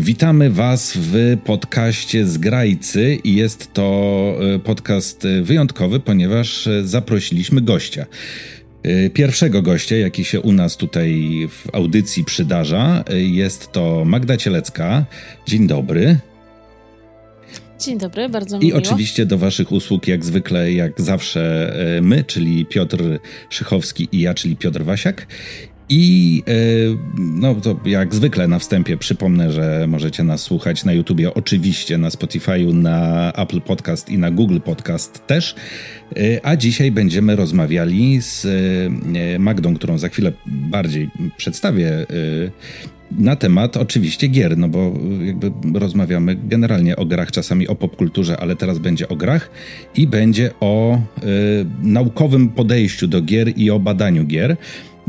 [0.00, 8.06] Witamy Was w podcaście Zgrajcy i jest to e, podcast wyjątkowy, ponieważ e, zaprosiliśmy gościa.
[8.82, 15.04] E, pierwszego gościa, jaki się u nas tutaj w audycji przydarza, jest to Magda Cielecka.
[15.46, 16.18] Dzień dobry.
[17.80, 18.78] Dzień dobry, bardzo mi I miło.
[18.78, 23.18] oczywiście do Waszych usług, jak zwykle, jak zawsze, my, czyli Piotr
[23.50, 25.26] Szychowski i ja, czyli Piotr Wasiak.
[25.92, 26.52] I e,
[27.18, 32.08] no to jak zwykle na wstępie przypomnę, że możecie nas słuchać na YouTubie, oczywiście na
[32.08, 35.54] Spotify'u, na Apple Podcast i na Google Podcast też.
[36.16, 42.06] E, a dzisiaj będziemy rozmawiali z e, Magdą, którą za chwilę bardziej przedstawię
[43.18, 44.92] na temat oczywiście gier, no bo
[45.26, 49.50] jakby rozmawiamy generalnie o grach, czasami o popkulturze, ale teraz będzie o grach
[49.96, 51.00] i będzie o y,
[51.82, 54.56] naukowym podejściu do gier i o badaniu gier.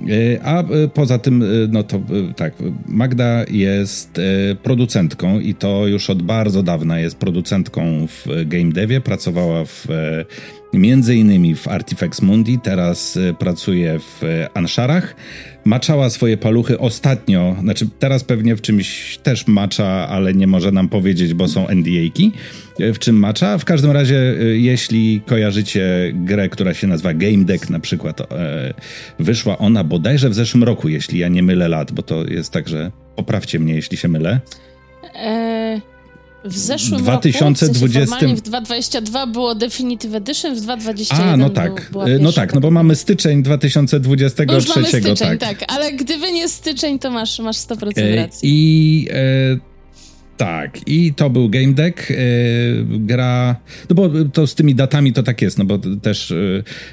[0.09, 2.01] E, a e, poza tym, e, no to
[2.35, 2.53] tak,
[2.87, 4.21] Magda jest
[4.63, 9.01] producentką i to już od bardzo dawna jest producentką w game devie.
[9.01, 9.87] Pracowała w
[10.73, 14.21] między innymi w Artifex Mundi, teraz pracuje w
[14.53, 15.15] Anszarach.
[15.65, 20.89] Maczała swoje paluchy ostatnio, znaczy teraz pewnie w czymś też macza, ale nie może nam
[20.89, 22.31] powiedzieć, bo są NDA-ki
[22.79, 23.57] w czym macza.
[23.57, 28.73] W każdym razie, y, jeśli kojarzycie grę, która się nazywa Game Deck na przykład, e,
[29.19, 32.67] wyszła ona bodajże w zeszłym roku, jeśli ja nie mylę lat, bo to jest tak,
[32.67, 34.39] że poprawcie mnie, jeśli się mylę.
[35.15, 35.81] E,
[36.43, 37.99] w zeszłym 2020...
[37.99, 42.31] roku, w, sensie w 2022 było Definitive Edition, w 2021 A, no tak, był, no
[42.31, 45.39] tak, no bo mamy styczeń 2023, no już mamy styczeń, tak.
[45.39, 45.63] tak.
[45.67, 48.49] ale gdyby nie styczeń, to masz, masz 100% e, racji.
[48.49, 49.71] I e,
[50.41, 52.09] tak, i to był Game Deck.
[52.09, 52.17] Yy,
[52.89, 53.55] gra.
[53.89, 56.29] No bo to z tymi datami to tak jest, no bo też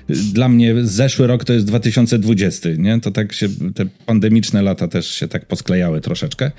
[0.08, 3.00] yy, dla mnie zeszły rok to jest 2020, nie?
[3.00, 3.48] To tak się.
[3.74, 6.50] Te pandemiczne lata też się tak posklejały troszeczkę.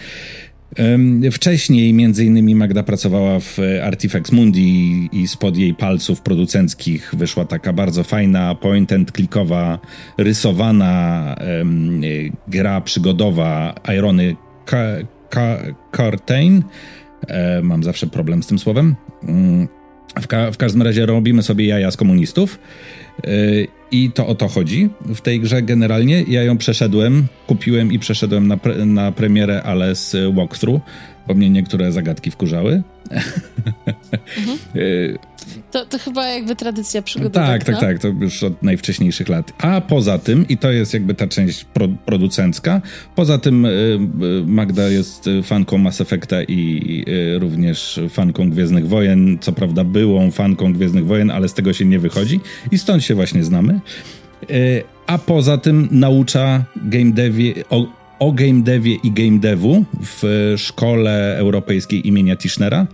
[1.32, 7.74] Wcześniej między innymi Magda pracowała w Artifex Mundi i spod jej palców producenckich wyszła taka
[7.74, 9.80] bardzo fajna point and clickowa,
[10.18, 11.36] rysowana
[12.48, 14.36] gra przygodowa Irony
[15.92, 16.64] Curtain.
[17.28, 18.96] E, mam zawsze problem z tym słowem.
[19.24, 19.68] Mm,
[20.22, 22.60] w, ka w, każdym razie robimy sobie jaja z komunistów.
[23.24, 23.30] E,
[23.92, 26.24] I to o to chodzi w tej grze generalnie.
[26.28, 30.82] Ja ją przeszedłem, kupiłem i przeszedłem na, pre na premierę, ale z walkthrough,
[31.28, 32.84] bo mnie niektóre zagadki wkurzały.
[34.38, 34.58] Mhm.
[35.72, 37.48] To, to chyba jakby tradycja przygodowa.
[37.48, 37.82] Tak, tak, no?
[37.82, 39.54] tak, to już od najwcześniejszych lat.
[39.58, 42.82] A poza tym, i to jest jakby ta część pro, producencka,
[43.16, 44.00] poza tym y, y,
[44.46, 50.74] Magda jest fanką Mass Effecta i y, również fanką Gwiezdnych Wojen, co prawda byłą fanką
[50.74, 52.40] Gwiezdnych Wojen, ale z tego się nie wychodzi
[52.72, 53.80] i stąd się właśnie znamy.
[55.08, 61.36] A poza tym naucza game devie, o, o game devie i game devu w szkole
[61.38, 62.88] europejskiej imienia Tischnera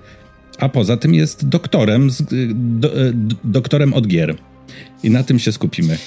[0.59, 3.11] a poza tym jest doktorem, z, do, e,
[3.43, 4.35] doktorem od gier.
[5.03, 5.97] I na tym się skupimy.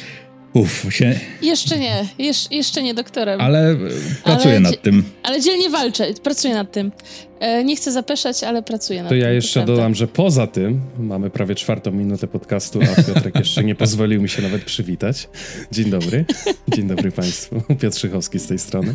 [0.54, 1.14] Uff, się...
[1.42, 3.40] Jeszcze nie, Jesz, jeszcze nie doktorem.
[3.40, 3.76] Ale
[4.24, 5.04] pracuję ale, nad tym.
[5.22, 6.92] Ale dzielnie walczę, pracuję nad tym.
[7.40, 9.24] E, nie chcę zapeszać, ale pracuję nad to tym.
[9.24, 13.64] Ja jeszcze to dodam, że poza tym mamy prawie czwartą minutę podcastu, a Piotrek jeszcze
[13.64, 15.28] nie pozwolił mi się nawet przywitać.
[15.72, 16.24] Dzień dobry.
[16.74, 17.62] Dzień dobry Państwu.
[17.80, 18.94] Piotr Szychowski z tej strony.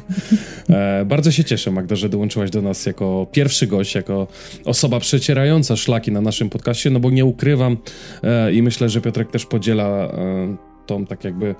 [0.69, 4.27] E, bardzo się cieszę, Magda, że dołączyłaś do nas jako pierwszy gość, jako
[4.65, 7.77] osoba przecierająca szlaki na naszym podcaście, no bo nie ukrywam
[8.23, 11.55] e, i myślę, że Piotrek też podziela e, tą tak jakby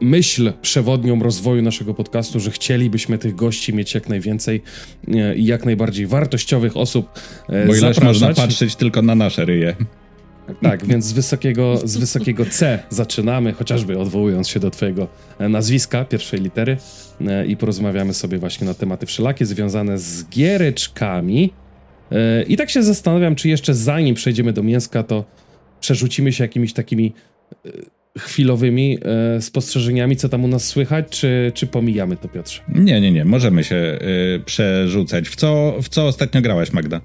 [0.00, 4.62] myśl przewodnią rozwoju naszego podcastu, że chcielibyśmy tych gości mieć jak najwięcej
[5.08, 9.76] e, i jak najbardziej wartościowych osób e, Bo ileż można patrzeć tylko na nasze ryje.
[10.62, 16.04] Tak, więc z wysokiego, z wysokiego C zaczynamy, chociażby odwołując się do twojego e, nazwiska,
[16.04, 16.76] pierwszej litery
[17.46, 21.52] i porozmawiamy sobie właśnie na tematy wszelakie związane z giereczkami.
[22.48, 25.24] I tak się zastanawiam, czy jeszcze zanim przejdziemy do mięska, to
[25.80, 27.12] przerzucimy się jakimiś takimi
[28.18, 28.98] chwilowymi
[29.36, 32.62] e, spostrzeżeniami, co tam u nas słychać, czy, czy pomijamy to, Piotrze?
[32.68, 33.98] Nie, nie, nie, możemy się e,
[34.44, 35.28] przerzucać.
[35.28, 37.00] W co, w co ostatnio grałaś, Magda?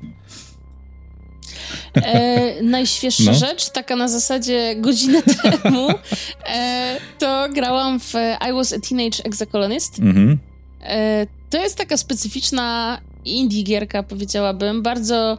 [1.96, 3.34] E, najświeższa no.
[3.34, 5.90] rzecz, taka na zasadzie godzinę temu,
[6.56, 8.14] e, to grałam w
[8.50, 10.00] I Was a Teenage Exocolonist.
[10.00, 10.38] Mhm.
[10.84, 15.38] E, to jest taka specyficzna indie gierka, powiedziałabym, bardzo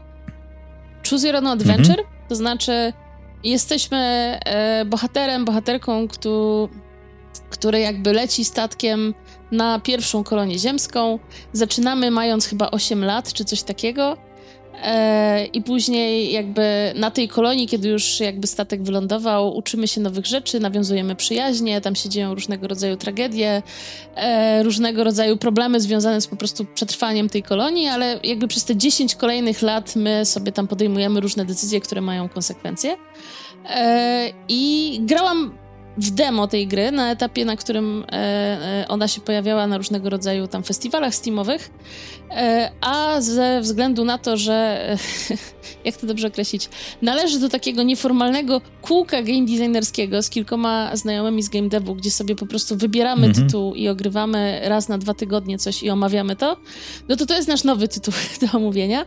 [1.10, 2.08] choose your own adventure, mhm.
[2.28, 2.92] to znaczy
[3.46, 3.98] Jesteśmy
[4.44, 6.68] e, bohaterem, bohaterką, który,
[7.50, 9.14] który jakby leci statkiem
[9.52, 11.18] na pierwszą kolonię ziemską.
[11.52, 14.16] Zaczynamy mając chyba 8 lat czy coś takiego.
[14.82, 20.26] E, I później jakby na tej kolonii, kiedy już jakby statek wylądował, uczymy się nowych
[20.26, 23.62] rzeczy, nawiązujemy przyjaźnie, tam się dzieją różnego rodzaju tragedie,
[24.16, 28.76] e, różnego rodzaju problemy związane z po prostu przetrwaniem tej kolonii, ale jakby przez te
[28.76, 32.96] 10 kolejnych lat my sobie tam podejmujemy różne decyzje, które mają konsekwencje.
[33.68, 35.65] E, I grałam
[35.96, 40.10] w demo tej gry, na etapie, na którym e, e, ona się pojawiała na różnego
[40.10, 41.70] rodzaju tam festiwalach steamowych,
[42.30, 44.88] e, a ze względu na to, że
[45.84, 46.68] jak to dobrze określić,
[47.02, 52.36] należy do takiego nieformalnego kółka game designerskiego z kilkoma znajomymi z game devu, gdzie sobie
[52.36, 53.46] po prostu wybieramy mhm.
[53.46, 56.56] tytuł i ogrywamy raz na dwa tygodnie coś i omawiamy to,
[57.08, 59.06] no to to jest nasz nowy tytuł do omówienia.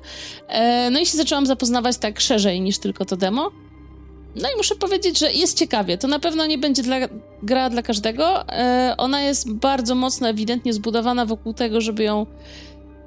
[0.92, 3.52] No i się zaczęłam zapoznawać tak szerzej niż tylko to demo.
[4.36, 5.98] No i muszę powiedzieć, że jest ciekawie.
[5.98, 6.98] To na pewno nie będzie dla,
[7.44, 8.48] gra dla każdego.
[8.48, 12.26] E, ona jest bardzo mocno, ewidentnie zbudowana wokół tego, żeby ją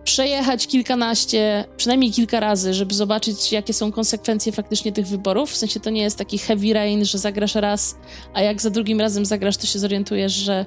[0.04, 5.50] przejechać kilkanaście, przynajmniej kilka razy, żeby zobaczyć, jakie są konsekwencje faktycznie tych wyborów.
[5.50, 7.96] W sensie to nie jest taki heavy rain, że zagrasz raz,
[8.34, 10.66] a jak za drugim razem zagrasz, to się zorientujesz, że.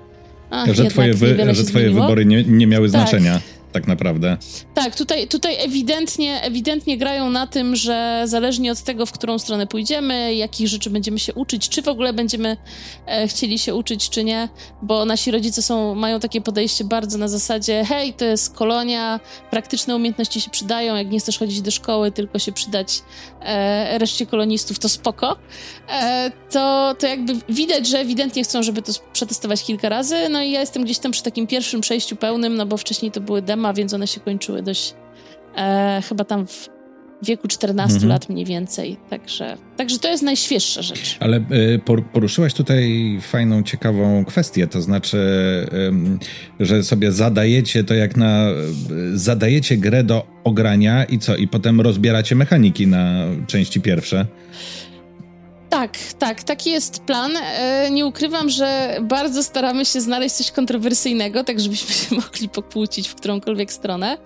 [0.49, 3.01] A, że twoje, wy, że twoje wybory nie, nie miały tak.
[3.01, 3.39] znaczenia
[3.75, 4.37] tak naprawdę.
[4.73, 9.67] Tak, tutaj, tutaj ewidentnie, ewidentnie grają na tym, że zależnie od tego, w którą stronę
[9.67, 12.57] pójdziemy, jakich rzeczy będziemy się uczyć, czy w ogóle będziemy
[13.07, 14.49] e, chcieli się uczyć, czy nie,
[14.81, 19.19] bo nasi rodzice są, mają takie podejście bardzo na zasadzie, hej, to jest kolonia,
[19.51, 23.01] praktyczne umiejętności się przydają, jak nie chcesz chodzić do szkoły, tylko się przydać
[23.41, 25.37] e, reszcie kolonistów, to spoko.
[25.89, 30.51] E, to, to jakby widać, że ewidentnie chcą, żeby to przetestować kilka razy, no i
[30.51, 33.73] ja jestem gdzieś tam przy takim pierwszym przejściu pełnym, no bo wcześniej to były demo,
[33.73, 34.93] więc one się kończyły dość
[35.55, 36.69] e, chyba tam w
[37.23, 38.09] wieku 14 mhm.
[38.09, 38.97] lat mniej więcej.
[39.09, 41.17] Także, także to jest najświeższa rzecz.
[41.19, 41.81] Ale y,
[42.13, 45.17] poruszyłaś tutaj fajną, ciekawą kwestię, to znaczy,
[46.59, 48.49] y, że sobie zadajecie to jak na...
[49.13, 51.35] Y, zadajecie grę do ogrania i co?
[51.35, 54.25] I potem rozbieracie mechaniki na części pierwsze.
[55.69, 57.31] Tak, tak, taki jest plan.
[57.37, 63.07] E, nie ukrywam, że bardzo staramy się znaleźć coś kontrowersyjnego, tak żebyśmy się mogli pokłócić
[63.07, 64.17] w którąkolwiek stronę.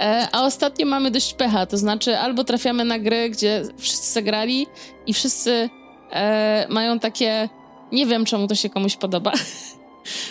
[0.00, 4.66] E, a ostatnio mamy dość pecha, to znaczy albo trafiamy na gry, gdzie wszyscy zagrali
[5.06, 5.70] i wszyscy
[6.12, 7.48] e, mają takie
[7.92, 9.32] nie wiem, czemu to się komuś podoba.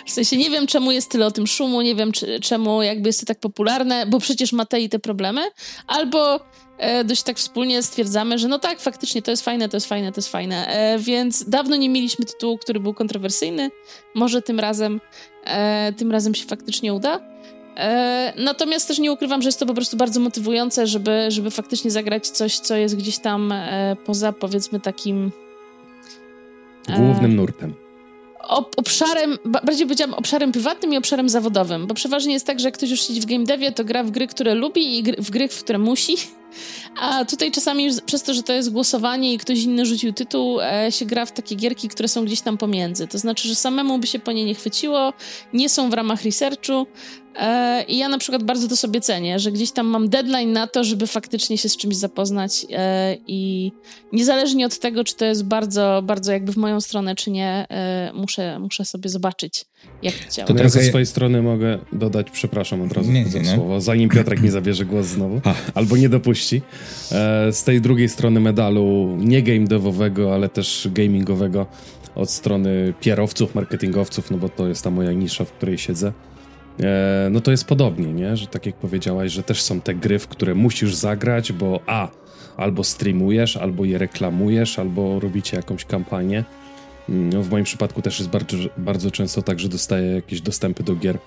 [0.05, 3.09] W sensie nie wiem, czemu jest tyle o tym szumu, nie wiem, czy, czemu jakby
[3.09, 5.41] jest to tak popularne, bo przecież ma te problemy.
[5.87, 6.39] Albo
[6.77, 10.11] e, dość tak wspólnie stwierdzamy, że no tak, faktycznie to jest fajne, to jest fajne,
[10.11, 10.67] to jest fajne.
[10.67, 13.71] E, więc dawno nie mieliśmy tytułu, który był kontrowersyjny.
[14.15, 15.01] Może tym razem,
[15.45, 17.19] e, tym razem się faktycznie uda.
[17.77, 21.91] E, natomiast też nie ukrywam, że jest to po prostu bardzo motywujące, żeby, żeby faktycznie
[21.91, 25.31] zagrać coś, co jest gdzieś tam e, poza powiedzmy takim.
[26.97, 27.84] Głównym nurtem
[28.77, 32.89] obszarem, bardziej powiedziałam obszarem prywatnym i obszarem zawodowym, bo przeważnie jest tak, że jak ktoś
[32.89, 35.59] już siedzi w game devie, to gra w gry, które lubi i w gry, w
[35.63, 36.15] które musi,
[36.99, 40.91] a tutaj czasami przez to, że to jest głosowanie i ktoś inny rzucił tytuł, e,
[40.91, 43.07] się gra w takie gierki, które są gdzieś tam pomiędzy.
[43.07, 45.13] To znaczy, że samemu by się po nie nie chwyciło,
[45.53, 46.87] nie są w ramach researchu,
[47.87, 50.83] I ja na przykład bardzo to sobie cenię, że gdzieś tam mam deadline na to,
[50.83, 53.71] żeby faktycznie się z czymś zapoznać e, i
[54.13, 58.11] niezależnie od tego, czy to jest bardzo, bardzo jakby w moją stronę, czy nie, e,
[58.13, 59.65] muszę, muszę sobie zobaczyć,
[60.03, 60.47] jak to działa.
[60.47, 64.09] To ja ze swojej strony mogę dodać, przepraszam od razu nie, za nie, słowo, zanim
[64.09, 65.41] Piotrek nie zabierze głos znowu,
[65.73, 66.61] albo nie dopuści.
[67.51, 71.65] Z tej drugiej strony medalu, nie game devowego, ale też gamingowego,
[72.15, 76.34] od strony pierowców, marketingowców, no bo to jest ta moja nisza, w której siedzę e,
[77.31, 78.37] no to jest podobnie, nie?
[78.37, 82.07] Że tak jak powiedziałaś, że też są te gry, w które musisz zagrać, bo a,
[82.57, 86.43] albo streamujesz, albo je reklamujesz, albo robicie jakąś kampanię.
[87.09, 90.83] Mm, no, w moim przypadku też jest bardzo, bardzo często tak, że dostaję jakieś dostępy
[90.83, 91.17] do gier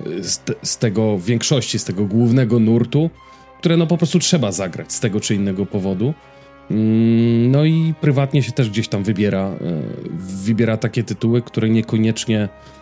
[0.00, 3.10] e, z, z tego większości, z tego głównego nurtu,
[3.58, 6.14] które no po prostu trzeba zagrać z tego czy innego powodu.
[6.70, 9.82] Mm, no i prywatnie się też gdzieś tam wybiera, e,
[10.44, 12.77] wybiera takie tytuły, które niekoniecznie E,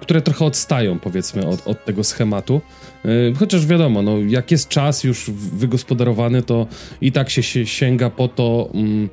[0.00, 2.60] które trochę odstają, powiedzmy, od, od tego schematu.
[3.04, 6.66] E, chociaż wiadomo, no, jak jest czas już wygospodarowany, to
[7.00, 9.08] i tak się, się sięga po to, mm,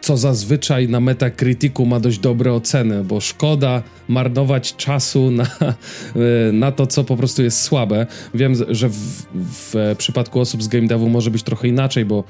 [0.00, 6.72] co zazwyczaj na Metacriticu ma dość dobre oceny, bo szkoda marnować czasu na, e, na
[6.72, 8.06] to, co po prostu jest słabe.
[8.34, 12.24] Wiem, że w, w przypadku osób z game devu może być trochę inaczej, bo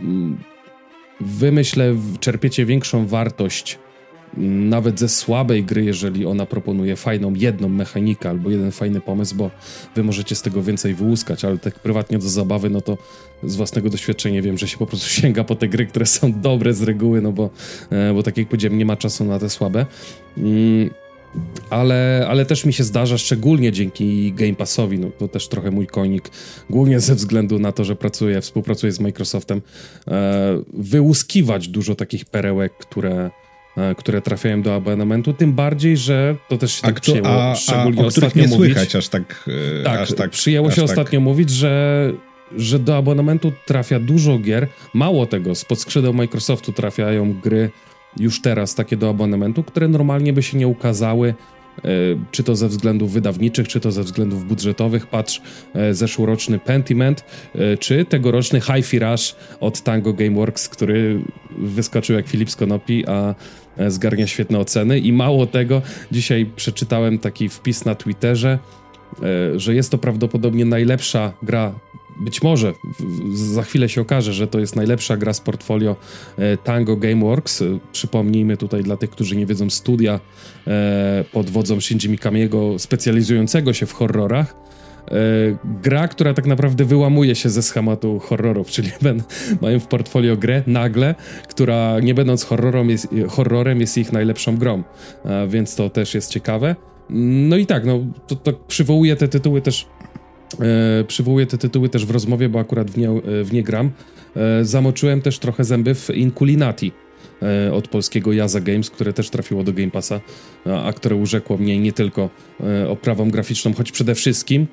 [0.00, 0.38] mm,
[1.20, 3.78] wy myślę, czerpiecie większą wartość
[4.36, 9.50] nawet ze słabej gry, jeżeli ona proponuje fajną jedną mechanikę albo jeden fajny pomysł, bo
[9.94, 12.98] wy możecie z tego więcej wyłuskać, ale tak prywatnie do zabawy, no to
[13.42, 16.74] z własnego doświadczenia wiem, że się po prostu sięga po te gry, które są dobre
[16.74, 17.50] z reguły, no bo,
[17.90, 19.86] e, bo tak jak powiedziałem, nie ma czasu na te słabe.
[20.38, 20.90] Mm,
[21.70, 25.86] ale, ale też mi się zdarza, szczególnie dzięki Game Passowi, no to też trochę mój
[25.86, 26.30] konik,
[26.70, 29.62] głównie ze względu na to, że pracuję, współpracuję z Microsoftem,
[30.08, 33.30] e, wyłuskiwać dużo takich perełek, które,
[33.96, 38.02] które trafiają do abonamentu, tym bardziej, że to też się a tak przyjęło, a, szczególnie
[38.02, 38.72] a, ostatnio nie mówić.
[38.72, 39.48] słychać aż tak,
[39.80, 40.84] e, tak, aż tak przyjęło się tak.
[40.84, 42.12] ostatnio mówić, że
[42.56, 44.66] że do abonamentu trafia dużo gier.
[44.94, 47.70] Mało tego, spod skrzydeł Microsoftu trafiają gry
[48.16, 51.59] już teraz takie do abonamentu, które normalnie by się nie ukazały E,
[52.30, 55.06] czy to ze względów wydawniczych, czy to ze względów budżetowych.
[55.06, 55.40] Patrz,
[55.74, 57.24] e, zeszłoroczny Pentiment,
[57.54, 61.20] e, czy tegoroczny Hi-Fi Rush od Tango Gameworks, który
[61.58, 63.34] wyskoczył jak Filip Skonopi, a
[63.88, 64.98] zgarnia świetne oceny.
[64.98, 68.58] I mało tego, dzisiaj przeczytałem taki wpis na Twitterze,
[69.56, 71.74] że jest to prawdopodobnie najlepsza gra
[72.20, 72.72] być może
[73.32, 75.96] za chwilę się okaże, że to jest najlepsza gra z portfolio
[76.38, 77.62] e, Tango Gameworks.
[77.62, 80.20] E, przypomnijmy tutaj dla tych, którzy nie wiedzą, studia
[80.66, 84.56] e, pod wodzą Shinji Mikamiego specjalizującego się w horrorach.
[85.82, 88.90] Gra, która tak naprawdę wyłamuje się ze schematu horrorów, czyli
[89.60, 91.14] mają w portfolio grę nagle,
[91.48, 94.82] która nie będąc horrorem jest, horrorem jest ich najlepszą grą,
[95.48, 96.76] więc to też jest ciekawe.
[97.10, 99.86] No i tak, no, to, to przywołuję te tytuły też
[100.60, 103.90] E, przywołuję te tytuły też w rozmowie, bo akurat w nie, e, w nie gram.
[104.36, 106.92] E, zamoczyłem też trochę zęby w Inculinati
[107.72, 110.20] od polskiego Jaza Games, które też trafiło do Game Passa,
[110.84, 112.30] a, które urzekło mnie nie tylko
[112.88, 114.66] oprawą graficzną, choć przede wszystkim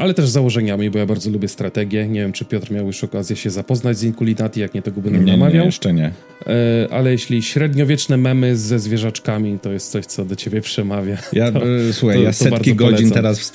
[0.00, 2.08] ale też założeniami, bo ja bardzo lubię strategię.
[2.08, 5.10] Nie wiem, czy Piotr miał już okazję się zapoznać z Inkulinati, jak nie, tego by
[5.10, 5.60] nam nie, namawiał.
[5.60, 6.12] Nie, jeszcze nie.
[6.46, 11.16] E, ale jeśli średniowieczne memy ze zwierzaczkami, to jest coś, co do ciebie przemawia.
[11.32, 13.52] Ja, to, e, słuchaj, to, ja setki godzin teraz w,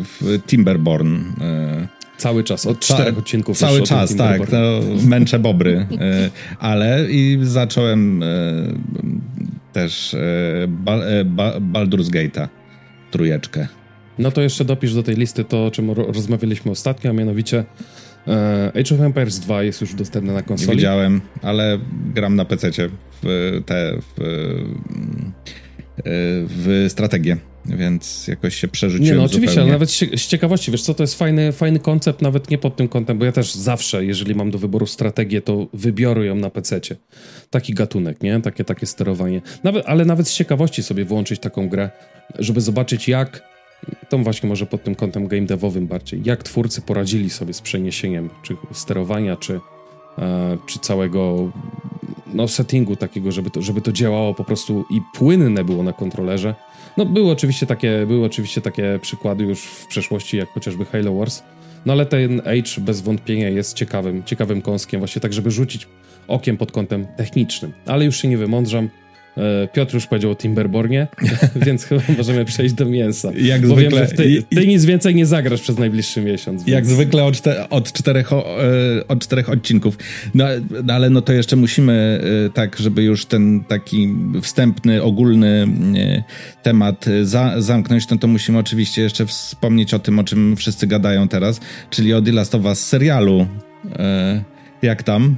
[0.00, 1.18] w Timberborn
[2.18, 3.58] Cały czas, od czterech odcinków.
[3.58, 4.52] Cały czas, tak.
[4.52, 4.58] No,
[5.06, 5.86] męczę bobry.
[6.58, 8.24] ale i zacząłem
[9.72, 10.16] też
[11.72, 12.48] Baldur's Gate'a,
[13.10, 13.68] trójeczkę.
[14.18, 17.64] No to jeszcze dopisz do tej listy to, o czym rozmawialiśmy ostatnio, a mianowicie
[18.28, 20.76] e, Age of Empires 2 jest już dostępne na konsoli.
[20.76, 21.78] Widziałem, ale
[22.14, 22.70] gram na PC
[23.22, 24.16] w te w,
[26.48, 29.62] w strategię, więc jakoś się przerzuciłem Nie, no oczywiście, zupełnie.
[29.62, 32.88] ale nawet z ciekawości, wiesz co, to jest fajny, fajny koncept, nawet nie pod tym
[32.88, 36.80] kątem, bo ja też zawsze, jeżeli mam do wyboru strategię, to wybiorę ją na PC.
[37.50, 38.40] Taki gatunek, nie?
[38.40, 39.42] Takie, takie sterowanie.
[39.64, 41.90] Nawet, ale nawet z ciekawości sobie włączyć taką grę,
[42.38, 43.55] żeby zobaczyć jak
[44.08, 46.22] to właśnie może pod tym kątem game devowym bardziej.
[46.24, 49.60] Jak twórcy poradzili sobie z przeniesieniem czy sterowania, czy,
[50.18, 51.52] e, czy całego
[52.34, 56.54] no, settingu takiego, żeby to, żeby to działało po prostu i płynne było na kontrolerze.
[56.96, 61.42] No były oczywiście takie, były oczywiście takie przykłady już w przeszłości, jak chociażby Halo Wars,
[61.86, 65.88] no ale ten Age bez wątpienia jest ciekawym, ciekawym kąskiem, właśnie tak, żeby rzucić
[66.28, 67.72] okiem pod kątem technicznym.
[67.86, 68.88] Ale już się nie wymądrzam.
[69.36, 71.06] E, Piotr już powiedział o Timberbornie,
[71.66, 73.30] więc chyba możemy przejść do mięsa.
[73.38, 74.06] Jak Bo zwykle.
[74.06, 76.62] Wiem, ty, ty, nic więcej nie zagrasz przez najbliższy miesiąc.
[76.62, 76.74] Więc...
[76.74, 78.36] Jak zwykle od, czter, od, czterech, e,
[79.08, 79.98] od czterech odcinków.
[80.34, 80.44] No,
[80.84, 85.66] no, ale no to jeszcze musimy e, tak, żeby już ten taki wstępny, ogólny
[86.62, 91.28] temat za, zamknąć, no to musimy oczywiście jeszcze wspomnieć o tym, o czym wszyscy gadają
[91.28, 93.46] teraz, czyli o The Last of Us serialu.
[94.82, 95.36] Jak tam?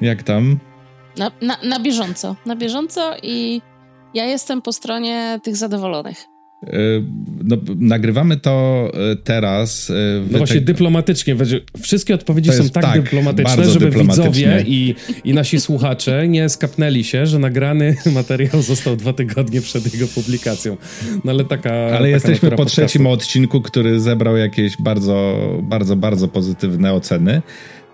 [0.00, 0.58] Jak tam?
[1.18, 3.60] Na, na, na bieżąco, na bieżąco i
[4.14, 6.24] ja jestem po stronie tych zadowolonych.
[6.66, 6.76] E,
[7.44, 9.90] no, nagrywamy to e, teraz.
[9.90, 9.94] E,
[10.30, 10.66] no właśnie, te...
[10.66, 11.36] dyplomatycznie.
[11.82, 14.94] Wszystkie odpowiedzi są tak, tak dyplomatyczne, żeby widzowie i,
[15.24, 20.76] i nasi słuchacze nie skapnęli się, że nagrany materiał został dwa tygodnie przed jego publikacją.
[21.24, 21.70] No ale taka.
[21.72, 27.42] Ale taka jesteśmy po trzecim odcinku, który zebrał jakieś bardzo, bardzo, bardzo pozytywne oceny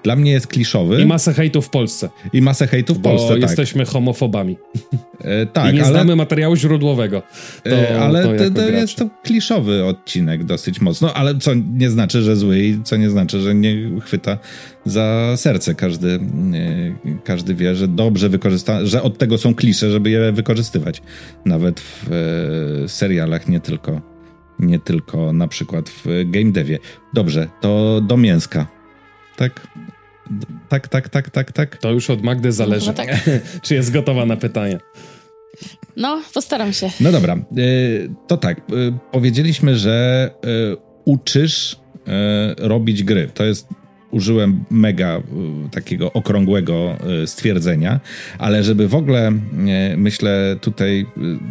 [0.02, 1.02] dla mnie jest kliszowy.
[1.02, 2.09] I masę hejtu w Polsce.
[2.33, 3.42] I masę hejtu w bo Polsce, tak.
[3.42, 4.57] jesteśmy homofobami.
[5.21, 5.92] E, tak, I nie ale...
[5.92, 7.23] znamy materiału źródłowego.
[7.64, 12.23] To, e, ale to, to jest to kliszowy odcinek dosyć mocno, ale co nie znaczy,
[12.23, 14.38] że zły i co nie znaczy, że nie chwyta
[14.85, 15.75] za serce.
[15.75, 16.21] Każdy, e,
[17.25, 21.02] każdy wie, że dobrze wykorzysta, że od tego są klisze, żeby je wykorzystywać.
[21.45, 22.12] Nawet w
[22.85, 24.00] e, serialach, nie tylko,
[24.59, 26.78] nie tylko na przykład w game devie.
[27.14, 28.80] Dobrze, to do mięska
[29.40, 29.66] tak?
[30.69, 31.77] Tak, tak, tak, tak, tak.
[31.77, 33.31] To już od Magdy zależy, no, tak.
[33.63, 34.79] czy jest gotowa na pytanie.
[35.97, 36.91] No, postaram się.
[37.01, 37.41] No dobra, e,
[38.27, 38.59] to tak.
[38.59, 38.63] E,
[39.13, 41.81] powiedzieliśmy, że e, uczysz
[42.59, 43.31] robić gry.
[43.35, 43.69] To jest
[44.11, 45.23] użyłem mega
[45.71, 46.97] takiego okrągłego
[47.27, 48.01] stwierdzenia,
[48.39, 49.33] ale żeby w ogóle,
[49.97, 51.07] myślę, tutaj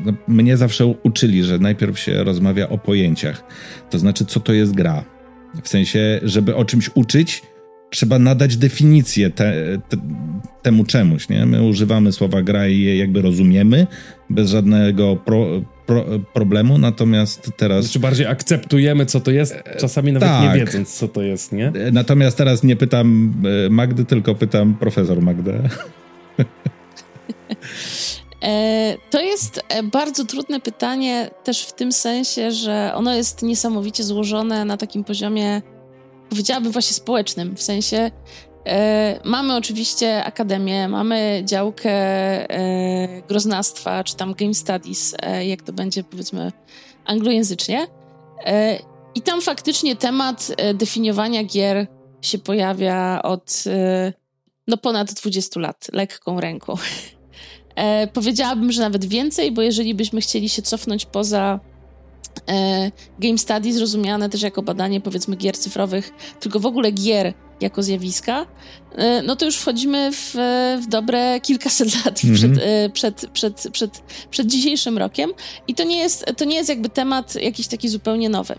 [0.06, 3.44] no, mnie zawsze uczyli, że najpierw się rozmawia o pojęciach.
[3.90, 5.04] To znaczy, co to jest gra.
[5.64, 7.42] W sensie, żeby o czymś uczyć,
[7.89, 9.53] trzeba nadać definicję te,
[9.89, 9.98] te,
[10.62, 11.46] temu czemuś, nie?
[11.46, 13.88] My używamy słowa gra i je jakby rozumiemy
[14.29, 17.86] bez żadnego pro, pro, problemu, natomiast teraz...
[17.86, 20.53] Znaczy bardziej akceptujemy, co to jest, czasami nawet tak.
[20.53, 21.72] nie wiedząc, co to jest, nie?
[21.91, 23.34] Natomiast teraz nie pytam
[23.65, 25.69] e, Magdy, tylko pytam profesor Magdę.
[28.41, 34.03] E, to jest e, bardzo trudne pytanie też w tym sensie, że ono jest niesamowicie
[34.03, 35.62] złożone na takim poziomie,
[36.30, 38.12] powiedziałabym właśnie społecznym, w sensie
[38.66, 45.74] e, mamy oczywiście akademię, mamy działkę e, groznastwa, czy tam game studies, e, jak to
[45.74, 46.52] będzie powiedzmy
[47.06, 47.88] anglojęzycznie.
[48.46, 48.80] E,
[49.16, 51.88] I tam faktycznie temat definiowania gier
[52.22, 53.64] się pojawia od
[54.68, 56.76] no ponad 20 lat, lekką ręką.
[58.14, 61.60] Powiedziałabym, że nawet więcej, bo jeżeli byśmy chcieli się cofnąć poza
[63.19, 68.46] game studies, rozumiane też jako badanie powiedzmy gier cyfrowych, tylko w ogóle gier jako zjawiska,
[68.96, 70.34] e, no to już wchodzimy w,
[70.81, 72.39] w dobre kilkaset lat mm -hmm.
[72.91, 75.31] przed, e, przed, przed, przed, przed dzisiejszym rokiem
[75.67, 78.55] i to nie jest, to nie jest jakby temat jakiś taki zupełnie nowy.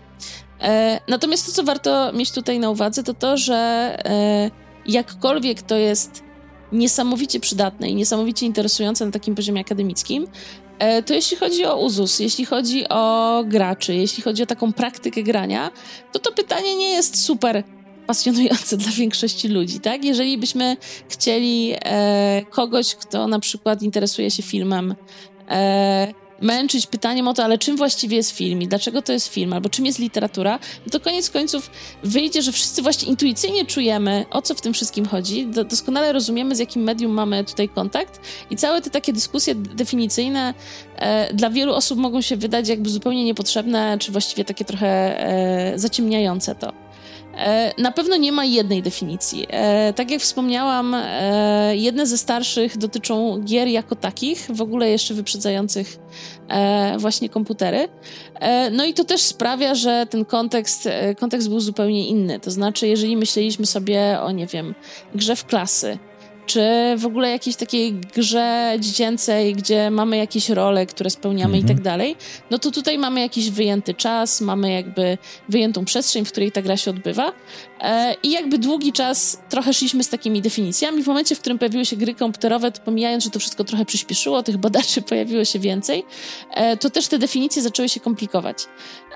[0.61, 3.55] E, natomiast to, co warto mieć tutaj na uwadze, to to, że
[4.05, 4.51] e,
[4.85, 6.23] jakkolwiek to jest
[6.71, 10.27] niesamowicie przydatne i niesamowicie interesujące na takim poziomie akademickim, e,
[11.05, 15.71] to jeśli chodzi o uzus, jeśli chodzi o graczy, jeśli chodzi o taką praktykę grania,
[16.11, 17.63] to to pytanie nie jest super
[18.07, 20.05] pasjonujące dla większości ludzi, tak?
[20.05, 20.77] Jeżeli byśmy
[21.09, 24.95] chcieli e, kogoś, kto na przykład interesuje się filmem,
[25.49, 29.53] e, męczyć pytaniem o to, ale czym właściwie jest film i dlaczego to jest film,
[29.53, 31.71] albo czym jest literatura, no to koniec końców
[32.03, 36.59] wyjdzie, że wszyscy właśnie intuicyjnie czujemy, o co w tym wszystkim chodzi, doskonale rozumiemy, z
[36.59, 38.19] jakim medium mamy tutaj kontakt
[38.49, 40.53] i całe te takie dyskusje definicyjne
[40.95, 45.79] e, dla wielu osób mogą się wydać jakby zupełnie niepotrzebne, czy właściwie takie trochę e,
[45.79, 46.90] zaciemniające to.
[47.37, 49.45] E, na pewno nie ma jednej definicji.
[49.49, 55.13] E, tak jak wspomniałam, e, jedne ze starszych dotyczą gier jako takich, w ogóle jeszcze
[55.13, 55.97] wyprzedzających
[56.97, 57.89] właśnie komputery.
[58.71, 62.39] No i to też sprawia, że ten kontekst, kontekst był zupełnie inny.
[62.39, 64.75] To znaczy, jeżeli myśleliśmy sobie o, nie wiem,
[65.15, 65.97] grze w klasy,
[66.45, 66.61] czy
[66.97, 71.65] w ogóle jakiejś takiej grze dziecięcej, gdzie mamy jakieś role, które spełniamy mhm.
[71.65, 71.83] i tak mhm.
[71.83, 72.15] dalej,
[72.51, 75.17] no to tutaj mamy jakiś wyjęty czas, mamy jakby
[75.49, 77.33] wyjętą przestrzeń, w której ta gra się odbywa
[77.79, 81.03] e, i jakby długi czas trochę szliśmy z takimi definicjami.
[81.03, 84.43] W momencie, w którym pojawiły się gry komputerowe, to pomijając, że to wszystko trochę przyspieszyło,
[84.43, 86.03] tych badaczy pojawiło się więcej,
[86.51, 88.67] e, to też te definicje zaczęły się komplikować.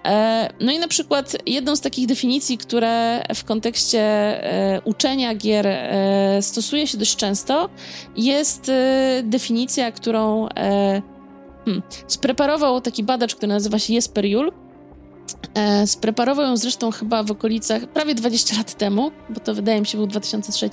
[0.06, 5.68] E, no i na przykład jedną z takich definicji, które w kontekście e, uczenia gier
[5.68, 7.70] e, stosuje się dość często,
[8.18, 8.72] jest
[9.24, 10.48] definicja, którą
[11.66, 14.52] hmm, spreparował taki badacz, który nazywa się Jesper Jul.
[15.86, 19.98] Spreparował ją zresztą chyba w okolicach prawie 20 lat temu, bo to wydaje mi się
[19.98, 20.70] był 2003.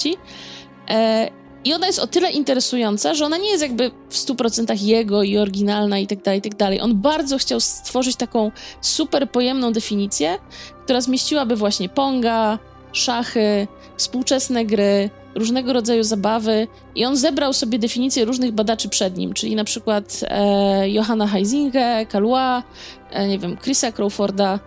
[1.64, 5.38] I ona jest o tyle interesująca, że ona nie jest jakby w 100% jego i
[5.38, 6.80] oryginalna i tak dalej, i tak dalej.
[6.80, 10.38] On bardzo chciał stworzyć taką super pojemną definicję,
[10.84, 12.58] która zmieściłaby właśnie ponga,
[12.92, 19.32] szachy, współczesne gry, różnego rodzaju zabawy i on zebrał sobie definicje różnych badaczy przed nim,
[19.32, 22.62] czyli na przykład e, Johanna Heisinge, Kalua,
[23.10, 24.58] e, nie wiem, Chrisa Crawforda,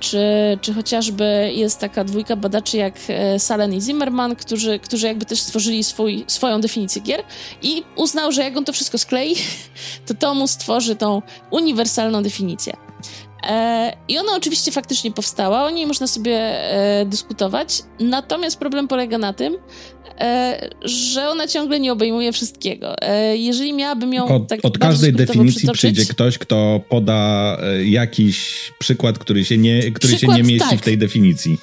[0.00, 0.18] czy,
[0.60, 5.40] czy chociażby jest taka dwójka badaczy jak e, Salen i Zimmerman, którzy, którzy jakby też
[5.40, 7.22] stworzyli swój, swoją definicję gier
[7.62, 9.34] i uznał, że jak on to wszystko sklei,
[10.06, 12.76] to to mu stworzy tą uniwersalną definicję.
[13.48, 19.18] E, I ona oczywiście faktycznie powstała, o niej można sobie e, dyskutować, natomiast problem polega
[19.18, 19.56] na tym,
[20.20, 22.94] e, że ona ciągle nie obejmuje wszystkiego.
[23.34, 29.44] Jeżeli miałabym ją od, tak Od każdej definicji przyjdzie ktoś, kto poda jakiś przykład, który
[29.44, 30.78] się nie, który przykład, się nie mieści tak.
[30.78, 31.58] w tej definicji.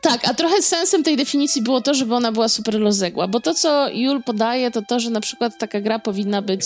[0.00, 3.54] Tak, a trochę sensem tej definicji było to, żeby ona była super rozległa, bo to,
[3.54, 6.64] co Jul podaje, to to, że na przykład taka gra powinna być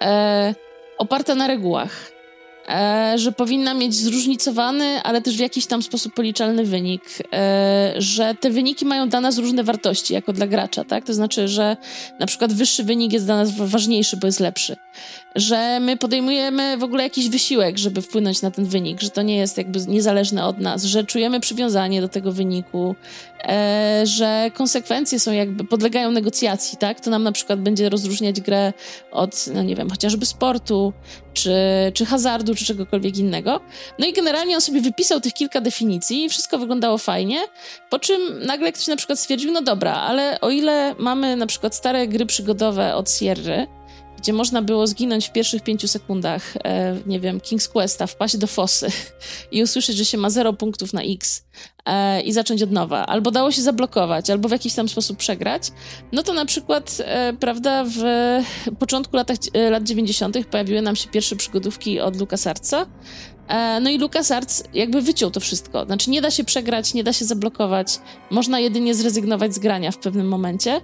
[0.00, 0.54] e,
[0.98, 2.11] oparta na regułach
[3.16, 8.50] że powinna mieć zróżnicowany, ale też w jakiś tam sposób policzalny wynik, e, że te
[8.50, 11.04] wyniki mają dla nas różne wartości, jako dla gracza, tak?
[11.04, 11.76] To znaczy, że
[12.20, 14.76] na przykład wyższy wynik jest dla nas ważniejszy, bo jest lepszy
[15.34, 19.36] że my podejmujemy w ogóle jakiś wysiłek, żeby wpłynąć na ten wynik, że to nie
[19.36, 22.94] jest jakby niezależne od nas, że czujemy przywiązanie do tego wyniku,
[23.44, 27.00] e, że konsekwencje są jakby, podlegają negocjacji, tak?
[27.00, 28.72] To nam na przykład będzie rozróżniać grę
[29.12, 30.92] od, no nie wiem, chociażby sportu,
[31.34, 31.52] czy,
[31.94, 33.60] czy hazardu, czy czegokolwiek innego.
[33.98, 37.38] No i generalnie on sobie wypisał tych kilka definicji i wszystko wyglądało fajnie,
[37.90, 41.74] po czym nagle ktoś na przykład stwierdził, no dobra, ale o ile mamy na przykład
[41.74, 43.66] stare gry przygodowe od Sierry,
[44.22, 48.46] gdzie można było zginąć w pierwszych pięciu sekundach, e, nie wiem, King's Questa, wpaść do
[48.46, 48.88] fosy
[49.52, 51.44] i usłyszeć, że się ma zero punktów na X
[51.84, 55.62] e, i zacząć od nowa, albo dało się zablokować, albo w jakiś tam sposób przegrać,
[56.12, 58.02] no to na przykład, e, prawda, w
[58.78, 60.46] początku latach, e, lat 90.
[60.46, 62.86] pojawiły nam się pierwsze przygodówki od LucasArtsa,
[63.48, 65.84] E, no i LucasArts jakby wyciął to wszystko.
[65.84, 67.98] Znaczy nie da się przegrać, nie da się zablokować,
[68.30, 70.80] można jedynie zrezygnować z grania w pewnym momencie,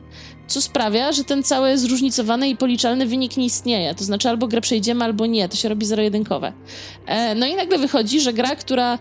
[0.49, 3.95] co sprawia, że ten cały zróżnicowany i policzalny wynik nie istnieje.
[3.95, 5.49] To znaczy albo grę przejdziemy, albo nie.
[5.49, 6.53] To się robi zero-jedynkowe.
[7.07, 8.99] E, no i nagle wychodzi, że gra, która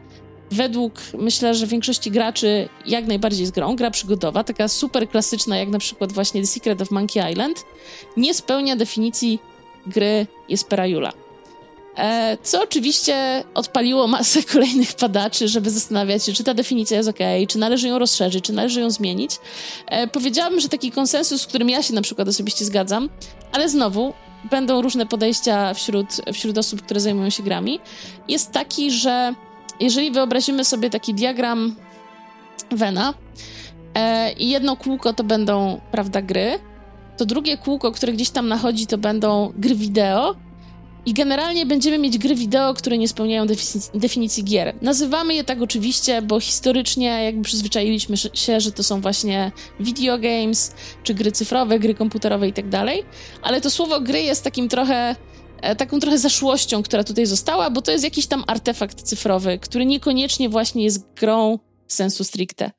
[0.51, 5.69] według, myślę, że większości graczy jak najbardziej jest grą, gra przygodowa, taka super klasyczna, jak
[5.69, 7.63] na przykład właśnie The Secret of Monkey Island,
[8.17, 9.39] nie spełnia definicji
[9.87, 11.09] gry Jespera Jula.
[11.09, 11.26] E,
[12.43, 17.59] co oczywiście odpaliło masę kolejnych padaczy, żeby zastanawiać się, czy ta definicja jest ok, czy
[17.59, 19.31] należy ją rozszerzyć, czy należy ją zmienić.
[19.87, 23.09] E, powiedziałabym, że taki konsensus, z którym ja się na przykład osobiście zgadzam,
[23.51, 24.13] ale znowu
[24.51, 27.79] będą różne podejścia wśród, wśród osób, które zajmują się grami,
[28.27, 29.33] jest taki, że
[29.79, 31.75] jeżeli wyobrazimy sobie taki diagram
[32.71, 33.13] Vena
[33.93, 36.59] e, i jedno kółko to będą, prawda, gry,
[37.17, 40.35] to drugie kółko, które gdzieś tam nachodzi, to będą gry wideo,
[41.07, 43.45] i generalnie będziemy mieć gry wideo, które nie spełniają
[43.93, 44.75] definicji, gier.
[44.81, 50.71] Nazywamy je tak oczywiście, bo historycznie jakby przyzwyczailiśmy się, że to są właśnie video games,
[51.03, 53.03] czy gry cyfrowe, gry komputerowe i tak dalej.
[53.41, 55.15] Ale to słowo gry jest takim trochę
[55.61, 59.85] e, taką trochę zaszłością, która tutaj została, bo to jest jakiś tam artefakt cyfrowy, który
[59.85, 62.71] niekoniecznie właśnie jest grą sensu stricte.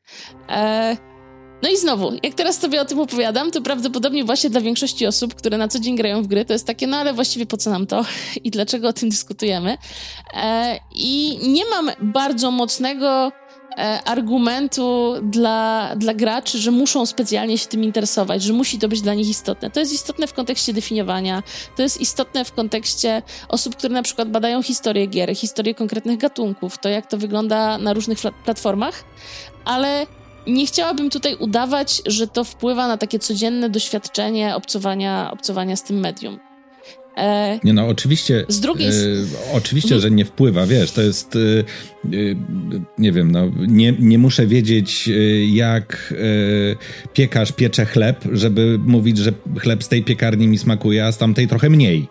[0.48, 0.96] E,
[1.62, 5.34] no i znowu, jak teraz sobie o tym opowiadam, to prawdopodobnie właśnie dla większości osób,
[5.34, 7.70] które na co dzień grają w gry, to jest takie, no ale właściwie po co
[7.70, 8.04] nam to
[8.44, 9.78] i dlaczego o tym dyskutujemy.
[10.34, 13.32] E, I nie mam bardzo mocnego
[13.78, 19.00] e, argumentu dla, dla graczy, że muszą specjalnie się tym interesować, że musi to być
[19.00, 19.70] dla nich istotne.
[19.70, 21.42] To jest istotne w kontekście definiowania,
[21.76, 26.78] to jest istotne w kontekście osób, które na przykład badają historię gier, historię konkretnych gatunków,
[26.78, 29.04] to jak to wygląda na różnych platformach,
[29.64, 30.06] ale
[30.48, 36.00] nie chciałabym tutaj udawać, że to wpływa na takie codzienne doświadczenie obcowania, obcowania z tym
[36.00, 36.38] medium.
[37.18, 38.44] E, nie no, oczywiście.
[38.48, 38.88] Z drugiej.
[38.88, 38.92] E,
[39.52, 40.02] oczywiście, mhm.
[40.02, 41.36] że nie wpływa, wiesz, to jest.
[41.36, 42.18] E, e,
[42.98, 49.18] nie wiem, no, nie, nie muszę wiedzieć, e, jak e, piekarz piecze chleb, żeby mówić,
[49.18, 52.08] że chleb z tej piekarni mi smakuje, a z tamtej trochę mniej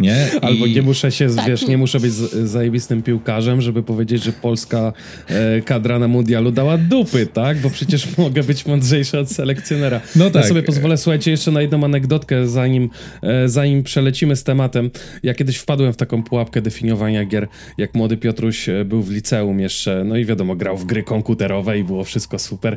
[0.00, 0.30] nie?
[0.42, 1.46] Albo nie muszę się, tak.
[1.46, 4.92] wiesz, nie muszę być zajebistym piłkarzem, żeby powiedzieć, że polska
[5.28, 7.58] e, kadra na mundialu dała dupy, tak?
[7.58, 10.00] Bo przecież mogę być mądrzejszy od selekcjonera.
[10.16, 10.42] No tak.
[10.42, 12.90] Ja sobie pozwolę, słuchajcie, jeszcze na jedną anegdotkę, zanim,
[13.22, 14.90] e, zanim przelecimy z tematem.
[15.22, 19.60] Ja kiedyś wpadłem w taką pułapkę definiowania gier, jak młody Piotruś e, był w liceum
[19.60, 22.76] jeszcze, no i wiadomo, grał w gry komputerowe i było wszystko super.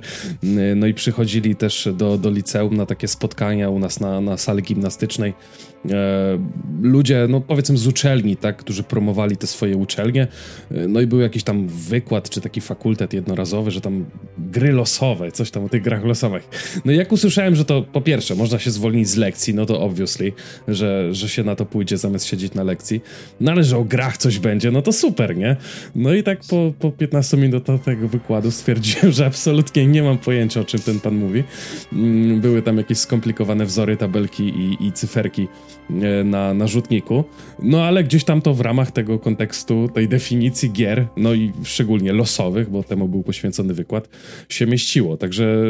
[0.76, 4.64] No i przychodzili też do, do liceum na takie spotkania u nas na, na sali
[4.64, 5.34] gimnastycznej
[5.69, 5.69] E,
[6.82, 10.28] ludzie, no powiedzmy z uczelni, tak, którzy promowali te swoje uczelnie,
[10.72, 14.06] e, no i był jakiś tam wykład, czy taki fakultet jednorazowy, że tam
[14.38, 16.50] gry losowe, coś tam o tych grach losowych.
[16.86, 19.82] No i jak usłyszałem, że to po pierwsze można się zwolnić z lekcji, no to
[19.82, 20.32] obviously,
[20.68, 23.02] że, że się na to pójdzie zamiast siedzieć na lekcji,
[23.42, 25.56] no ale że o grach coś będzie, no to super, nie?
[25.96, 30.62] No i tak po, po 15 minutach tego wykładu stwierdziłem, że absolutnie nie mam pojęcia,
[30.62, 31.44] o czym ten pan mówi.
[31.94, 35.69] Mm, były tam jakieś skomplikowane wzory, tabelki i, i cyferki E,
[36.26, 37.24] na, na rzutniku.
[37.64, 42.14] No ale gdzieś tam to w ramach tego kontekstu, tej definicji gier, no i szczególnie
[42.14, 44.10] losowych, bo temu był poświęcony wykład,
[44.50, 45.18] się mieściło.
[45.18, 45.64] Także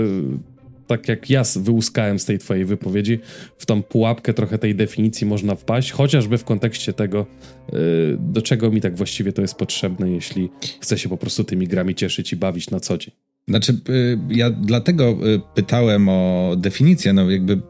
[0.89, 3.19] tak jak ja wyłuskałem z tej twojej wypowiedzi,
[3.57, 7.25] w tą pułapkę trochę tej definicji można wpaść, chociażby w kontekście tego,
[7.69, 7.73] e,
[8.19, 11.95] do czego mi tak właściwie to jest potrzebne, jeśli chcę się po prostu tymi grami
[11.95, 13.13] cieszyć i bawić na co dzień.
[13.49, 17.61] Znaczy, y, ja dlatego y, pytałem o definicję, no jakby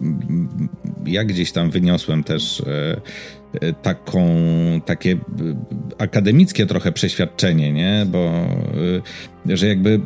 [1.05, 4.27] ja gdzieś tam wyniosłem też y, taką,
[4.85, 5.17] takie
[5.97, 8.05] akademickie trochę przeświadczenie, nie?
[8.11, 8.47] Bo,
[9.45, 9.99] że jakby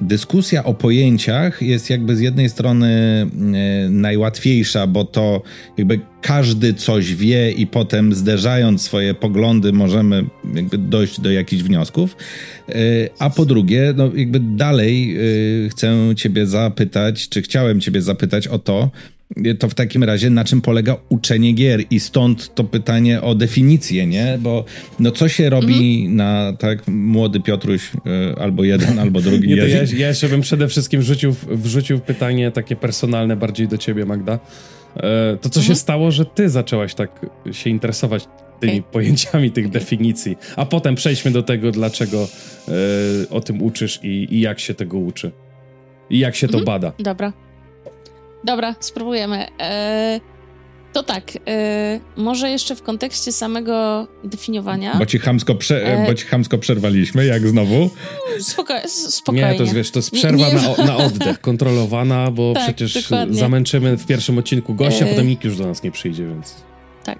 [0.00, 5.42] dyskusja o pojęciach jest jakby z jednej strony e, najłatwiejsza, bo to
[5.76, 12.16] jakby każdy coś wie i potem zderzając swoje poglądy możemy jakby dojść do jakichś wniosków.
[12.68, 12.74] E,
[13.18, 18.58] a po drugie, no jakby dalej e, chcę ciebie zapytać, czy chciałem ciebie zapytać o
[18.58, 18.90] to,
[19.58, 24.06] to w takim razie na czym polega uczenie gier i stąd to pytanie o definicję,
[24.06, 24.38] nie?
[24.40, 24.64] Bo
[25.00, 26.16] no co się robi mhm.
[26.16, 29.48] na tak młody Piotruś y, albo jeden, albo drugi.
[29.48, 34.06] Nie, ja, ja jeszcze bym przede wszystkim wrzucił, wrzucił pytanie takie personalne bardziej do ciebie,
[34.06, 34.38] Magda.
[34.96, 35.66] E, to co mhm.
[35.66, 38.24] się stało, że ty zaczęłaś tak się interesować
[38.60, 38.92] tymi okay.
[38.92, 42.28] pojęciami tych definicji, a potem przejdźmy do tego, dlaczego
[42.68, 42.72] e,
[43.30, 45.30] o tym uczysz i, i, jak się tego uczy.
[46.10, 46.64] I jak się to mhm.
[46.64, 46.92] bada.
[46.98, 47.32] Dobra.
[48.44, 49.46] Dobra, spróbujemy.
[49.58, 50.20] Eee,
[50.92, 51.40] To tak, yy,
[52.16, 54.94] może jeszcze w kontekście samego definiowania.
[54.98, 56.06] Bo ci chamsko, prze, e...
[56.06, 57.90] bo ci chamsko przerwaliśmy, jak znowu?
[58.40, 59.48] Spoko spokojnie.
[59.48, 60.60] Nie, to jest, wiesz, to jest przerwa nie, nie...
[60.78, 63.38] Na, na, oddech, kontrolowana, bo tak, przecież dokładnie.
[63.38, 65.08] zamęczymy w pierwszym odcinku gościa, e...
[65.08, 66.54] potem nikt już do nas nie przyjdzie, więc...
[67.04, 67.18] Tak.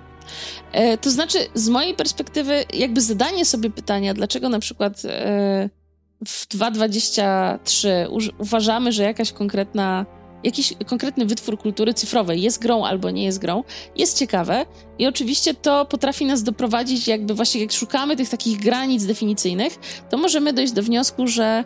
[0.73, 5.69] E, to znaczy, z mojej perspektywy, jakby zadanie sobie pytania, dlaczego na przykład e,
[6.27, 7.89] w 2.23
[8.39, 10.07] uważamy, że jakaś konkretna
[10.45, 13.65] jakiś konkretny wytwór kultury cyfrowej jest grą albo nie jest grą,
[13.97, 14.67] jest ciekawe
[14.99, 19.79] i oczywiście to potrafi nas doprowadzić, jakby właśnie jak szukamy tych takich granic definicyjnych,
[20.11, 21.65] to możemy dojść do wniosku, że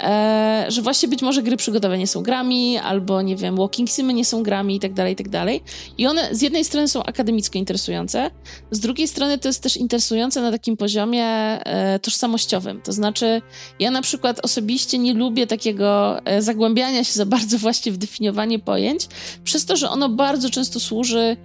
[0.00, 4.14] E, że właśnie być może gry przygodowe nie są grami, albo nie wiem, walking simy
[4.14, 5.62] nie są grami i tak dalej, i tak dalej.
[5.98, 8.30] I one z jednej strony są akademicko interesujące,
[8.70, 12.82] z drugiej strony to jest też interesujące na takim poziomie e, tożsamościowym.
[12.82, 13.42] To znaczy,
[13.80, 18.58] ja na przykład osobiście nie lubię takiego e, zagłębiania się za bardzo właśnie w definiowanie
[18.58, 19.08] pojęć,
[19.44, 21.36] przez to, że ono bardzo często służy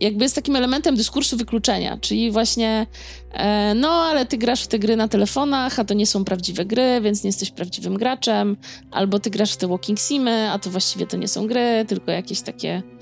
[0.00, 2.86] jakby jest takim elementem dyskursu wykluczenia, czyli właśnie
[3.32, 6.64] e, no, ale ty grasz w te gry na telefonach, a to nie są prawdziwe
[6.64, 8.56] gry, więc nie jesteś prawdziwym graczem,
[8.90, 12.10] albo ty grasz w te walking simy, a to właściwie to nie są gry, tylko
[12.10, 12.82] jakieś takie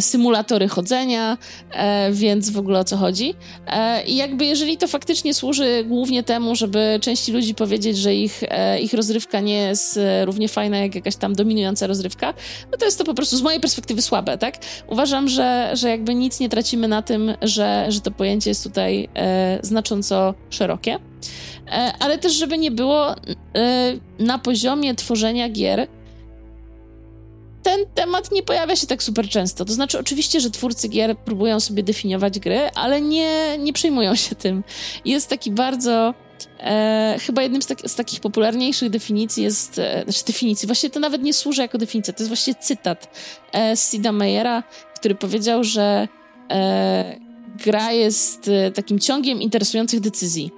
[0.00, 1.38] symulatory chodzenia,
[1.72, 3.34] e, więc w ogóle o co chodzi.
[3.66, 8.42] E, I jakby jeżeli to faktycznie służy głównie temu, żeby części ludzi powiedzieć, że ich,
[8.82, 12.34] ich rozrywka nie jest równie fajna jak jakaś tam dominująca rozrywka,
[12.72, 14.58] no to jest to po prostu z mojej perspektywy słabe, tak?
[14.88, 19.08] Uważam, że, że jakby nic nie tracimy na tym, że, że to pojęcie jest tutaj
[19.62, 20.98] znacząco szerokie.
[22.00, 23.14] Ale też, żeby nie było
[24.18, 25.88] na poziomie tworzenia gier,
[27.66, 29.64] ten temat nie pojawia się tak super często.
[29.64, 34.34] To znaczy, oczywiście, że twórcy gier próbują sobie definiować gry, ale nie, nie przejmują się
[34.34, 34.64] tym.
[35.04, 36.14] Jest taki bardzo.
[36.60, 41.00] E, chyba jednym z, tak, z, takich popularniejszych definicji jest, e, znaczy definicji, właściwie to
[41.00, 43.18] nawet nie służy jako definicja, to jest właściwie cytat
[43.54, 44.62] e, Sida Meyera,
[44.94, 46.08] który powiedział, że
[46.50, 47.20] e,
[47.64, 50.50] gra jest e, takim ciągiem interesujących decyzji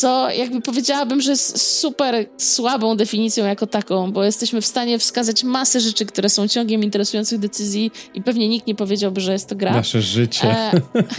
[0.00, 5.44] co jakby powiedziałabym, że jest super słabą definicją jako taką, bo jesteśmy w stanie wskazać
[5.44, 9.56] masę rzeczy, które są ciągiem interesujących decyzji i pewnie nikt nie powiedziałby, że jest to
[9.56, 9.72] gra.
[9.72, 10.48] Nasze życie.
[10.48, 10.72] E,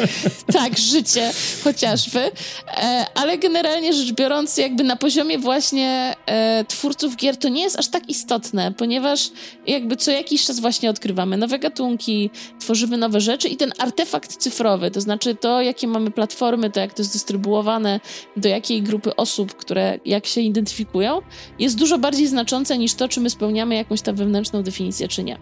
[0.60, 1.32] tak, życie
[1.64, 2.20] chociażby.
[2.20, 7.80] E, ale generalnie rzecz biorąc, jakby na poziomie właśnie e, twórców gier to nie jest
[7.80, 9.30] aż tak istotne, ponieważ
[9.68, 14.92] jakby co jakiś czas właśnie odkrywamy nowe gatunki, tworzymy nowe rzeczy i ten artefakt cyfrowy,
[14.92, 18.00] to znaczy to, jakie mamy platformy, to jak to jest dystrybuowane,
[18.38, 21.22] do jakiej takiej grupy osób, które jak się identyfikują,
[21.60, 25.38] jest dużo bardziej znaczące niż to, czy my spełniamy jakąś tam wewnętrzną definicję, czy nie.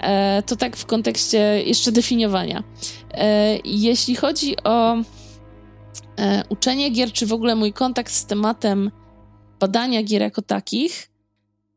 [0.00, 2.62] E, to tak w kontekście jeszcze definiowania.
[3.10, 4.96] E, jeśli chodzi o
[6.18, 8.90] e, uczenie gier, czy w ogóle mój kontakt z tematem
[9.60, 11.10] badania gier jako takich,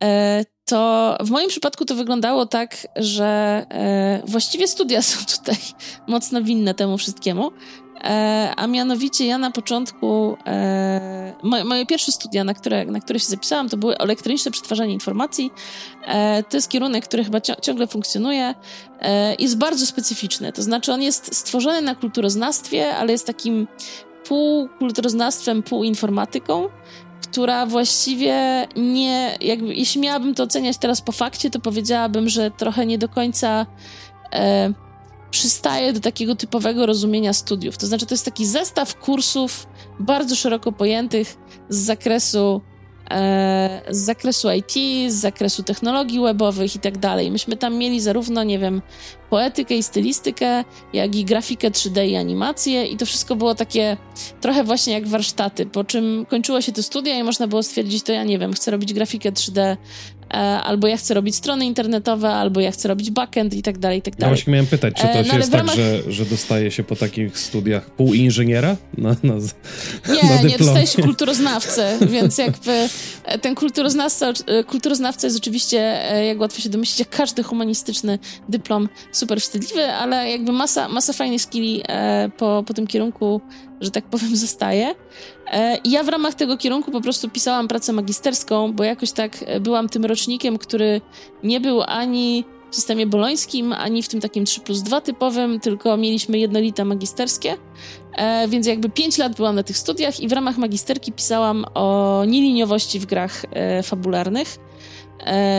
[0.04, 3.26] e, to w moim przypadku to wyglądało tak, że
[3.70, 5.58] e, właściwie studia są tutaj
[6.08, 7.52] mocno winne temu wszystkiemu,
[8.56, 13.26] a mianowicie ja na początku, e, moje, moje, pierwsze studia, na które, na które się
[13.26, 15.52] zapisałam, to były elektroniczne przetwarzanie informacji.
[16.08, 18.56] E, to jest kierunek, który chyba ciągle funkcjonuje.
[19.40, 23.68] Jest bardzo specyficzny, to znaczy on jest stworzony na kulturoznawstwie, ale jest takim
[24.28, 26.70] pół kulturoznawstwem, pół informatyką
[27.32, 32.86] która właściwie nie, jakby, jeśli miałabym to oceniać teraz po fakcie, to powiedziałabym, że trochę
[32.86, 33.66] nie do końca
[34.34, 34.74] e,
[35.32, 37.78] przystaje do takiego typowego rozumienia studiów.
[37.78, 39.68] To znaczy, to jest taki zestaw kursów
[40.00, 41.38] bardzo szeroko pojętych
[41.70, 42.62] z zakresu
[43.12, 44.74] e, z zakresu IT,
[45.12, 47.32] z zakresu technologii webowych i tak dalej.
[47.32, 48.82] Myśmy tam mieli zarówno, nie wiem,
[49.30, 50.64] poetykę i stylistykę,
[50.94, 53.98] jak i grafikę 3D i animację i to wszystko było takie
[54.42, 58.12] trochę właśnie jak warsztaty, po czym kończyło się te studia i można było stwierdzić, to
[58.12, 59.78] ja nie wiem, chcę robić grafikę 3D E,
[60.64, 64.02] albo ja chcę robić strony internetowe, albo ja chcę robić backend i tak dalej, i
[64.02, 64.32] tak dalej.
[64.32, 65.76] Ja właśnie miałem pytać, czy to e, no, jest tak, ramach...
[65.76, 69.34] że, że dostaje się po takich studiach pół inżyniera na, na,
[70.14, 72.88] Nie, na nie, dostaje się kulturoznawcy, więc jakby
[73.24, 74.34] e, ten kulturoznawca,
[74.68, 75.78] kulturoznawca jest oczywiście,
[76.28, 81.42] jak łatwo się domyślić, jak każdy humanistyczny dyplom super wstydliwy, ale jakby masa, masa fajnych
[81.42, 81.84] skilli
[82.38, 83.42] po, po tym kierunku
[83.82, 84.96] że tak powiem, zostaje.
[85.48, 89.32] E, I ja w ramach tego kierunku po prostu pisałam pracę magisterską, bo jakoś tak
[89.46, 91.02] e, byłam tym rocznikiem, który
[91.44, 95.98] nie był ani w systemie bolońskim, ani w tym takim 3 plus 2 typowym, tylko
[95.98, 97.58] mieliśmy jednolite magisterskie,
[98.16, 102.24] e, więc jakby 5 lat byłam na tych studiach i w ramach magisterki pisałam o
[102.28, 103.46] nieliniowości w grach
[103.84, 104.58] fabularnych.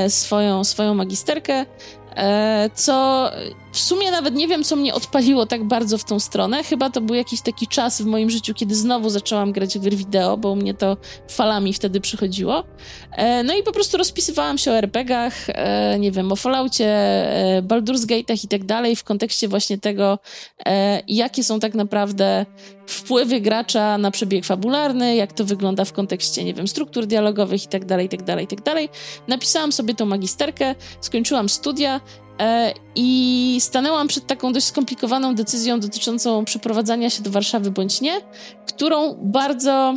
[0.08, 1.66] swoją, swoją magisterkę
[2.74, 3.30] co
[3.80, 6.64] w sumie nawet nie wiem, co mnie odpaliło tak bardzo w tą stronę.
[6.64, 9.96] Chyba to był jakiś taki czas w moim życiu, kiedy znowu zaczęłam grać w gry
[9.96, 10.96] wideo, bo mnie to
[11.28, 12.64] falami wtedy przychodziło.
[13.12, 16.96] E, no i po prostu rozpisywałam się o RPGach, e, nie wiem, o Falloutie,
[17.62, 20.18] Baldur's Gate'ach i tak dalej, w kontekście właśnie tego,
[21.08, 22.46] jakie są tak naprawdę
[22.90, 27.68] wpływy gracza na przebieg fabularny, jak to wygląda w kontekście, nie wiem, struktur dialogowych i
[27.68, 28.88] tak dalej, i tak dalej, i tak dalej.
[29.28, 32.00] Napisałam sobie tą magisterkę, skończyłam studia e,
[32.96, 38.20] i stanęłam przed taką dość skomplikowaną decyzją dotyczącą przeprowadzania się do Warszawy bądź nie,
[38.66, 39.94] którą bardzo,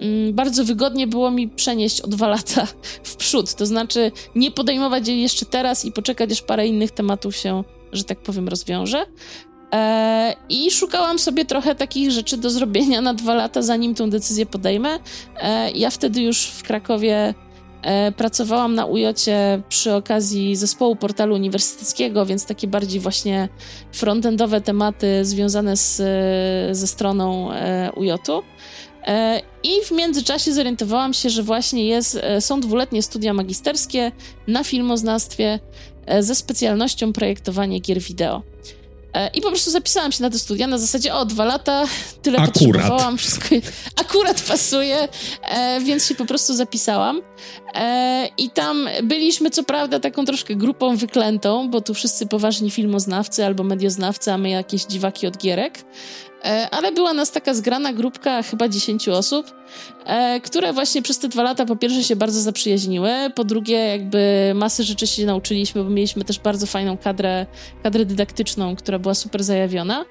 [0.00, 2.66] mm, bardzo wygodnie było mi przenieść o dwa lata
[3.02, 3.54] w przód.
[3.54, 8.04] To znaczy nie podejmować jej jeszcze teraz i poczekać, aż parę innych tematów się, że
[8.04, 9.06] tak powiem, rozwiąże.
[9.72, 14.46] E, I szukałam sobie trochę takich rzeczy do zrobienia na dwa lata, zanim tą decyzję
[14.46, 14.98] podejmę.
[15.36, 17.34] E, ja wtedy już w Krakowie e,
[18.16, 23.48] pracowałam na UJOcie przy okazji zespołu portalu uniwersyteckiego, więc takie bardziej właśnie
[23.92, 25.96] frontendowe tematy związane z,
[26.76, 27.50] ze stroną
[27.96, 28.42] UJOTu.
[29.62, 34.12] I w międzyczasie zorientowałam się, że właśnie jest, są dwuletnie studia magisterskie
[34.46, 35.58] na filmoznawstwie
[36.20, 38.42] ze specjalnością projektowanie gier wideo.
[39.16, 41.84] E, I po prostu zapisałam się na te studia na zasadzie, o, dwa lata,
[42.22, 42.52] tyle akurat.
[42.54, 43.46] potrzebowałam, wszystko
[43.96, 45.08] akurat pasuje,
[45.42, 47.22] e, więc się po prostu zapisałam.
[47.74, 53.44] E, I tam byliśmy, co prawda, taką troszkę grupą wyklętą, bo tu wszyscy poważni filmoznawcy
[53.44, 55.84] albo medioznawcy, a my jakieś dziwaki od gierek.
[56.44, 59.46] E, ale była nas taka zgrana grupka chyba 10 osób,
[60.06, 64.52] e, które właśnie przez te dwa lata po pierwsze się bardzo zaprzyjaźniły, po drugie jakby
[64.54, 67.46] masy rzeczy się nauczyliśmy, bo mieliśmy też bardzo fajną kadrę,
[67.82, 70.04] kadrę dydaktyczną, która była super zajawiona.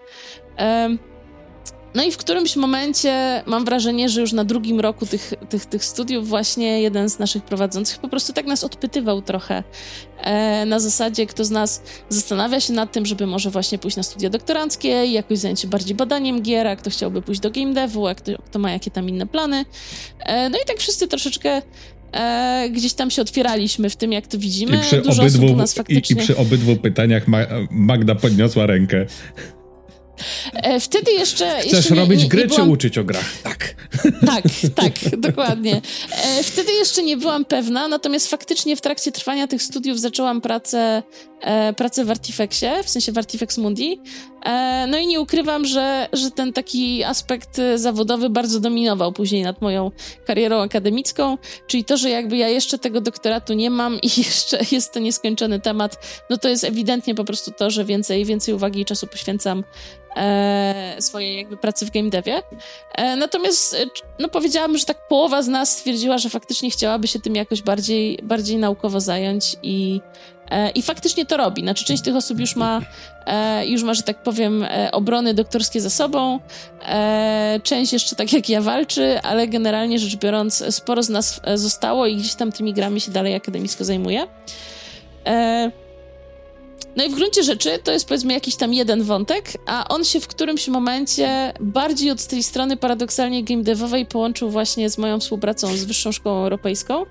[1.96, 5.86] No i w którymś momencie mam wrażenie, że już na drugim roku tych, tych, tych
[5.86, 9.64] studiów właśnie jeden z naszych prowadzących po prostu tak nas odpytywał trochę
[10.18, 14.04] e, na zasadzie, kto z nas zastanawia się nad tym, żeby może właśnie pójść na
[14.04, 17.74] studia doktoranckie i jakoś zająć się bardziej badaniem gier, a kto chciałby pójść do game
[17.74, 19.66] devu, a kto, kto ma jakie tam inne plany.
[20.20, 21.62] E, no i tak wszyscy troszeczkę
[22.12, 24.78] e, gdzieś tam się otwieraliśmy w tym, jak to widzimy.
[24.78, 26.16] I przy, Dużo obydwu, faktycznie...
[26.16, 27.26] i, i przy obydwu pytaniach
[27.72, 29.06] Magda podniosła rękę.
[30.54, 31.60] E, wtedy jeszcze...
[31.60, 32.64] Chcesz jeszcze robić nie, gry, nie byłam...
[32.64, 33.42] czy uczyć o grach?
[33.44, 33.76] Tak.
[34.26, 34.44] Tak,
[34.76, 34.94] tak,
[35.30, 35.82] dokładnie.
[36.12, 41.04] E, wtedy jeszcze nie byłam pewna, natomiast faktycznie w trakcie trwania tych studiów zaczęłam pracę,
[41.42, 44.00] e, pracę w Artifexie, w sensie w Artifex Mundi.
[44.88, 49.92] No i nie ukrywam, że, że ten taki aspekt zawodowy bardzo dominował później nad moją
[50.26, 54.94] karierą akademicką, czyli to, że jakby ja jeszcze tego doktoratu nie mam i jeszcze jest
[54.94, 58.86] to nieskończony temat, no to jest ewidentnie po prostu to, że więcej, więcej uwagi i
[58.86, 59.64] czasu poświęcam
[60.16, 62.42] e, swojej jakby pracy w game devie.
[62.96, 63.78] E, natomiast e,
[64.20, 68.20] no powiedziałabym, że tak połowa z nas stwierdziła, że faktycznie chciałaby się tym jakoś bardziej,
[68.24, 70.02] bardziej naukowo zająć i,
[70.50, 71.62] e, i faktycznie to robi.
[71.62, 72.82] Znaczy część tych osób już ma,
[73.26, 76.40] e, już ma, że tak powiem, obrony doktorskie za sobą,
[77.64, 82.16] część jeszcze tak jak ja walczy, ale generalnie rzecz biorąc sporo z nas zostało i
[82.16, 84.28] gdzieś tam tymi grami się dalej akademicko zajmuje.
[86.96, 90.20] No i w gruncie rzeczy to jest powiedzmy jakiś tam jeden wątek, a on się
[90.20, 95.78] w którymś momencie bardziej od tej strony paradoksalnie game devowej połączył właśnie z moją współpracą
[95.78, 97.06] z Wyższą Szkołą Europejską.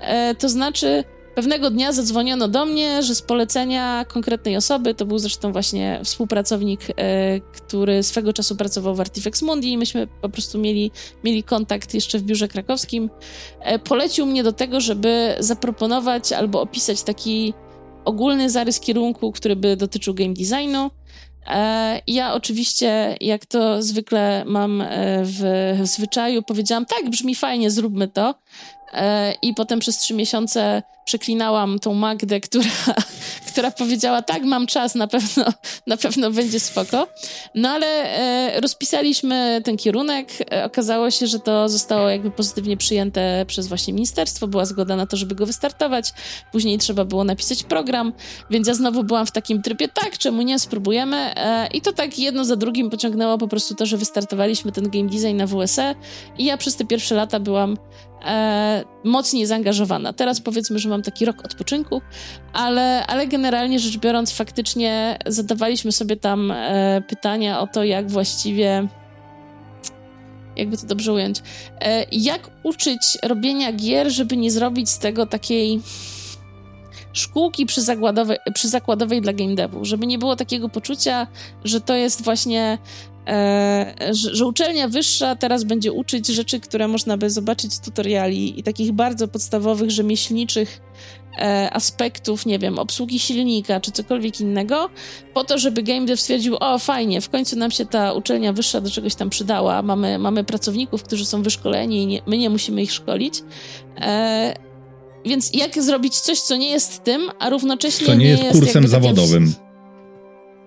[0.00, 5.18] E, to znaczy, pewnego dnia zadzwoniono do mnie, że z polecenia konkretnej osoby, to był
[5.18, 10.58] zresztą właśnie współpracownik, e, który swego czasu pracował w Artifex Mundi i myśmy po prostu
[10.58, 10.90] mieli,
[11.24, 13.10] mieli kontakt jeszcze w biurze krakowskim,
[13.60, 17.54] e, polecił mnie do tego, żeby zaproponować albo opisać taki
[18.06, 20.90] ogólny zarys kierunku, który by dotyczył game designu.
[21.46, 24.86] E, ja oczywiście, jak to zwykle mam e,
[25.24, 25.40] w,
[25.82, 28.34] w zwyczaju, powiedziałam, tak, brzmi fajnie, zróbmy to.
[28.92, 32.64] E, I potem przez trzy miesiące przeklinałam tą Magdę, która,
[33.52, 35.44] która powiedziała, tak, mam czas, na pewno,
[35.86, 37.08] na pewno będzie spoko.
[37.54, 40.28] No ale e, rozpisaliśmy ten kierunek.
[40.52, 44.46] E, okazało się, że to zostało jakby pozytywnie przyjęte przez właśnie ministerstwo.
[44.46, 46.12] Była zgoda na to, żeby go wystartować.
[46.52, 48.12] Później trzeba było napisać program,
[48.50, 51.34] więc ja znowu byłam w takim trybie, tak, czemu nie, spróbujemy.
[51.74, 55.36] I to tak jedno za drugim pociągnęło po prostu to, że wystartowaliśmy ten game design
[55.36, 55.94] na WSE
[56.38, 57.76] i ja przez te pierwsze lata byłam
[58.24, 60.12] e, mocniej zaangażowana.
[60.12, 62.02] Teraz powiedzmy, że mam taki rok odpoczynku,
[62.52, 68.88] ale, ale generalnie rzecz biorąc, faktycznie zadawaliśmy sobie tam e, pytania o to, jak właściwie.
[70.56, 71.42] Jakby to dobrze ująć?
[71.80, 75.80] E, jak uczyć robienia gier, żeby nie zrobić z tego takiej
[77.12, 81.26] szkółki przyzakładowej, przyzakładowej dla game devu, żeby nie było takiego poczucia,
[81.64, 82.78] że to jest właśnie
[83.26, 88.62] że, że, uczelnia wyższa teraz będzie uczyć rzeczy, które można by zobaczyć z tutoriali i
[88.62, 90.80] takich bardzo podstawowych, rzemieślniczych
[91.38, 94.90] e, aspektów, nie wiem, obsługi silnika czy cokolwiek innego,
[95.34, 98.80] po to, żeby game dev stwierdził, o fajnie, w końcu nam się ta uczelnia wyższa
[98.80, 102.82] do czegoś tam przydała, mamy, mamy pracowników, którzy są wyszkoleni i nie, my nie musimy
[102.82, 103.42] ich szkolić.
[104.00, 104.54] E,
[105.24, 108.60] więc jak zrobić coś, co nie jest tym, a równocześnie co nie, nie jest, jest
[108.60, 109.65] kursem zawodowym.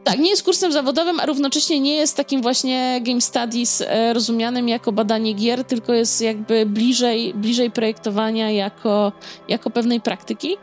[0.03, 4.69] Tak, nie jest kursem zawodowym, a równocześnie nie jest takim właśnie game studies e, rozumianym
[4.69, 9.11] jako badanie gier, tylko jest jakby bliżej, bliżej projektowania jako,
[9.47, 10.57] jako pewnej praktyki.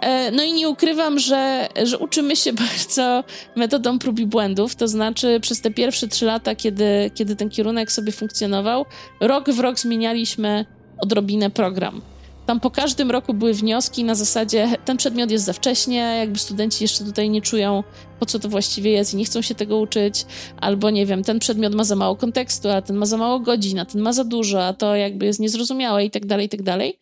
[0.00, 3.24] E, no i nie ukrywam, że, że uczymy się bardzo
[3.56, 7.92] metodą prób i błędów, to znaczy przez te pierwsze trzy lata, kiedy, kiedy ten kierunek
[7.92, 8.84] sobie funkcjonował,
[9.20, 10.66] rok w rok zmienialiśmy
[10.98, 12.02] odrobinę program.
[12.46, 16.84] Tam po każdym roku były wnioski na zasadzie, ten przedmiot jest za wcześnie, jakby studenci
[16.84, 17.84] jeszcze tutaj nie czują,
[18.20, 20.26] po co to właściwie jest i nie chcą się tego uczyć,
[20.60, 23.78] albo nie wiem, ten przedmiot ma za mało kontekstu, a ten ma za mało godzin,
[23.78, 26.62] a ten ma za dużo, a to jakby jest niezrozumiałe i tak dalej, i tak
[26.62, 26.98] dalej.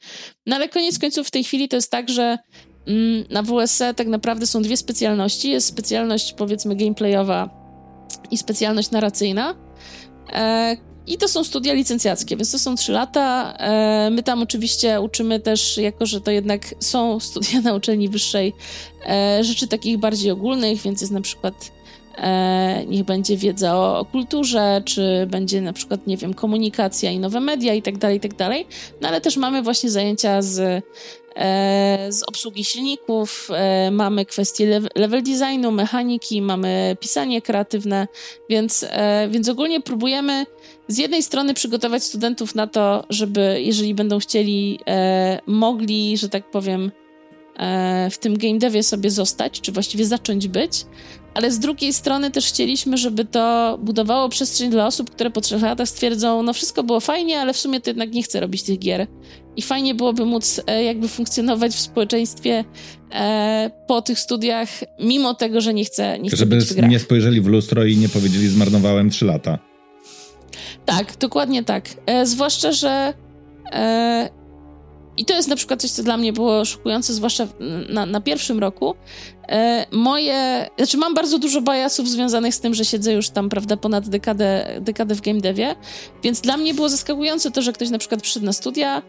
[0.47, 2.39] No ale koniec końców w tej chwili to jest tak, że
[2.87, 5.51] mm, na WSE tak naprawdę są dwie specjalności.
[5.51, 7.51] Jest specjalność powiedzmy gameplayowa
[8.31, 9.55] i specjalność narracyjna.
[10.33, 10.77] E,
[11.11, 13.55] i to są studia licencjackie, więc to są trzy lata.
[13.59, 18.53] E, my tam oczywiście uczymy też, jako że to jednak są studia na uczelni wyższej,
[19.07, 21.73] e, rzeczy takich bardziej ogólnych, więc jest na przykład
[22.17, 27.19] e, niech będzie wiedza o, o, kulturze, czy będzie na przykład, nie wiem, komunikacja i
[27.19, 28.67] nowe media i tak dalej, i tak dalej.
[29.01, 30.85] No ale też mamy właśnie zajęcia z,
[32.09, 33.49] z obsługi silników,
[33.91, 38.09] mamy kwestie level designu, mechaniki, mamy pisanie kreatywne,
[38.49, 38.87] więc,
[39.31, 40.47] więc ogólnie próbujemy
[40.91, 46.51] z jednej strony przygotować studentów na to, żeby jeżeli będą chcieli, e, mogli, że tak
[46.51, 46.93] powiem,
[47.59, 50.73] e, w tym game devie sobie zostać, czy właściwie zacząć być,
[51.35, 55.63] ale z drugiej strony też chcieliśmy, żeby to budowało przestrzeń dla osób, które po trzech
[55.63, 58.79] latach stwierdzą, no wszystko było fajnie, ale w sumie to jednak nie chcę robić tych
[58.79, 59.07] gier.
[59.57, 62.65] I fajnie byłoby móc e, jakby funkcjonować w społeczeństwie
[63.13, 64.69] e, po tych studiach,
[65.01, 68.49] mimo tego, że nie chcę, nie chcę Żeby nie spojrzeli w lustro i nie powiedzieli,
[68.49, 69.59] zmarnowałem trzy lata.
[70.87, 71.89] Tak, dokładnie tak.
[72.07, 73.15] E, zwłaszcza, że
[75.21, 77.47] i to jest na przykład coś, co dla mnie było szokujące, zwłaszcza
[77.89, 78.95] na, na pierwszym roku.
[79.49, 83.77] E, moje, znaczy mam bardzo dużo bajasów związanych z tym, że siedzę już tam, prawda,
[83.77, 85.75] ponad dekadę, dekadę w game devie,
[86.23, 89.03] więc dla mnie było zaskakujące to, że ktoś na przykład przyszedł na studia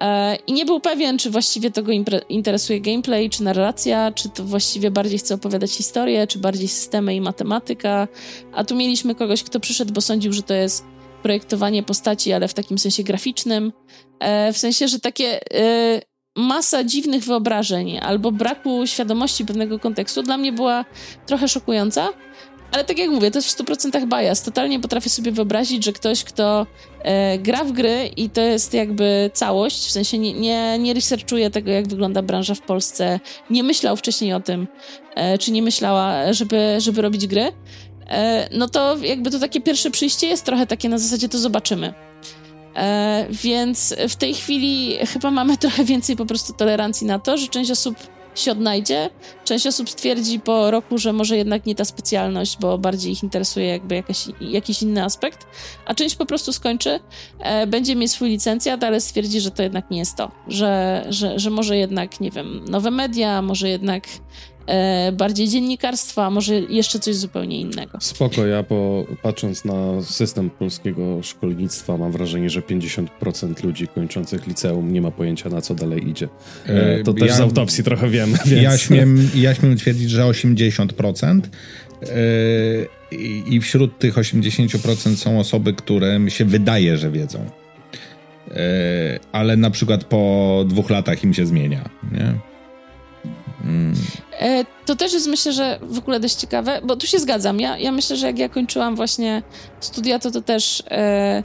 [0.00, 1.92] e, i nie był pewien, czy właściwie to go
[2.28, 7.20] interesuje gameplay, czy narracja, czy to właściwie bardziej chce opowiadać historię, czy bardziej systemy i
[7.20, 8.08] matematyka,
[8.52, 10.91] a tu mieliśmy kogoś, kto przyszedł, bo sądził, że to jest
[11.22, 13.72] projektowanie postaci, ale w takim sensie graficznym.
[14.20, 16.00] E, w sensie, że takie e,
[16.36, 20.84] masa dziwnych wyobrażeń albo braku świadomości pewnego kontekstu dla mnie była
[21.26, 22.08] trochę szokująca.
[22.72, 24.42] Ale tak jak mówię, to jest w 100% bias.
[24.42, 26.66] Totalnie potrafię sobie wyobrazić, że ktoś, kto
[27.02, 31.50] e, gra w gry i to jest jakby całość, w sensie nie, nie, nie researchuje
[31.50, 33.20] tego, jak wygląda branża w Polsce,
[33.50, 34.68] nie myślał wcześniej o tym,
[35.14, 37.52] e, czy nie myślała, żeby, żeby robić gry,
[38.50, 41.94] no to jakby to takie pierwsze przyjście jest trochę takie na zasadzie to zobaczymy.
[42.76, 47.48] E, więc w tej chwili chyba mamy trochę więcej po prostu tolerancji na to, że
[47.48, 47.96] część osób
[48.34, 49.10] się odnajdzie,
[49.44, 53.66] część osób stwierdzi po roku, że może jednak nie ta specjalność, bo bardziej ich interesuje
[53.66, 55.46] jakby jakaś, jakiś inny aspekt,
[55.86, 57.00] a część po prostu skończy,
[57.38, 61.38] e, będzie mieć swój licencjat, ale stwierdzi, że to jednak nie jest to, że, że,
[61.38, 64.10] że może jednak, nie wiem, nowe media, może jednak e,
[65.12, 67.98] bardziej dziennikarstwa, może jeszcze coś zupełnie innego.
[68.00, 74.92] Spoko, ja po, patrząc na system polskiego szkolnictwa mam wrażenie, że 50% ludzi kończących liceum
[74.92, 76.28] nie ma pojęcia na co dalej idzie.
[76.66, 78.34] E, to też ja, z autopsji trochę wiem.
[78.44, 78.62] Więc...
[78.62, 81.40] Ja, śmiem, ja śmiem twierdzić, że 80%.
[82.02, 82.06] E,
[83.46, 87.50] I wśród tych 80% są osoby, którym się wydaje, że wiedzą.
[88.50, 91.88] E, ale na przykład po dwóch latach im się zmienia.
[92.12, 92.51] Nie?
[93.64, 93.94] Mm.
[94.86, 97.60] To też jest myślę, że w ogóle dość ciekawe, bo tu się zgadzam.
[97.60, 99.42] Ja, ja myślę, że jak ja kończyłam właśnie
[99.80, 101.42] studia, to to też e,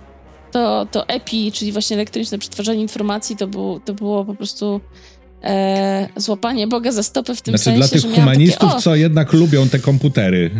[0.51, 4.81] to, to EPI, czyli właśnie elektroniczne przetwarzanie informacji, to, był, to było po prostu
[5.43, 9.33] e, złapanie Boga za stopę w tym znaczy, sensie, dla tych humanistów, takie, co jednak
[9.33, 10.51] lubią te komputery.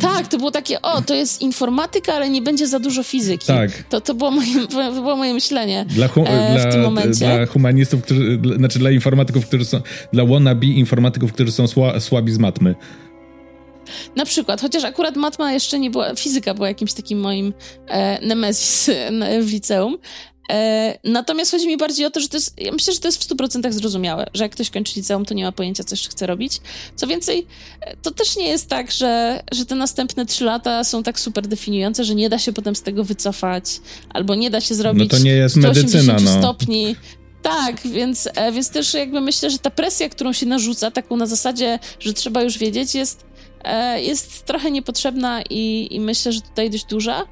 [0.00, 3.46] Tak, to było takie, o, to jest informatyka, ale nie będzie za dużo fizyki.
[3.46, 3.70] Tak.
[3.82, 7.26] To, to, było, moje, to było moje myślenie dla, hu- e, w dla, tym momencie.
[7.36, 9.80] Dla humanistów, którzy, dla, znaczy dla informatyków, którzy są,
[10.12, 12.74] dla wannabe informatyków, którzy są sła, słabi z matmy.
[14.16, 17.52] Na przykład, chociaż akurat matma jeszcze nie była, fizyka była jakimś takim moim
[17.88, 18.90] e, nemesis
[19.46, 19.98] w liceum,
[20.52, 23.24] E, natomiast chodzi mi bardziej o to, że to jest, ja myślę, że to jest
[23.24, 26.26] w 100% zrozumiałe, że jak ktoś kończy liceum, to nie ma pojęcia, co jeszcze chce
[26.26, 26.60] robić.
[26.96, 27.46] Co więcej,
[27.80, 31.46] e, to też nie jest tak, że, że te następne trzy lata są tak super
[31.46, 33.64] definiujące, że nie da się potem z tego wycofać,
[34.08, 36.38] albo nie da się zrobić no to nie jest medycyna, no.
[36.38, 36.96] stopni.
[37.42, 41.26] Tak, więc, e, więc też jakby myślę, że ta presja, którą się narzuca, taką na
[41.26, 43.26] zasadzie, że trzeba już wiedzieć, jest,
[43.96, 47.26] jest trochę niepotrzebna i, i myślę, że tutaj dość duża.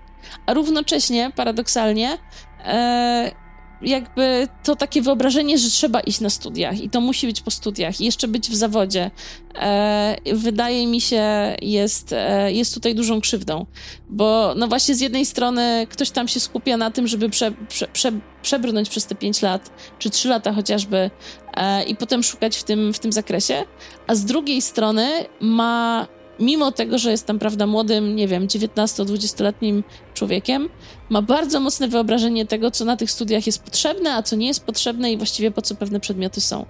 [0.46, 2.18] A równocześnie, paradoksalnie,
[2.64, 3.44] e,
[3.84, 8.00] jakby to takie wyobrażenie, że trzeba iść na studiach i to musi być po studiach
[8.00, 9.10] i jeszcze być w zawodzie,
[9.54, 11.22] e, wydaje mi się,
[11.62, 13.66] jest, e, jest tutaj dużą krzywdą.
[14.08, 17.88] Bo no właśnie z jednej strony ktoś tam się skupia na tym, żeby prze, prze,
[17.88, 18.12] prze,
[18.42, 21.10] przebrnąć przez te 5 lat, czy 3 lata chociażby
[21.54, 23.64] e, i potem szukać w tym, w tym zakresie,
[24.06, 25.08] a z drugiej strony
[25.40, 26.06] ma
[26.41, 29.82] mimo tego, że jest tam, prawda, młodym, nie wiem, 19-20-letnim
[30.14, 30.68] człowiekiem,
[31.11, 34.64] ma bardzo mocne wyobrażenie tego, co na tych studiach jest potrzebne, a co nie jest
[34.64, 36.66] potrzebne i właściwie po co pewne przedmioty są.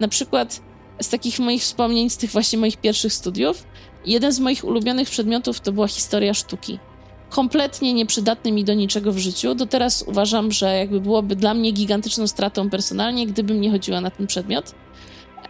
[0.00, 0.60] Na przykład
[1.02, 3.66] z takich moich wspomnień, z tych właśnie moich pierwszych studiów,
[4.06, 6.78] jeden z moich ulubionych przedmiotów to była historia sztuki.
[7.30, 9.54] Kompletnie nieprzydatny mi do niczego w życiu.
[9.54, 14.10] Do teraz uważam, że jakby byłoby dla mnie gigantyczną stratą personalnie, gdybym nie chodziła na
[14.10, 14.74] ten przedmiot.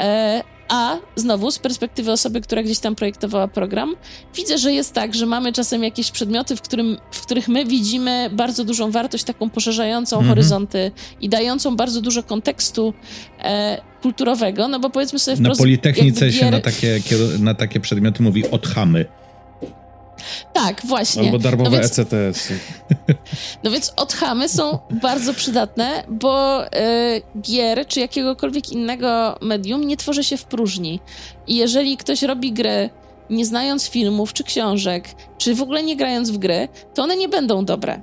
[0.01, 3.95] E, a znowu, z perspektywy osoby, która gdzieś tam projektowała program,
[4.35, 8.31] widzę, że jest tak, że mamy czasem jakieś przedmioty, w, którym, w których my widzimy
[8.33, 10.29] bardzo dużą wartość, taką poszerzającą mm -hmm.
[10.29, 10.91] horyzonty
[11.21, 12.95] i dającą bardzo dużo kontekstu
[13.39, 15.61] e, kulturowego, no bo powiedzmy sobie wprost...
[15.61, 16.35] Na Politechnice gier...
[16.35, 17.01] się na takie,
[17.39, 19.18] na takie przedmioty mówi odchamy.
[20.53, 21.23] Tak, właśnie.
[21.23, 22.49] Albo darmowe no więc, ECTS.
[23.65, 26.69] No więc odchamy są bardzo przydatne, bo y,
[27.41, 31.01] gier czy jakiegokolwiek innego medium nie tworzy się w próżni.
[31.47, 32.91] I jeżeli ktoś robi grę
[33.31, 35.09] nie znając filmów czy książek,
[35.39, 38.03] czy w ogóle nie grając w gry, to one nie będą dobre.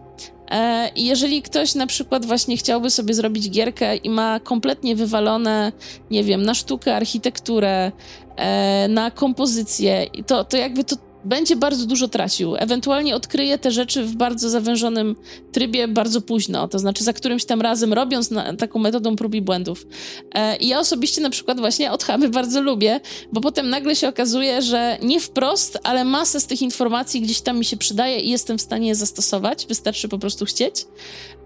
[0.51, 5.71] E, I jeżeli ktoś na przykład właśnie chciałby sobie zrobić gierkę i ma kompletnie wywalone,
[6.11, 7.91] nie wiem, na sztukę, architekturę,
[8.35, 10.95] e, na kompozycję, to, to jakby to
[11.25, 12.55] będzie bardzo dużo tracił.
[12.55, 15.15] Ewentualnie odkryje te rzeczy w bardzo zawężonym
[15.51, 19.41] trybie bardzo późno, to znaczy za którymś tam razem, robiąc na, taką metodą prób i
[19.41, 19.87] błędów.
[20.35, 22.99] E, I ja osobiście na przykład właśnie odchamy bardzo lubię,
[23.31, 27.59] bo potem nagle się okazuje, że nie wprost, ale masę z tych informacji gdzieś tam
[27.59, 30.85] mi się przydaje i jestem w stanie je zastosować, wystarczy po prostu chcieć.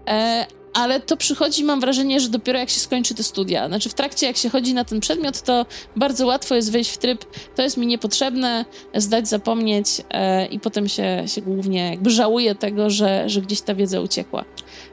[0.08, 3.68] E, ale to przychodzi, mam wrażenie, że dopiero jak się skończy te studia.
[3.68, 5.66] Znaczy, w trakcie, jak się chodzi na ten przedmiot, to
[5.96, 8.64] bardzo łatwo jest wejść w tryb, to jest mi niepotrzebne,
[8.94, 13.74] zdać, zapomnieć e, i potem się, się głównie jakby żałuje tego, że, że gdzieś ta
[13.74, 14.44] wiedza uciekła.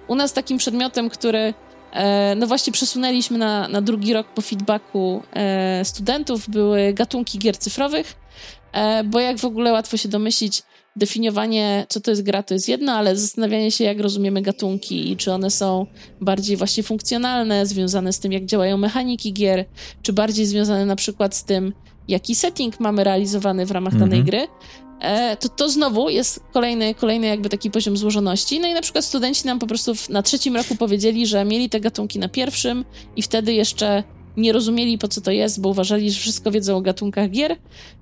[0.07, 1.53] U nas takim przedmiotem, który
[1.91, 7.57] e, no właśnie przesunęliśmy na, na drugi rok po feedbacku e, studentów, były gatunki gier
[7.57, 8.15] cyfrowych,
[8.71, 10.63] e, bo jak w ogóle łatwo się domyślić,
[10.97, 15.17] definiowanie, co to jest gra, to jest jedno, ale zastanawianie się, jak rozumiemy gatunki i
[15.17, 15.85] czy one są
[16.21, 19.65] bardziej właśnie funkcjonalne, związane z tym, jak działają mechaniki gier,
[20.01, 21.73] czy bardziej związane na przykład z tym,
[22.07, 24.25] jaki setting mamy realizowany w ramach danej mhm.
[24.25, 24.47] gry,
[24.99, 28.59] e, to to znowu jest kolejny, kolejny jakby taki poziom złożoności.
[28.59, 31.79] No i na przykład studenci nam po prostu na trzecim roku powiedzieli, że mieli te
[31.79, 32.85] gatunki na pierwszym
[33.15, 34.03] i wtedy jeszcze
[34.37, 37.55] nie rozumieli po co to jest, bo uważali, że wszystko wiedzą o gatunkach gier,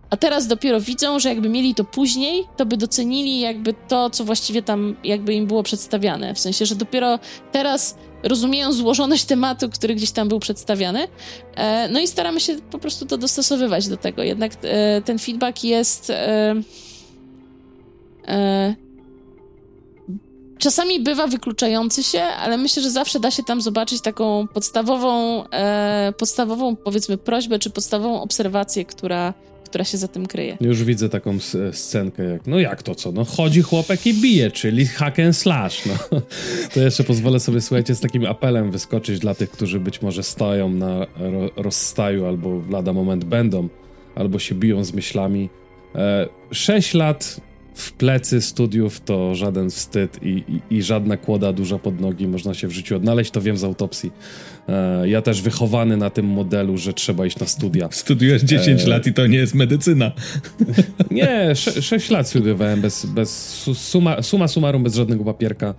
[0.10, 4.24] a teraz dopiero widzą, że jakby mieli to później, to by docenili jakby to, co
[4.24, 6.34] właściwie tam jakby im było przedstawiane.
[6.34, 7.20] W sensie, że dopiero
[7.52, 11.08] teraz rozumieją złożoność tematu, który gdzieś tam był przedstawiany.
[11.56, 14.24] E, no i staramy się po prostu to dostosowywać do tego.
[14.24, 16.10] Jednak e, ten feedback jest.
[16.10, 16.56] E,
[20.58, 25.44] czasami bywa wykluczający się, ale myślę, że zawsze da się tam zobaczyć taką podstawową,
[26.18, 29.34] podstawową powiedzmy prośbę, czy podstawową obserwację, która
[29.66, 30.58] która się za tym kryje.
[30.62, 31.38] Już widzę taką
[31.72, 35.86] scenkę jak, no jak to co, no chodzi chłopek i bije, czyli hack and slash,
[35.86, 36.22] no.
[36.74, 40.70] To jeszcze pozwolę sobie, słuchajcie, z takim apelem wyskoczyć dla tych, którzy być może stoją
[40.70, 43.70] na ro rozstaju albo lada moment będą,
[44.16, 45.50] albo się biją z myślami.
[45.96, 47.42] E, sześć lat
[47.76, 52.54] w plecy studiów to żaden wstyd i, i, i, żadna kłoda duża pod nogi można
[52.54, 54.12] się w życiu odnaleźć, to wiem z autopsji.
[54.70, 57.88] E, ja też wychowany na tym modelu, że trzeba iść na studia.
[57.92, 58.88] Studiujesz 10 e...
[58.88, 60.12] lat i to nie jest medycyna.
[61.12, 65.74] Nie, 6 lat studiowałem bez, bez suma, suma summarum, bez żadnego papierka.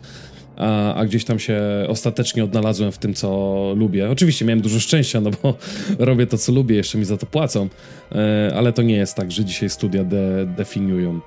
[0.56, 4.10] A, a, gdzieś tam się ostatecznie odnalazłem w tym, co lubię.
[4.10, 5.54] Oczywiście miałem dużo szczęścia, no bo
[5.98, 7.68] robię to, co lubię, jeszcze mi za to płacą,
[8.12, 11.20] e, ale to nie jest tak, że dzisiaj studia de, definiują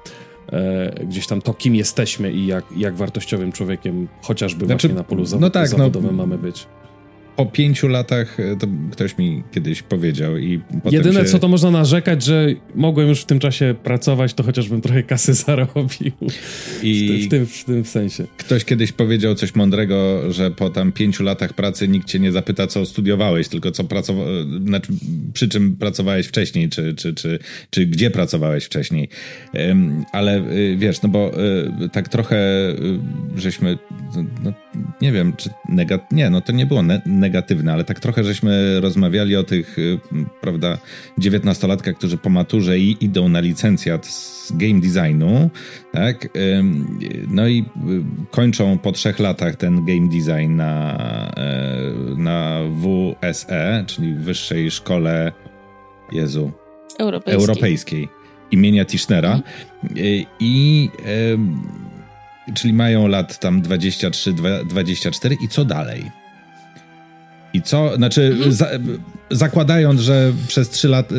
[0.52, 5.04] e, gdzieś tam to, kim jesteśmy i jak, jak wartościowym człowiekiem chociażby znaczy, właśnie na
[5.04, 6.68] polu no tak, no, zawodowym no, mamy być.
[7.40, 10.62] Po pięciu latach, e, to ktoś mi kiedyś powiedział i
[10.92, 11.26] Jedyne, się...
[11.26, 15.34] co to można narzekać, że mogłem już w tym czasie pracować, to chociażbym trochę kasy
[15.46, 16.12] zarobił.
[16.84, 18.28] I w, tym, w tym sensie.
[18.38, 22.68] Ktoś kiedyś powiedział coś mądrego, że po tam pięciu latach pracy nikt cię nie zapyta,
[22.68, 24.94] co studiowałeś, tylko co pracowałeś, znaczy,
[25.34, 29.10] przy czym pracowałeś wcześniej, czy, czy, czy, czy gdzie pracowałeś wcześniej.
[30.12, 31.32] Ale y, wiesz, no bo
[31.92, 32.40] tak trochę
[33.36, 33.78] żeśmy,
[34.44, 34.54] no,
[35.02, 36.12] nie wiem, czy negat...
[36.12, 39.78] Nie, no to nie było ne negatywne, ale tak trochę żeśmy rozmawiali o tych,
[40.42, 40.78] prawda,
[41.18, 45.50] dziewiętnastolatkach, którzy po maturze i idą na licencjat z game designu,
[45.92, 46.28] tak?
[47.28, 47.66] No i
[48.32, 50.98] kończą po trzech latach ten game design na,
[51.38, 55.32] e, na WSE, czyli Wyższej Szkole
[56.12, 56.52] Jezu,
[57.00, 58.10] Europejskiej, Europejskiej
[58.52, 59.32] imienia Tischnera.
[59.32, 60.26] Mhm.
[60.40, 60.90] I
[62.54, 64.34] czyli mają lat tam 23,
[64.66, 66.19] 24 i co dalej?
[67.54, 68.52] I co, znaczy, mhm.
[68.52, 68.70] za,
[69.32, 71.16] zakładając, że przez trzy lata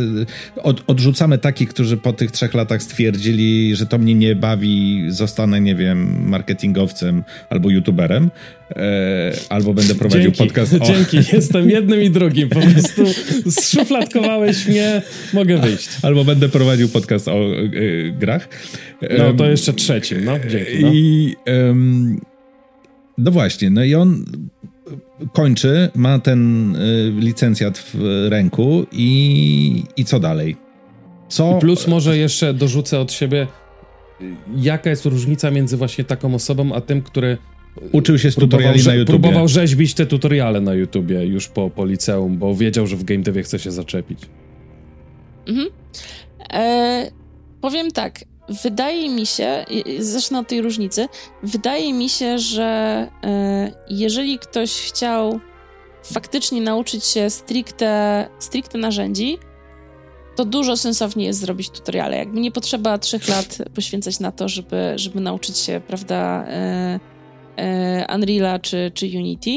[0.57, 5.61] od, odrzucamy takich, którzy po tych trzech latach stwierdzili, że to mnie nie bawi, zostanę,
[5.61, 8.31] nie wiem, marketingowcem albo youtuberem,
[8.77, 10.39] e, albo będę prowadził Dzięki.
[10.39, 10.75] podcast.
[10.75, 10.87] O...
[10.93, 12.49] Dzięki, jestem jednym i drugim.
[12.49, 13.03] Po prostu
[13.51, 15.03] zszufladkowałeś mnie,
[15.33, 15.89] mogę wyjść.
[16.03, 17.69] Albo będę prowadził podcast o e,
[18.11, 18.49] grach.
[19.19, 20.39] No to jeszcze trzecim, no.
[20.49, 20.83] Dzięki.
[20.83, 20.91] No.
[20.93, 21.35] I.
[21.47, 22.21] Um,
[23.19, 24.25] no właśnie, no i on
[25.33, 30.57] kończy, ma ten y, licencjat w ręku i, i co dalej?
[31.29, 31.59] Co?
[31.59, 33.47] Plus może jeszcze dorzucę od siebie,
[34.57, 37.39] jaka jest różnica między właśnie taką osobą, a tym, który
[37.93, 39.21] Uczył się z tutoriali na YouTube.
[39.21, 43.23] Próbował rzeźbić te tutoriale na YouTubie już po, po liceum, bo wiedział, że w game
[43.23, 44.19] devie chce się zaczepić.
[45.47, 45.69] Mhm.
[46.53, 47.11] E,
[47.61, 49.65] powiem tak, wydaje mi się,
[49.99, 51.07] zacznę od tej różnicy,
[51.43, 52.65] wydaje mi się, że
[53.25, 55.41] e, jeżeli ktoś chciał
[56.05, 59.39] faktycznie nauczyć się stricte, stricte narzędzi,
[60.37, 62.17] to dużo sensowniej jest zrobić tutoriale.
[62.17, 67.01] Jakby nie potrzeba trzech lat poświęcać na to, żeby, żeby nauczyć się, prawda, e,
[67.57, 69.51] e, Unreala czy, czy Unity.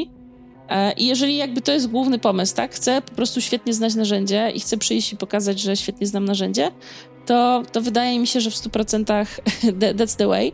[0.97, 2.75] I jeżeli jakby to jest główny pomysł, tak?
[2.75, 6.71] Chcę po prostu świetnie znać narzędzie i chcę przyjść i pokazać, że świetnie znam narzędzie,
[7.25, 9.25] to, to wydaje mi się, że w 100%
[9.97, 10.53] that's the way.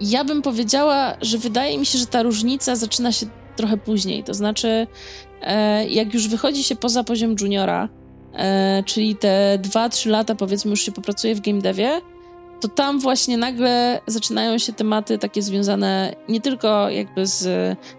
[0.00, 3.26] Ja bym powiedziała, że wydaje mi się, że ta różnica zaczyna się
[3.56, 4.24] trochę później.
[4.24, 4.86] To znaczy,
[5.42, 7.88] e, jak już wychodzi się poza poziom juniora,
[8.34, 12.00] e, czyli te 2-3 lata, powiedzmy, już się popracuje w game devie,
[12.64, 17.46] to tam właśnie nagle zaczynają się tematy takie związane nie tylko jakby z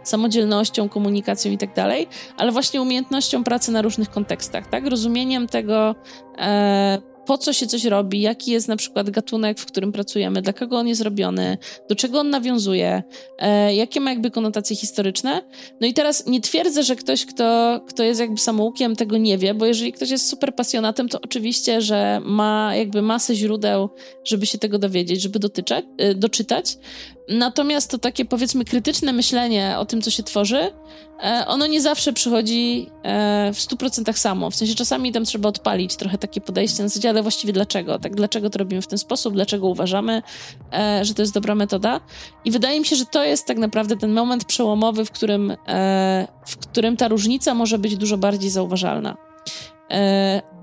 [0.04, 2.08] samodzielnością, komunikacją i tak dalej,
[2.38, 4.88] ale właśnie umiejętnością pracy na różnych kontekstach, tak?
[4.88, 5.96] Rozumieniem tego,
[6.38, 10.54] e, po co się coś robi, jaki jest na przykład gatunek, w którym pracujemy, dla
[10.54, 11.58] kogo on jest robiony,
[11.90, 13.04] do czego on nawiązuje,
[13.40, 15.42] e, jakie ma jakby konotacje historyczne.
[15.82, 19.54] No i teraz nie twierdzę, że ktoś, kto, kto jest jakby samoukiem, tego nie wie,
[19.54, 23.90] bo jeżeli ktoś jest super pasjonatem, to oczywiście, że ma jakby masę źródeł,
[24.24, 26.78] żeby się tego dowiedzieć, żeby dotyczać, e, doczytać.
[27.30, 30.72] Natomiast to takie powiedzmy krytyczne myślenie o tym, co się tworzy,
[31.24, 34.50] e, ono nie zawsze przychodzi e, w 100% samo.
[34.50, 38.00] W sensie czasami tam trzeba odpalić trochę takie podejście na zasadzie, ale właściwie dlaczego?
[38.00, 39.34] Tak, dlaczego to robimy w ten sposób?
[39.34, 40.22] Dlaczego uważamy,
[40.74, 42.00] e, że to jest dobra metoda?
[42.46, 45.54] I wydaje mi się, że to jest tak naprawdę ten moment przełomowy, w którym,
[46.46, 49.18] w którym ta różnica może być dużo bardziej zauważalna.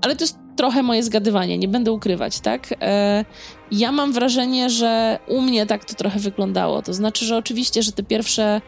[0.01, 2.73] Ale to jest trochę moje zgadywanie, nie będę ukrywać, tak?
[2.81, 3.25] E,
[3.71, 6.81] ja mam wrażenie, że u mnie tak to trochę wyglądało.
[6.81, 8.61] To znaczy, że oczywiście, że te pierwsze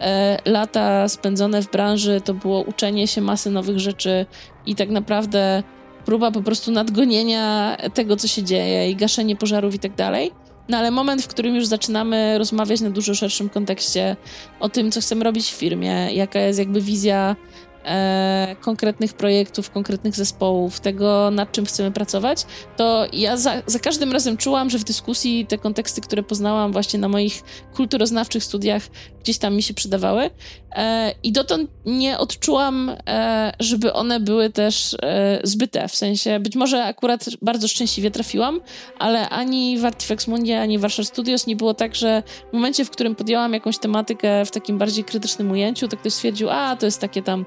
[0.00, 4.26] e, lata spędzone w branży to było uczenie się masy nowych rzeczy
[4.66, 5.62] i tak naprawdę
[6.04, 10.30] próba po prostu nadgonienia tego, co się dzieje i gaszenie pożarów i tak dalej.
[10.68, 14.16] No ale moment, w którym już zaczynamy rozmawiać na dużo szerszym kontekście
[14.60, 17.36] o tym, co chcemy robić w firmie, jaka jest jakby wizja
[17.84, 24.12] e, konkretnych projektów, konkretnych zespołów, tego nad czym chcemy pracować, to ja za, za, każdym
[24.12, 27.42] razem czułam, że w dyskusji te konteksty, które poznałam właśnie na moich
[27.74, 28.82] kulturoznawczych studiach,
[29.22, 30.30] gdzieś tam mi się przydawały.
[30.76, 35.88] E, I dotąd nie odczułam, e, żeby one były też e, zbyte.
[35.88, 38.60] W sensie, być może akurat bardzo szczęśliwie trafiłam,
[38.98, 42.90] ale ani w Artifex Mundi, ani Warsaw Studios nie było tak, że w momencie, w
[42.90, 47.00] którym podjęłam jakąś tematykę w takim bardziej krytycznym ujęciu, to ktoś stwierdził, a to jest
[47.00, 47.44] takie tam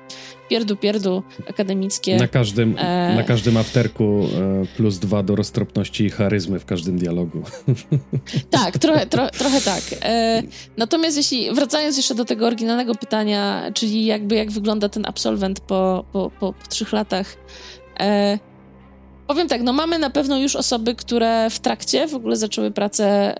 [0.49, 2.17] pierdu pierdu akademickie.
[2.17, 3.15] Na każdym, e...
[3.15, 4.27] na każdym afterku
[4.77, 7.43] plus dwa do roztropności i charyzmy w każdym dialogu.
[8.49, 9.83] Tak, trochę, tro, trochę tak.
[10.77, 13.14] Natomiast jeśli, wracając jeszcze do tego oryginalnego pytania,
[13.73, 17.37] czyli jakby jak wygląda ten absolwent po, po, po, po trzech latach,
[17.99, 18.39] e,
[19.27, 23.35] Powiem tak, no mamy na pewno już osoby, które w trakcie w ogóle zaczęły pracę,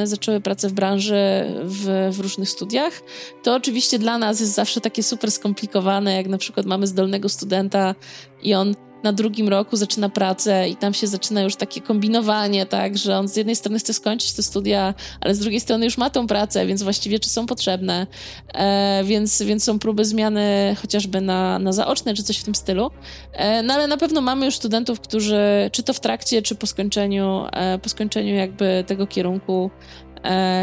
[0.00, 3.02] yy, zaczęły pracę w branży w, w, różnych studiach.
[3.42, 7.94] To oczywiście dla nas jest zawsze takie super skomplikowane, jak na przykład mamy zdolnego studenta
[8.42, 8.74] i on
[9.06, 13.28] na drugim roku zaczyna pracę i tam się zaczyna już takie kombinowanie, tak, że on
[13.28, 16.66] z jednej strony chce skończyć te studia, ale z drugiej strony już ma tą pracę,
[16.66, 18.06] więc właściwie czy są potrzebne,
[18.54, 22.90] e, więc, więc są próby zmiany chociażby na, na zaoczne, czy coś w tym stylu.
[23.32, 26.66] E, no ale na pewno mamy już studentów, którzy czy to w trakcie, czy po
[26.66, 29.70] skończeniu, e, po skończeniu jakby tego kierunku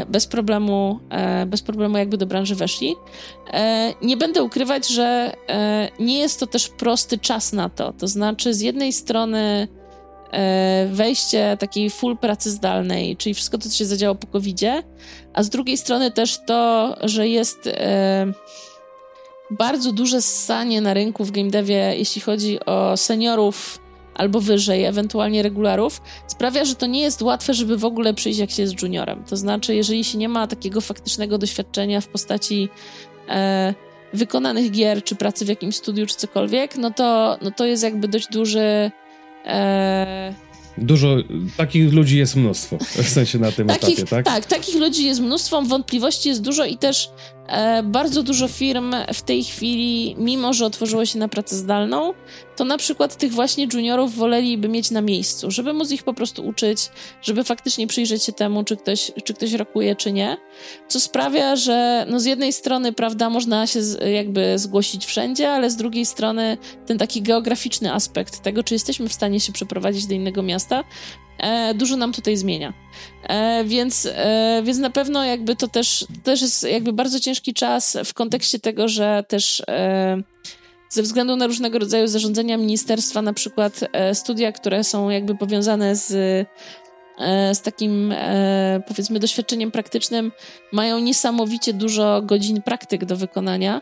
[0.08, 2.96] bez problemu, e, bez problemu jakby do branży weszli.
[3.54, 5.36] E, nie będę ukrywać, że
[6.00, 7.94] nie jest to też prosty czas na to.
[7.94, 9.68] To znaczy, z jednej strony
[10.88, 14.62] wejście takiej full pracy zdalnej, czyli wszystko to, co się zadziało po covid
[15.34, 17.70] a z drugiej strony też to, że jest
[19.52, 23.83] bardzo duże ssanie na rynku w game devie, jeśli chodzi o seniorów
[24.16, 28.52] albo wyżej, ewentualnie regularów, sprawia, że to nie jest łatwe, żeby w ogóle przyjść jak
[28.52, 29.24] się jest juniorem.
[29.24, 32.70] To znaczy, jeżeli się nie ma takiego faktycznego doświadczenia w postaci
[33.30, 33.74] e,
[34.14, 38.08] wykonanych gier, czy pracy w jakimś studiu, czy cokolwiek, no to, no to jest jakby
[38.08, 38.92] dość duży.
[39.46, 40.34] E,
[40.78, 41.18] Dużo,
[41.58, 44.26] takich ludzi jest mnóstwo, w sensie na tym takich, etapie, tak?
[44.26, 47.10] Tak, takich ludzi jest mnóstwo, wątpliwości jest dużo i też
[47.84, 52.14] bardzo dużo firm w tej chwili, mimo że otworzyło się na pracę zdalną,
[52.56, 56.48] to na przykład tych właśnie juniorów woleliby mieć na miejscu, żeby móc ich po prostu
[56.48, 56.90] uczyć,
[57.22, 60.38] żeby faktycznie przyjrzeć się temu, czy ktoś, czy ktoś rokuje, czy nie,
[60.88, 63.80] co sprawia, że no z jednej strony, prawda, można się
[64.14, 69.14] jakby zgłosić wszędzie, ale z drugiej strony ten taki geograficzny aspekt tego, czy jesteśmy w
[69.14, 70.84] stanie się przeprowadzić do innego miasta,
[71.38, 72.74] e, dużo nam tutaj zmienia.
[73.24, 77.98] E, więc, e, więc na pewno jakby to też, też jest jakby bardzo ciężki czas
[78.06, 79.64] w kontekście tego, że też
[80.90, 83.80] ze względu na różnego rodzaju zarządzenia ministerstwa, na przykład
[84.14, 86.08] studia, które są jakby powiązane z,
[87.54, 88.14] z takim
[88.88, 90.32] powiedzmy doświadczeniem praktycznym,
[90.72, 93.82] mają niesamowicie dużo godzin praktyk do wykonania.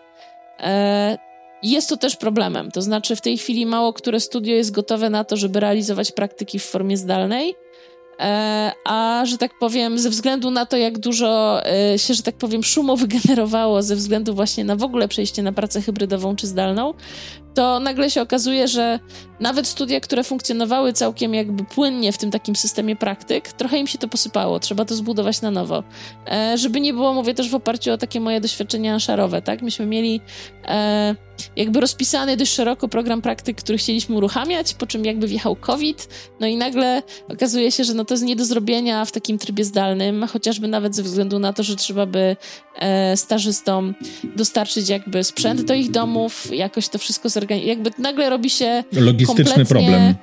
[1.64, 5.24] Jest to też problemem, to znaczy w tej chwili mało które studio jest gotowe na
[5.24, 7.56] to, żeby realizować praktyki w formie zdalnej.
[8.20, 12.36] E, a że tak powiem, ze względu na to, jak dużo e, się, że tak
[12.36, 16.94] powiem, szumu wygenerowało, ze względu właśnie na w ogóle przejście na pracę hybrydową czy zdalną,
[17.54, 19.00] to nagle się okazuje, że
[19.40, 23.98] nawet studia, które funkcjonowały całkiem jakby płynnie w tym takim systemie praktyk, trochę im się
[23.98, 25.84] to posypało, trzeba to zbudować na nowo.
[26.32, 29.62] E, żeby nie było, mówię też w oparciu o takie moje doświadczenia szarowe, tak?
[29.62, 30.22] Myśmy mieli
[30.66, 31.16] e,
[31.56, 36.08] jakby rozpisany dość szeroko program praktyk, który chcieliśmy uruchamiać, po czym jakby wjechał COVID,
[36.40, 39.66] no i nagle okazuje się, że no to jest nie do zrobienia w takim trybie
[39.66, 42.36] zdalnym, chociażby nawet ze względu na to, że trzeba by
[42.76, 43.96] e, stażystom
[44.36, 49.66] dostarczyć jakby sprzęt do ich domów, jakoś to wszystko zorganizować jakby nagle robi się logistyczny
[49.66, 50.16] problem.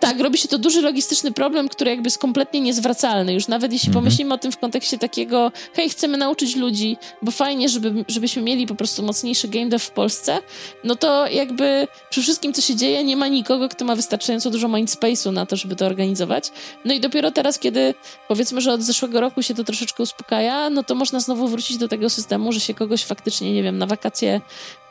[0.00, 3.34] Tak, robi się to duży logistyczny problem, który jakby jest kompletnie niezwracalny.
[3.34, 4.04] Już nawet jeśli mhm.
[4.04, 8.66] pomyślimy o tym w kontekście takiego, hej, chcemy nauczyć ludzi, bo fajnie, żeby, żebyśmy mieli
[8.66, 10.38] po prostu mocniejszy game dev w Polsce,
[10.84, 14.68] no to jakby przy wszystkim, co się dzieje, nie ma nikogo, kto ma wystarczająco dużo
[14.68, 16.50] mindspace'u na to, żeby to organizować.
[16.84, 17.94] No i dopiero teraz, kiedy
[18.28, 21.88] powiedzmy, że od zeszłego roku się to troszeczkę uspokaja, no to można znowu wrócić do
[21.88, 24.40] tego systemu, że się kogoś faktycznie, nie wiem, na wakacje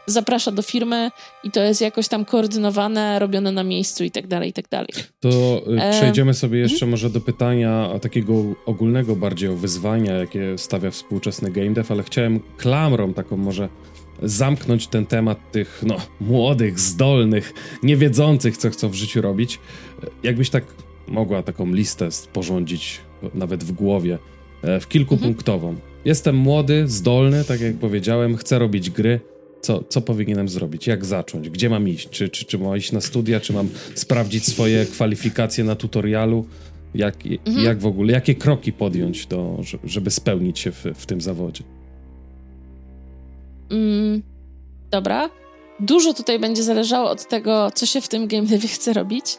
[0.10, 1.12] zaprasza do firmy
[1.43, 4.89] i to jest jakoś tam koordynowane, robione na miejscu i tak dalej, i tak dalej.
[5.20, 5.91] To y, e...
[5.91, 6.91] przejdziemy sobie jeszcze mhm.
[6.91, 8.34] może do pytania takiego
[8.66, 13.70] ogólnego bardziej o wyzwania, jakie stawia współczesny game dev, ale chciałem klamrą taką może
[14.24, 17.53] zamknąć ten temat tych no, młodych, zdolnych,
[17.84, 19.60] niewiedzących, co chcą w życiu robić.
[20.24, 20.64] Jakbyś tak
[21.07, 23.01] mogła taką listę sporządzić
[23.34, 24.18] nawet w głowie,
[24.62, 25.70] e, w kilkupunktową.
[25.70, 25.89] Mhm.
[26.05, 29.20] Jestem młody, zdolny, tak jak powiedziałem, chcę robić gry.
[29.62, 30.88] Co, co powinienem zrobić?
[30.88, 31.49] Jak zacząć?
[31.49, 32.10] Gdzie mam iść?
[32.10, 33.39] Czy, czy, czy mam iść na studia?
[33.39, 36.45] Czy mam sprawdzić swoje kwalifikacje na tutorialu?
[36.95, 37.66] Jak, mhm.
[37.66, 41.64] jak w ogóle, jakie kroki podjąć, do, żeby spełnić się w, w tym zawodzie?
[43.70, 44.22] Mm,
[44.91, 45.30] dobra.
[45.80, 49.38] Dużo tutaj będzie zależało od tego, co się w tym game devie chce robić.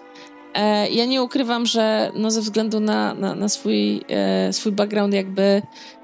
[0.54, 5.14] E, ja nie ukrywam, że no ze względu na, na, na swój, e, swój background
[5.14, 5.62] jakby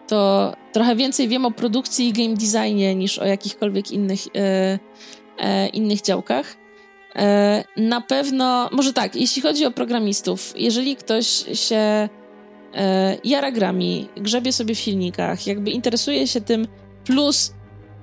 [0.09, 4.79] to trochę więcej wiem o produkcji i game designie niż o jakichkolwiek innych, e,
[5.39, 6.57] e, innych działkach.
[7.17, 12.09] E, na pewno, może tak, jeśli chodzi o programistów, jeżeli ktoś się
[12.75, 16.67] e, jara grami, grzebie sobie w silnikach, jakby interesuje się tym,
[17.05, 17.53] plus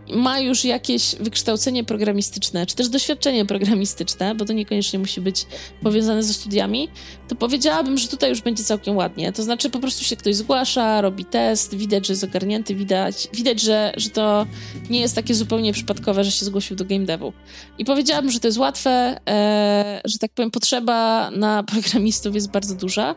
[0.09, 5.45] ma już jakieś wykształcenie programistyczne, czy też doświadczenie programistyczne, bo to niekoniecznie musi być
[5.83, 6.89] powiązane ze studiami,
[7.27, 9.33] to powiedziałabym, że tutaj już będzie całkiem ładnie.
[9.33, 13.61] To znaczy po prostu się ktoś zgłasza, robi test, widać, że jest ogarnięty, widać, widać
[13.61, 14.45] że, że to
[14.89, 17.33] nie jest takie zupełnie przypadkowe, że się zgłosił do game devu.
[17.77, 22.75] I powiedziałabym, że to jest łatwe, e, że tak powiem, potrzeba na programistów jest bardzo
[22.75, 23.15] duża.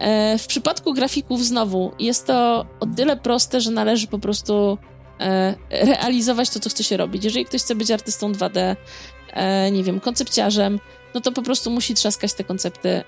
[0.00, 4.78] E, w przypadku grafików znowu jest to o tyle proste, że należy po prostu
[5.70, 7.24] realizować to, co chce się robić.
[7.24, 8.76] Jeżeli ktoś chce być artystą 2D,
[9.32, 10.80] e, nie wiem, koncepciarzem,
[11.14, 13.02] no to po prostu musi trzaskać te koncepty,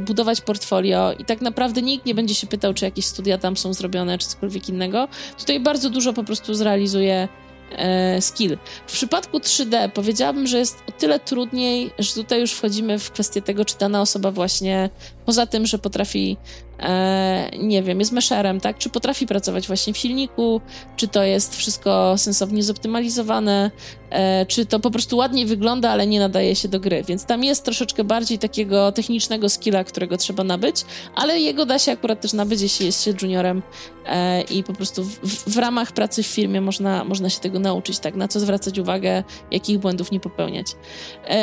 [0.00, 3.74] budować portfolio i tak naprawdę nikt nie będzie się pytał, czy jakieś studia tam są
[3.74, 5.08] zrobione, czy cokolwiek innego.
[5.38, 7.28] Tutaj bardzo dużo po prostu zrealizuje
[7.72, 8.58] e, skill.
[8.86, 13.42] W przypadku 3D powiedziałabym, że jest o tyle trudniej, że tutaj już wchodzimy w kwestię
[13.42, 14.90] tego, czy dana osoba właśnie,
[15.26, 16.36] poza tym, że potrafi
[16.80, 18.78] e, nie wiem, jest mesherem, tak?
[18.78, 20.60] Czy potrafi pracować właśnie w silniku,
[20.96, 23.70] czy to jest wszystko sensownie zoptymalizowane,
[24.10, 27.02] e, czy to po prostu ładnie wygląda, ale nie nadaje się do gry.
[27.02, 30.76] Więc tam jest troszeczkę bardziej takiego technicznego skilla, którego trzeba nabyć,
[31.14, 33.62] ale jego da się akurat też nabyć, jeśli jest się juniorem
[34.06, 37.98] e, i po prostu w, w, ramach pracy w firmie można, można się tego nauczyć,
[37.98, 38.14] tak?
[38.14, 40.66] Na co zwracać uwagę, jakich błędów nie popełniać.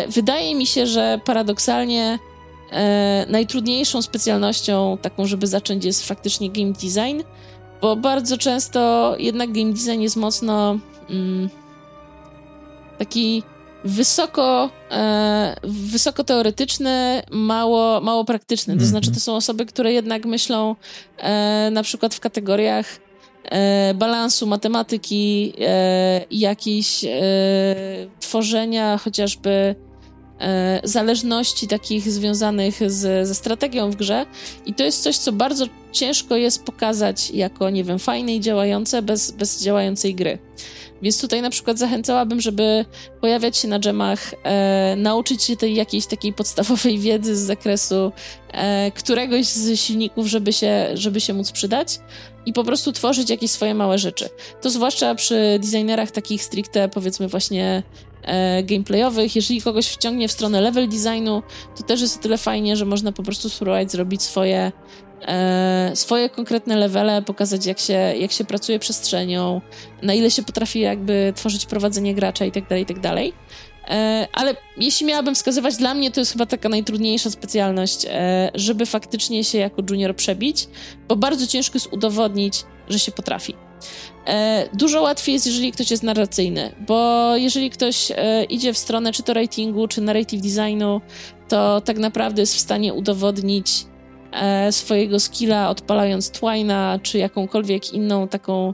[0.07, 2.19] Wydaje mi się, że paradoksalnie
[2.71, 7.21] E, najtrudniejszą specjalnością, taką, żeby zacząć, jest faktycznie game design,
[7.81, 11.49] bo bardzo często jednak game design jest mocno mm,
[12.97, 13.43] taki
[13.83, 18.77] wysoko, e, wysoko teoretyczny, mało, mało praktyczny.
[18.77, 20.75] To znaczy, to są osoby, które jednak myślą
[21.17, 22.85] e, na przykład w kategoriach
[23.43, 27.09] e, balansu matematyki, e, jakiejś e,
[28.19, 29.75] tworzenia chociażby
[30.83, 34.25] zależności takich związanych z, ze strategią w grze
[34.65, 39.01] i to jest coś, co bardzo ciężko jest pokazać jako, nie wiem, fajne i działające
[39.01, 40.39] bez, bez działającej gry.
[41.01, 42.85] Więc tutaj na przykład zachęcałabym, żeby
[43.21, 48.11] pojawiać się na dżemach, e, nauczyć się tej jakiejś takiej podstawowej wiedzy z zakresu
[48.51, 51.99] e, któregoś z silników, żeby się, żeby się móc przydać
[52.45, 54.29] i po prostu tworzyć jakieś swoje małe rzeczy.
[54.61, 57.83] To zwłaszcza przy designerach takich stricte, powiedzmy właśnie
[58.23, 59.35] e, gameplayowych.
[59.35, 61.43] Jeżeli kogoś wciągnie w stronę level designu,
[61.77, 64.71] to też jest o tyle fajnie, że można po prostu spróbować zrobić swoje
[65.21, 69.61] e, swoje konkretne levele, pokazać jak się, jak się pracuje przestrzenią,
[70.01, 72.97] na ile się potrafi jakby tworzyć prowadzenie gracza i tak dalej, i tak.
[73.87, 78.85] E, ale jeśli miałabym wskazywać, dla mnie to jest chyba taka najtrudniejsza specjalność, e, żeby
[78.85, 80.67] faktycznie się jako junior przebić,
[81.07, 83.55] bo bardzo ciężko jest udowodnić, że się potrafi.
[84.27, 89.11] E, dużo łatwiej jest, jeżeli ktoś jest narracyjny, bo jeżeli ktoś e, idzie w stronę
[89.11, 91.01] czy to ratingu, czy narrative designu,
[91.47, 93.85] to tak naprawdę jest w stanie udowodnić
[94.31, 98.73] e, swojego skilla odpalając Twina, czy jakąkolwiek inną taką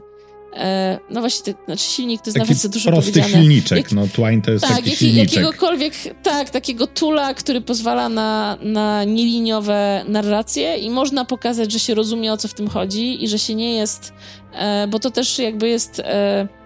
[0.58, 3.42] E, no właśnie, to, znaczy silnik to jest taki nawet za dużo prosty powiedziane.
[3.42, 5.32] silniczek, Jak, no Twine to jest tak, taki jak, silniczek.
[5.34, 11.94] jakiegokolwiek, tak, takiego tula, który pozwala na, na nieliniowe narracje i można pokazać, że się
[11.94, 14.12] rozumie o co w tym chodzi i że się nie jest,
[14.52, 16.00] e, bo to też jakby jest...
[16.00, 16.57] E,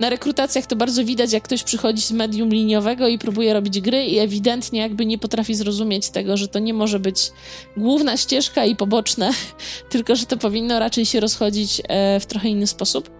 [0.00, 4.04] na rekrutacjach to bardzo widać, jak ktoś przychodzi z medium liniowego i próbuje robić gry
[4.04, 7.32] i ewidentnie jakby nie potrafi zrozumieć tego, że to nie może być
[7.76, 9.30] główna ścieżka i poboczne,
[9.90, 13.10] tylko że to powinno raczej się rozchodzić e, w trochę inny sposób.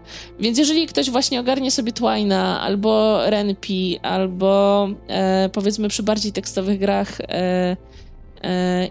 [0.41, 6.78] Więc jeżeli ktoś właśnie ogarnie sobie Twina albo Renpi, albo e, powiedzmy przy bardziej tekstowych
[6.78, 7.76] grach e,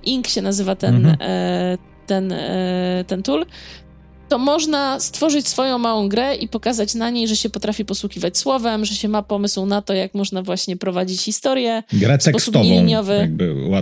[0.04, 1.18] Ink się nazywa ten, mhm.
[2.08, 2.34] Ten,
[3.08, 3.46] ten tool,
[4.30, 8.86] to można stworzyć swoją małą grę i pokazać na niej, że się potrafi posługiwać słowem,
[8.86, 11.84] że się ma pomysł na to, jak można właśnie prowadzić historię.
[11.94, 13.32] Grę tekstową, liniowy.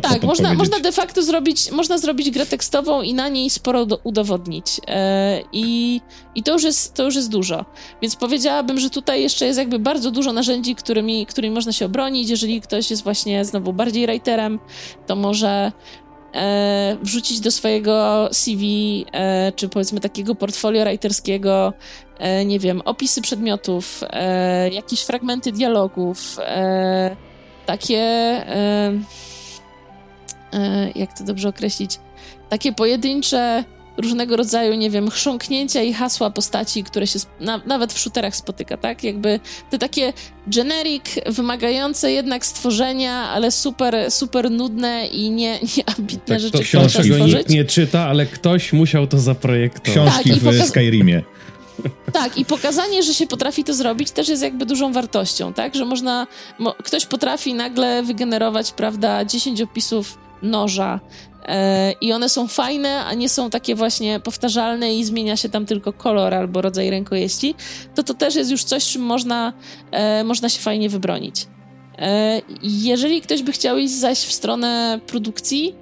[0.02, 4.00] Tak, można, można de facto zrobić, można zrobić grę tekstową i na niej sporo do,
[4.04, 4.66] udowodnić.
[4.88, 6.02] E, i,
[6.36, 7.66] I to już, jest, to już jest dużo.
[8.02, 12.30] Więc powiedziałabym, że tutaj jeszcze jest jakby bardzo dużo narzędzi, którymi, którymi można się obronić.
[12.30, 14.60] Jeżeli ktoś jest właśnie znowu bardziej writerem,
[15.08, 15.72] to może
[16.34, 18.64] e, wrzucić do swojego CV,
[19.12, 21.74] e, czy powiedzmy takiego portfolio writerskiego,
[22.20, 27.16] e, nie wiem, opisy przedmiotów, e, jakieś fragmenty dialogów, e,
[27.66, 28.92] takie, e,
[30.96, 32.00] jak to dobrze określić,
[32.50, 33.64] takie pojedyncze
[33.98, 38.78] różnego rodzaju, nie wiem, chrząknięcia i hasła postaci, które się na, nawet w shooterach spotyka,
[38.78, 39.04] tak?
[39.04, 39.40] Jakby
[39.70, 40.14] te takie
[40.48, 47.26] generic, wymagające jednak stworzenia, ale super, super nudne i nie, nieambitne tak, rzeczy, które trzeba
[47.26, 49.92] nikt nie czyta, ale ktoś musiał to zaprojektować.
[49.92, 50.70] Książki tak, w pokaz...
[50.70, 51.24] Skyrimie.
[52.14, 55.76] Tak, i pokazanie, że się potrafi to zrobić, też jest jakby dużą wartością, tak?
[55.76, 56.28] Że można,
[56.60, 61.00] mo, ktoś potrafi nagle wygenerować, prawda, 10 opisów noża.
[61.48, 65.66] E, I one są fajne, a nie są takie właśnie powtarzalne i zmienia się tam
[65.66, 67.56] tylko kolor albo rodzaj rękojeści,
[67.96, 69.54] to to też jest już coś, czym można,
[69.92, 71.48] e, można się fajnie wybronić.
[71.98, 75.76] E, jeżeli ktoś by chciał iść zaś w stronę produkcji,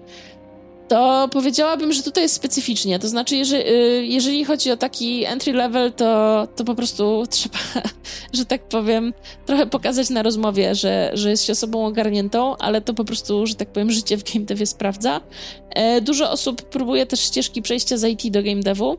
[0.88, 3.00] to powiedziałabym, że tutaj jest specyficznie.
[3.00, 7.58] To znaczy, jeżeli, y, jeżeli chodzi o taki entry level, to, to po prostu trzeba,
[8.34, 9.14] że tak powiem,
[9.46, 13.56] trochę pokazać na rozmowie, że, że jest się osobą ogarniętą, ale to po prostu, że
[13.56, 15.22] tak powiem, życie w game devie sprawdza.
[15.70, 18.98] E, dużo osób próbuje też ścieżki przejścia z IT do game devu.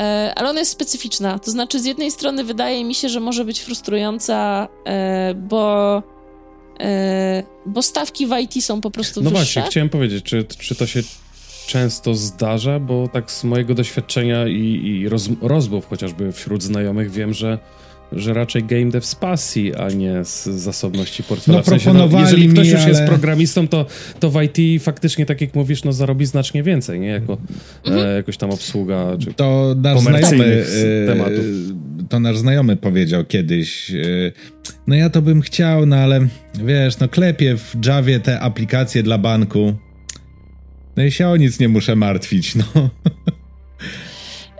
[0.00, 1.38] E, ale ona jest specyficzna.
[1.38, 6.02] To znaczy, z jednej strony wydaje mi się, że może być frustrująca, e, bo
[7.66, 9.40] bo stawki w IT są po prostu no wyższe.
[9.40, 11.02] No właśnie, chciałem powiedzieć, czy, czy to się
[11.66, 17.34] często zdarza, bo tak z mojego doświadczenia i, i roz, rozmów chociażby wśród znajomych wiem,
[17.34, 17.58] że
[18.12, 21.58] że raczej game dev z pasji, a nie z zasobności portfela.
[21.58, 22.88] No, w sensie, no, jeżeli ktoś mi, już ale...
[22.88, 23.86] jest programistą, to,
[24.20, 27.08] to w IT faktycznie, tak jak mówisz, no zarobi znacznie więcej, nie?
[27.08, 27.38] Jako
[27.84, 28.06] mhm.
[28.06, 30.64] e, jakoś tam obsługa, czy to nasz znajomy,
[31.04, 31.44] e, tematów.
[32.08, 33.94] To nasz znajomy powiedział kiedyś, e,
[34.86, 36.26] no ja to bym chciał, no ale
[36.64, 39.74] wiesz, no klepię w Javie te aplikacje dla banku,
[40.96, 42.64] no i się o nic nie muszę martwić, no.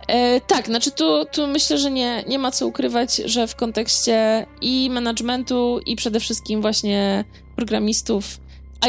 [0.09, 4.47] E, tak, znaczy tu, tu myślę, że nie, nie ma co ukrywać, że w kontekście
[4.61, 7.25] i managementu, i przede wszystkim właśnie
[7.57, 8.41] programistów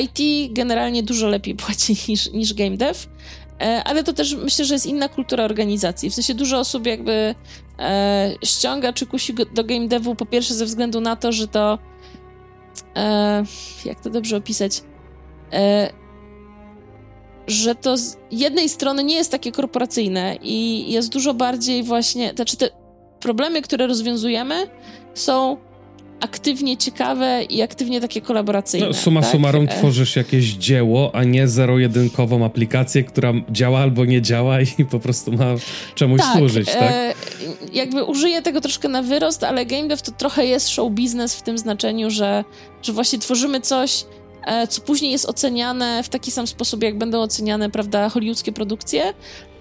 [0.02, 3.00] IT generalnie dużo lepiej płaci niż, niż game dev,
[3.62, 6.10] e, ale to też myślę, że jest inna kultura organizacji.
[6.10, 7.36] W sensie dużo osób jakby
[7.80, 11.80] e, ściąga czy kusi do game devu po pierwsze ze względu na to, że to
[12.96, 13.44] e,
[13.86, 14.82] jak to dobrze opisać?
[17.48, 22.58] Że to z jednej strony nie jest takie korporacyjne i jest dużo bardziej właśnie, znaczy
[22.58, 22.70] te
[23.20, 24.68] problemy, które rozwiązujemy
[25.14, 25.58] są
[26.20, 28.88] aktywnie ciekawe i aktywnie takie kolaboracyjne.
[28.88, 29.32] No, suma tak?
[29.32, 29.68] summarum e.
[29.68, 35.32] tworzysz jakieś dzieło, a nie zero-jedynkową aplikację, która działa albo nie działa i po prostu
[35.32, 35.46] ma
[35.96, 36.82] czemuś tak, służyć, tak?
[36.82, 37.14] E,
[37.74, 41.42] jakby użyję tego troszkę na wyrost, ale game dev to trochę jest show business w
[41.42, 42.44] tym znaczeniu, że,
[42.82, 44.06] że właśnie tworzymy coś,
[44.70, 49.14] co później jest oceniane w taki sam sposób, jak będą oceniane, prawda, hollywoodzkie produkcje,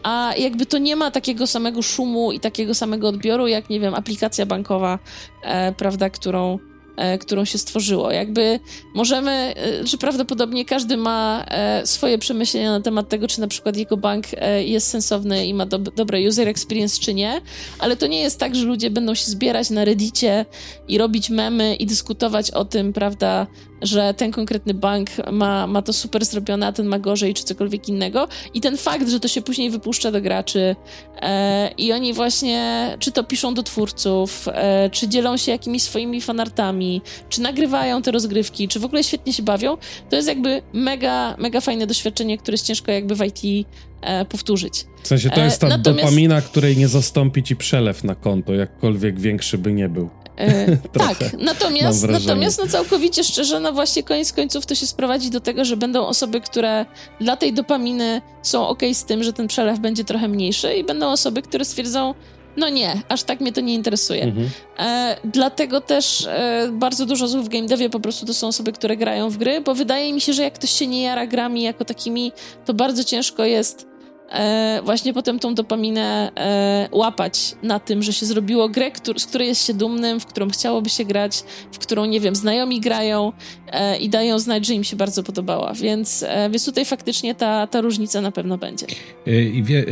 [0.02, 3.94] a jakby to nie ma takiego samego szumu i takiego samego odbioru, jak, nie wiem,
[3.94, 4.98] aplikacja bankowa,
[5.42, 6.58] e, prawda, którą
[6.96, 8.10] E, którą się stworzyło.
[8.10, 8.60] Jakby
[8.94, 13.76] możemy, e, że prawdopodobnie każdy ma e, swoje przemyślenia na temat tego, czy na przykład
[13.76, 14.26] jego bank
[14.64, 17.40] jest sensowny i ma do, dobre user experience, czy nie,
[17.78, 20.46] ale to nie jest tak, że ludzie będą się zbierać na reddicie
[20.88, 23.46] i robić memy i dyskutować o tym, prawda,
[23.82, 27.88] że ten konkretny bank ma, ma to super zrobione, a ten ma gorzej, czy cokolwiek
[27.88, 28.28] innego.
[28.54, 30.76] I ten fakt, że to się później wypuszcza do graczy
[31.22, 36.20] e, i oni właśnie, czy to piszą do twórców, e, czy dzielą się jakimiś swoimi
[36.20, 39.76] fanartami, czy nagrywają te rozgrywki, czy w ogóle świetnie się bawią,
[40.10, 43.66] to jest jakby mega, mega fajne doświadczenie, które jest ciężko jakby w IT
[44.00, 44.84] e, powtórzyć.
[45.02, 46.04] W sensie to jest ta e, Natomiast...
[46.04, 50.10] dopamina, której nie zastąpi ci przelew na konto, jakkolwiek większy by nie był.
[50.38, 55.40] E, tak, natomiast, natomiast no całkowicie szczerze, no właśnie koniec końców to się sprowadzi do
[55.40, 56.86] tego, że będą osoby, które
[57.20, 61.10] dla tej dopaminy są ok z tym, że ten przelew będzie trochę mniejszy i będą
[61.10, 62.14] osoby, które stwierdzą,
[62.56, 64.22] no nie, aż tak mnie to nie interesuje.
[64.22, 64.50] Mhm.
[64.78, 68.72] E, dlatego też e, bardzo dużo osób w game devie po prostu to są osoby,
[68.72, 71.62] które grają w gry, bo wydaje mi się, że jak ktoś się nie jara grami
[71.62, 72.32] jako takimi,
[72.64, 73.93] to bardzo ciężko jest
[74.30, 79.26] e, właśnie potem tą dopaminę e, łapać na tym, że się zrobiło grę, który, z
[79.26, 83.32] której jest się dumnym, w którą chciałoby się grać, w którą, nie wiem, znajomi grają
[83.72, 85.72] e, i dają znać, że im się bardzo podobała.
[85.72, 88.86] Więc, e, więc tutaj faktycznie ta, ta różnica na pewno będzie.
[89.26, 89.84] E, I wie, e,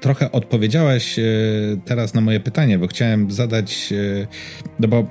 [0.00, 1.16] trochę odpowiedziałaś
[1.84, 3.94] teraz na moje pytanie, bo chciałem zadać,
[4.80, 5.06] no bo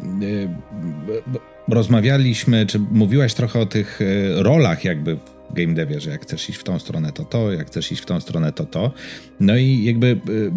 [1.67, 3.99] rozmawialiśmy, czy mówiłaś trochę o tych
[4.35, 5.17] rolach jakby
[5.53, 8.05] game devie, że jak chcesz iść w tą stronę, to to, jak chcesz iść w
[8.05, 8.91] tą stronę, to to.
[9.39, 10.51] No i jakby y,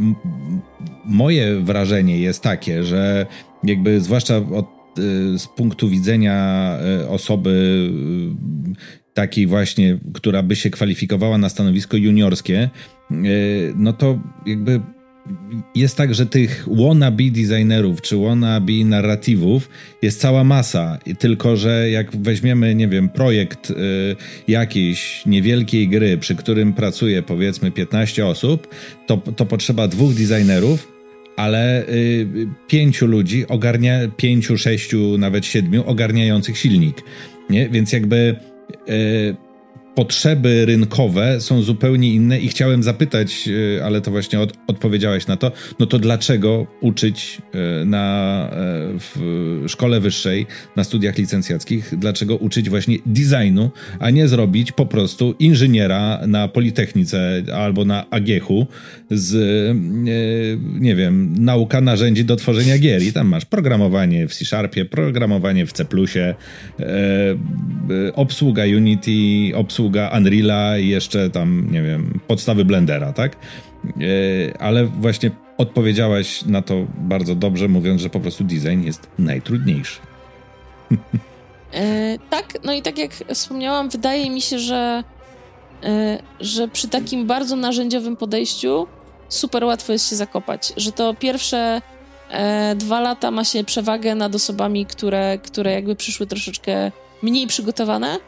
[1.05, 3.27] moje wrażenie jest takie, że
[3.65, 7.91] jakby zwłaszcza od, y, z punktu widzenia y, osoby
[9.15, 12.71] takiej właśnie, która by się kwalifikowała na stanowisko juniorskie,
[13.77, 14.81] no to jakby
[15.75, 19.69] jest tak, że tych wannabe designerów czy wannabe narratywów
[20.03, 23.75] jest cała masa, tylko że jak weźmiemy, nie wiem, projekt y,
[24.49, 28.75] jakiejś niewielkiej gry, przy którym pracuje powiedzmy 15 osób,
[29.07, 30.89] to, to potrzeba dwóch designerów,
[31.37, 32.27] ale y,
[32.69, 37.03] pięciu ludzi ogarnia, pięciu, sześciu, nawet siedmiu ogarniających silnik.
[37.51, 37.69] Nie?
[37.69, 38.37] Więc jakby
[38.89, 39.52] y,
[39.95, 45.37] potrzeby rynkowe są zupełnie inne i chciałem zapytać, e, ale to właśnie od, odpowiedziałaś na
[45.37, 48.57] to, no to dlaczego uczyć e, na, e,
[48.99, 55.35] w szkole wyższej, na studiach licencjackich, dlaczego uczyć właśnie designu, a nie zrobić po prostu
[55.39, 58.67] inżyniera na Politechnice albo na Agiechu
[59.11, 59.77] z,
[60.81, 63.03] nie wiem, nauka narzędzi do tworzenia gier.
[63.03, 65.85] I tam masz programowanie w C-Sharpie, programowanie w C++,
[68.15, 69.11] obsługa Unity,
[69.55, 73.37] obsługa obsługa Unreala i jeszcze tam, nie wiem, podstawy Blendera, tak?
[73.37, 80.01] E, ale właśnie odpowiedziałaś na to bardzo dobrze, mówiąc, że po prostu design jest najtrudniejszy.
[81.75, 85.05] E, tak, no i tak jak wspomniałam, wydaje mi się, że,
[85.85, 88.87] e, że przy takim bardzo narzędziowym podejściu
[89.29, 91.83] super łatwo jest się zakopać, że to pierwsze
[92.31, 98.19] e, dwa lata ma się przewagę nad osobami, które, które jakby przyszły troszeczkę mniej przygotowane,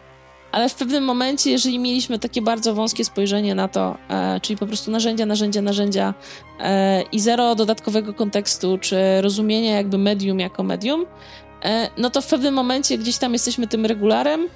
[0.55, 4.67] ale w pewnym momencie, jeżeli mieliśmy takie bardzo wąskie spojrzenie na to, e, czyli po
[4.67, 6.15] prostu narzędzia, narzędzia, narzędzia
[6.61, 11.07] e, i zero dodatkowego kontekstu, czy rozumienia jakby medium jako medium,
[11.65, 14.49] e, no to w pewnym momencie gdzieś tam jesteśmy tym regularem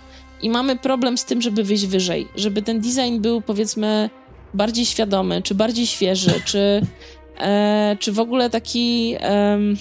[0.42, 4.11] i mamy problem z tym, żeby wyjść wyżej, żeby ten design był powiedzmy
[4.55, 6.82] bardziej świadomy, czy bardziej świeży, czy,
[7.40, 9.16] e, czy w ogóle taki.
[9.20, 9.76] Hmm,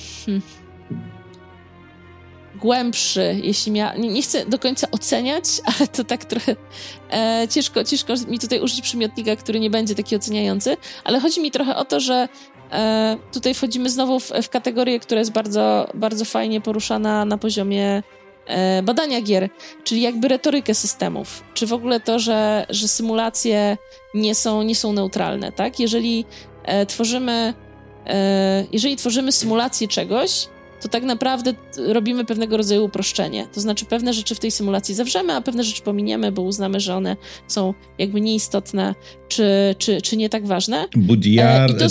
[2.58, 3.96] głębszy, jeśli mia...
[3.96, 5.46] Nie, nie, chcę do końca oceniać,
[5.78, 6.56] ale to tak trochę
[7.12, 11.52] e, ciężko, ciężko mi tutaj użyć przymiotnika, który nie będzie taki oceniający, ale chodzi mi
[11.52, 12.28] trochę o to, że
[12.72, 18.04] e, tutaj wchodzimy znowu w, w kategorię, która jest bardzo, bardzo fajnie poruszana na poziomie
[18.48, 19.50] e, badania gier,
[19.84, 23.78] czyli jakby retorykę systemów, czy w ogóle to, że, że symulacje
[24.14, 25.80] nie są, nie są neutralne, tak?
[25.80, 26.26] Jeżeli
[26.64, 27.54] e, tworzymy
[28.08, 30.48] e, jeżeli tworzymy symulację czegoś,
[30.82, 31.54] to tak naprawdę
[31.88, 33.48] robimy pewnego rodzaju uproszczenie.
[33.54, 36.96] To znaczy, pewne rzeczy w tej symulacji zawrzemy, a pewne rzeczy pominiemy, bo uznamy, że
[36.96, 37.16] one
[37.48, 38.96] są jakby nieistotne
[39.28, 40.88] czy, czy, czy nie tak ważne.
[40.96, 41.86] Budiar, e, to...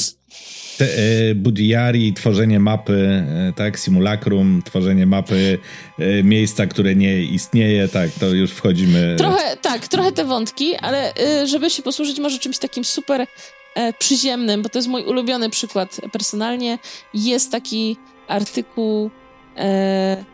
[0.78, 5.59] te, e, Budiari, tworzenie mapy, e, tak, simulacrum, tworzenie mapy
[5.99, 9.14] e, miejsca, które nie istnieje, tak, to już wchodzimy.
[9.18, 13.26] Trochę, tak, trochę te wątki, ale e, żeby się posłużyć może czymś takim super
[13.74, 16.78] e, przyziemnym, bo to jest mój ulubiony przykład personalnie,
[17.14, 17.97] jest taki
[18.29, 19.11] artykuł
[19.57, 20.24] e,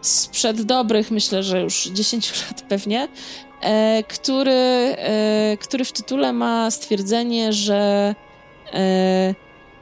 [0.00, 3.08] sprzed dobrych, myślę, że już 10 lat pewnie,
[3.60, 8.14] e, który, e, który w tytule ma stwierdzenie, że
[8.72, 9.34] e,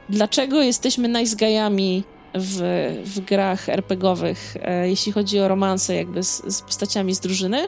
[0.09, 2.61] dlaczego jesteśmy najzgajami w,
[3.05, 7.67] w grach RPGowych, e, jeśli chodzi o romanse jakby z, z postaciami z drużyny.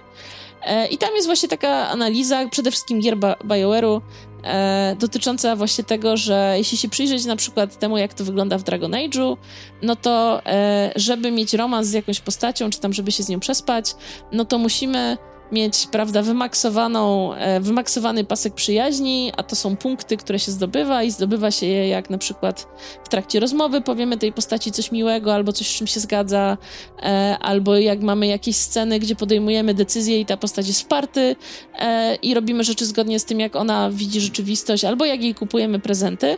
[0.63, 4.01] E, I tam jest właśnie taka analiza, przede wszystkim gier BioWare'u,
[4.43, 8.63] e, dotycząca właśnie tego, że jeśli się przyjrzeć na przykład temu, jak to wygląda w
[8.63, 9.37] Dragon Age'u,
[9.81, 13.39] no to e, żeby mieć romans z jakąś postacią, czy tam żeby się z nią
[13.39, 13.95] przespać,
[14.31, 15.17] no to musimy
[15.51, 21.11] mieć, prawda, wymaksowaną, e, wymaksowany pasek przyjaźni, a to są punkty, które się zdobywa i
[21.11, 22.67] zdobywa się je jak na przykład
[23.03, 26.57] w trakcie rozmowy powiemy tej postaci coś miłego albo coś, z czym się zgadza,
[27.03, 31.35] e, albo jak mamy jakieś sceny, gdzie podejmujemy decyzje i ta postać jest wsparty
[31.79, 35.79] e, i robimy rzeczy zgodnie z tym, jak ona widzi rzeczywistość, albo jak jej kupujemy
[35.79, 36.37] prezenty.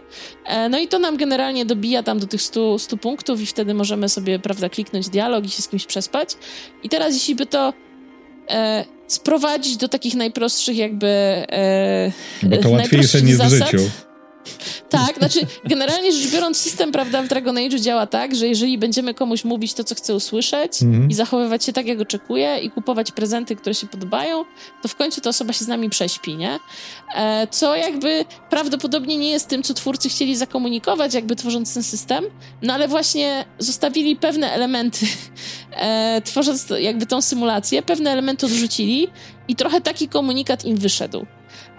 [0.70, 4.10] No i to nam generalnie dobija tam do tych 100, 100 punktów i wtedy możemy
[4.10, 6.38] sobie, prawda, kliknąć dialog i się z kimś przespać.
[6.84, 7.74] I teraz, jeśli by to
[9.14, 12.12] sprowadzić do takich najprostszych jakby e,
[12.44, 13.90] Bo to łatwiejsze niż w życiu.
[14.90, 19.14] Tak, znaczy generalnie rzecz biorąc system, prawda, w Dragon Age działa tak, że jeżeli będziemy
[19.14, 21.12] komuś mówić to, co chce usłyszeć mm -hmm.
[21.12, 24.46] i zachowywać się tak, jak oczekuje i kupować prezenty, które się podobają,
[24.82, 26.60] to w końcu ta osoba się z nami prześpi, nie?
[27.16, 32.26] E, co jakby prawdopodobnie nie jest tym, co twórcy chcieli zakomunikować, jakby tworząc ten system,
[32.62, 35.06] no ale właśnie zostawili pewne elementy,
[35.72, 39.08] e, tworząc jakby tą symulację, pewne elementy odrzucili
[39.48, 41.26] i trochę taki komunikat im wyszedł.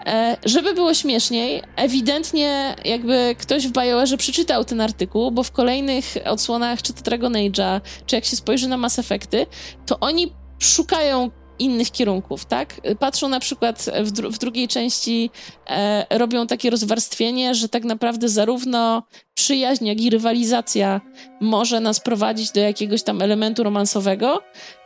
[0.05, 6.05] E, żeby było śmieszniej, ewidentnie jakby ktoś w BioWare przeczytał ten artykuł, bo w kolejnych
[6.25, 9.45] odsłonach, czy to Dragon Age'a, czy jak się spojrzy na Mass Effecty,
[9.85, 12.81] to oni szukają innych kierunków, tak?
[12.99, 15.29] Patrzą na przykład w, dru w drugiej części,
[15.67, 21.01] e, robią takie rozwarstwienie, że tak naprawdę zarówno przyjaźń, jak i rywalizacja
[21.41, 24.41] może nas prowadzić do jakiegoś tam elementu romansowego,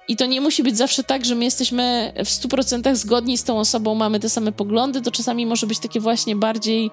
[0.08, 3.60] i to nie musi być zawsze tak, że my jesteśmy w 100% zgodni z tą
[3.60, 6.92] osobą, mamy te same poglądy, to czasami może być takie właśnie bardziej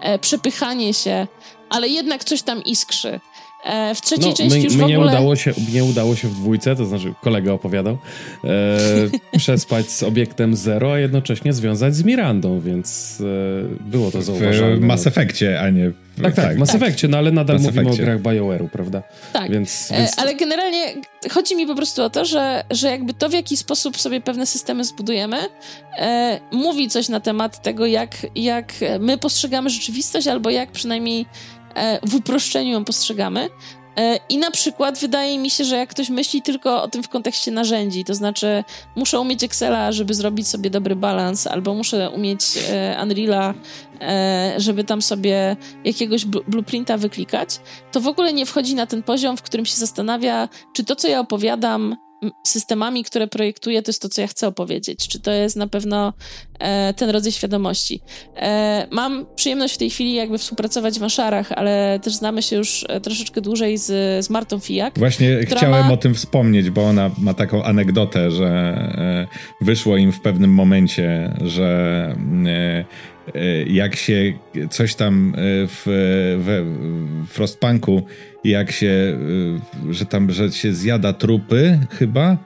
[0.00, 1.26] e, przepychanie się,
[1.70, 3.20] ale jednak coś tam iskrzy.
[3.64, 4.98] E, w trzeciej no, części my, już my w ogóle...
[4.98, 7.98] Nie udało, się, nie udało się w dwójce, to znaczy kolega opowiadał,
[8.44, 8.78] e,
[9.38, 14.76] przespać z obiektem Zero, a jednocześnie związać z Mirandą, więc e, było to zauważalne.
[14.76, 15.90] W Mass Effectie, a nie...
[15.90, 16.82] W, tak, tak, w Mass tak.
[16.82, 18.02] Effectie, no ale nadal Mass mówimy Effectie.
[18.02, 19.02] o grach BioWare'u, prawda?
[19.32, 20.18] Tak, więc, e, więc...
[20.18, 20.94] ale generalnie
[21.30, 24.46] chodzi mi po prostu o to, że, że jakby to, w jaki sposób sobie pewne
[24.46, 25.36] systemy zbudujemy,
[25.98, 31.26] e, mówi coś na temat tego, jak, jak my postrzegamy rzeczywistość, albo jak przynajmniej
[32.02, 33.48] w uproszczeniu ją postrzegamy.
[33.98, 37.08] E, I na przykład wydaje mi się, że jak ktoś myśli tylko o tym w
[37.08, 38.64] kontekście narzędzi, to znaczy
[38.96, 43.54] muszę umieć Excela, żeby zrobić sobie dobry balans, albo muszę umieć e, Unreala,
[44.56, 47.60] żeby tam sobie jakiegoś blueprinta wyklikać,
[47.92, 51.08] to w ogóle nie wchodzi na ten poziom, w którym się zastanawia, czy to, co
[51.08, 51.96] ja opowiadam,
[52.46, 55.08] systemami, które projektuję, to jest to, co ja chcę opowiedzieć.
[55.08, 56.12] Czy to jest na pewno
[56.58, 58.00] e, ten rodzaj świadomości.
[58.36, 62.86] E, mam przyjemność w tej chwili jakby współpracować w Anszarach, ale też znamy się już
[62.88, 63.86] e, troszeczkę dłużej z,
[64.24, 64.98] z Martą Fijak.
[64.98, 65.92] Właśnie chciałem ma...
[65.92, 71.36] o tym wspomnieć, bo ona ma taką anegdotę, że e, wyszło im w pewnym momencie,
[71.40, 72.14] że
[72.46, 72.84] e,
[73.34, 74.32] E, jak się
[74.70, 75.82] coś tam e, w,
[76.44, 78.02] w Frostpunku,
[78.44, 79.18] jak się,
[79.88, 82.36] e, że tam, że się zjada trupy chyba,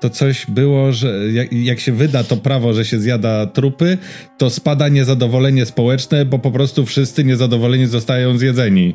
[0.00, 3.98] to coś było, że jak, jak, się wyda to prawo, że się zjada trupy,
[4.38, 8.94] to spada niezadowolenie społeczne, bo po prostu wszyscy niezadowoleni zostają zjedzeni.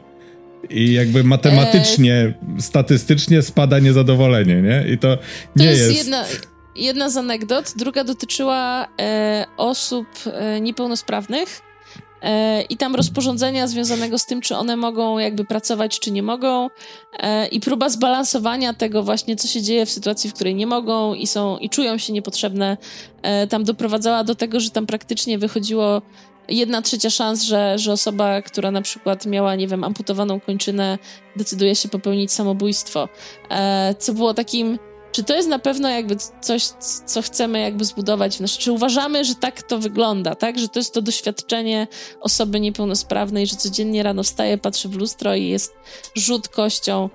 [0.69, 2.61] I jakby matematycznie, eee.
[2.61, 4.85] statystycznie spada niezadowolenie, nie?
[4.93, 5.23] I to, to
[5.55, 5.81] nie jest...
[5.81, 5.97] jest...
[5.97, 6.25] Jedna
[6.75, 11.61] jedna z anegdot, druga dotyczyła e, osób e, niepełnosprawnych.
[12.21, 16.69] E, I tam rozporządzenia związanego z tym, czy one mogą jakby pracować, czy nie mogą,
[17.19, 21.13] e, i próba zbalansowania tego właśnie, co się dzieje w sytuacji, w której nie mogą
[21.13, 22.77] i są i czują się niepotrzebne,
[23.21, 26.01] e, tam doprowadzała do tego, że tam praktycznie wychodziło
[26.49, 30.97] jedna trzecia szans, że, że osoba, która na przykład miała, nie wiem, amputowaną kończynę,
[31.35, 33.09] decyduje się popełnić samobójstwo.
[33.99, 34.79] Co było takim
[35.11, 36.63] czy to jest na pewno jakby coś,
[37.05, 38.51] co chcemy jakby zbudować w nas?
[38.51, 40.59] Czy uważamy, że tak to wygląda, tak?
[40.59, 41.87] Że to jest to doświadczenie
[42.21, 45.73] osoby niepełnosprawnej, że codziennie rano wstaje, patrzy w lustro i jest
[46.15, 47.09] rzut kością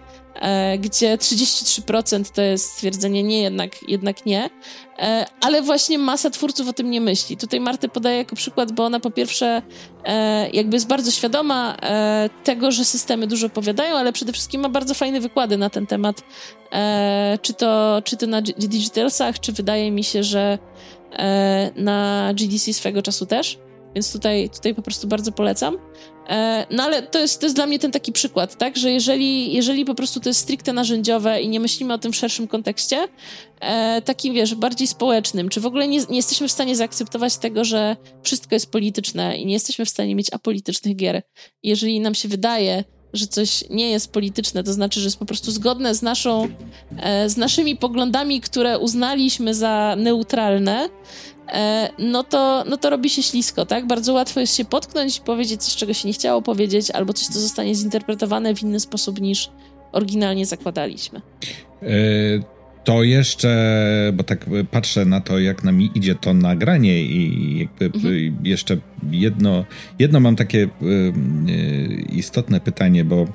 [0.78, 4.50] gdzie 33% to jest stwierdzenie nie, jednak, jednak nie.
[4.98, 7.36] E, ale właśnie masa twórców o tym nie myśli.
[7.36, 9.62] Tutaj Martę podaję jako przykład, bo ona po pierwsze
[10.04, 11.76] e, jakby jest bardzo świadoma
[12.44, 16.22] tego, że systemy dużo powiadają, ale przede wszystkim ma bardzo fajne wykłady na ten temat.
[17.42, 20.58] Czy to, czy to na Digitalsach, czy wydaje mi się, że
[21.76, 23.58] na GDC swego czasu też.
[23.94, 25.78] Więc tutaj, tutaj po prostu bardzo polecam.
[26.28, 29.52] E, no ale to jest, to jest dla mnie ten taki przykład, tak, że jeżeli,
[29.52, 33.08] jeżeli po prostu to jest stricte narzędziowe i nie myślimy o tym w szerszym kontekście,
[33.60, 37.64] e, takim, wiesz, bardziej społecznym, czy w ogóle nie, nie jesteśmy w stanie zaakceptować tego,
[37.64, 41.22] że wszystko jest polityczne i nie jesteśmy w stanie mieć apolitycznych gier.
[41.62, 42.84] Jeżeli nam się wydaje,
[43.16, 46.48] że coś nie jest polityczne, to znaczy, że jest po prostu zgodne z, naszą,
[46.98, 50.88] e, z naszymi poglądami, które uznaliśmy za neutralne,
[51.48, 53.86] E, no to, no to robi się ślisko, tak?
[53.86, 57.26] Bardzo łatwo jest się potknąć i powiedzieć coś, czego się nie chciało powiedzieć, albo coś,
[57.26, 59.50] co zostanie zinterpretowane w inny sposób niż
[59.92, 61.20] oryginalnie zakładaliśmy.
[61.82, 61.86] E,
[62.86, 68.36] to jeszcze, bo tak patrzę na to, jak nam idzie to nagranie i jakby mhm.
[68.44, 68.76] jeszcze
[69.10, 69.64] jedno,
[69.98, 70.68] jedno mam takie e,
[72.12, 73.26] istotne pytanie, bo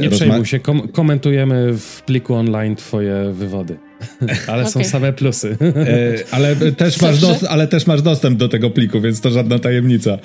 [0.00, 3.78] nie przejmuj się, kom komentujemy w pliku online twoje wywody.
[4.48, 4.72] Ale okay.
[4.72, 5.56] są same plusy.
[5.60, 7.14] E, ale, też masz
[7.48, 10.18] ale też masz dostęp do tego pliku, więc to żadna tajemnica.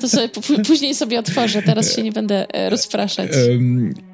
[0.00, 0.28] To sobie
[0.66, 3.30] później sobie otworzę, teraz się nie będę e, rozpraszać.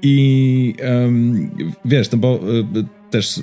[0.03, 1.51] I um,
[1.85, 2.41] wiesz, no bo
[2.77, 3.41] e, też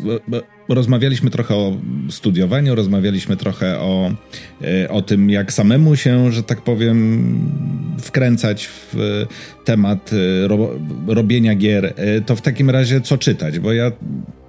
[0.70, 1.78] rozmawialiśmy trochę o
[2.10, 4.12] studiowaniu, rozmawialiśmy trochę o,
[4.62, 7.52] e, o tym, jak samemu się, że tak powiem,
[8.02, 8.96] wkręcać w
[9.66, 10.70] temat e, ro,
[11.08, 11.94] robienia gier.
[11.96, 13.60] E, to w takim razie co czytać?
[13.60, 13.92] Bo ja,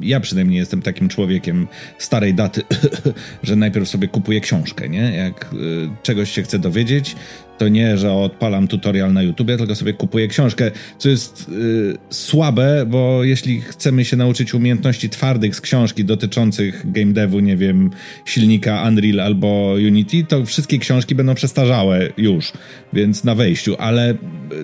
[0.00, 1.66] ja przynajmniej jestem takim człowiekiem
[1.98, 2.62] starej daty,
[3.42, 5.16] że najpierw sobie kupuję książkę, nie?
[5.16, 5.54] Jak
[6.02, 7.16] czegoś się chcę dowiedzieć,
[7.58, 12.86] to nie, że odpalam tutorial na YouTubie, tylko sobie kupuję książkę, co jest y, słabe,
[12.86, 17.90] bo jeśli chcemy się nauczyć umiejętności twardych z książki dotyczących game devu, nie wiem,
[18.24, 22.52] silnika Unreal albo Unity, to wszystkie książki będą przestarzałe już,
[22.92, 24.14] więc na wejściu, ale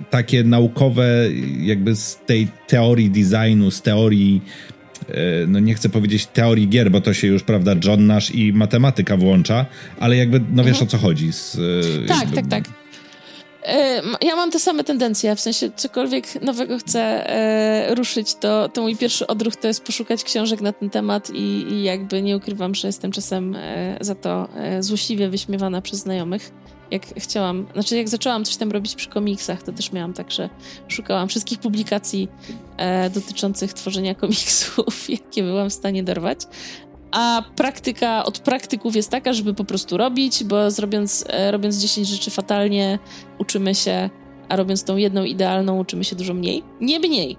[0.09, 4.41] takie naukowe jakby z tej teorii designu, z teorii
[5.09, 5.13] y,
[5.47, 9.17] no nie chcę powiedzieć teorii gier, bo to się już, prawda, John Nash i matematyka
[9.17, 9.65] włącza,
[9.99, 10.87] ale jakby, no wiesz mhm.
[10.87, 11.31] o co chodzi.
[11.31, 11.57] Z,
[12.07, 12.35] tak, jakby...
[12.35, 12.80] tak, tak.
[13.63, 18.81] E, ja mam te same tendencje, w sensie cokolwiek nowego chcę e, ruszyć, to, to
[18.81, 22.75] mój pierwszy odruch to jest poszukać książek na ten temat i, i jakby nie ukrywam,
[22.75, 24.47] że jestem czasem e, za to
[24.79, 26.51] złośliwie wyśmiewana przez znajomych.
[26.91, 30.49] Jak chciałam, znaczy jak zaczęłam coś tam robić przy komiksach, to też miałam tak, że
[30.87, 32.27] szukałam wszystkich publikacji
[33.13, 36.39] dotyczących tworzenia komiksów, jakie byłam w stanie dorwać.
[37.11, 42.07] A praktyka od praktyków jest taka, żeby po prostu robić, bo zrobiąc, e, robiąc 10
[42.07, 42.99] rzeczy fatalnie,
[43.37, 44.09] uczymy się,
[44.49, 46.63] a robiąc tą jedną idealną, uczymy się dużo mniej.
[46.81, 47.37] Nie mniej.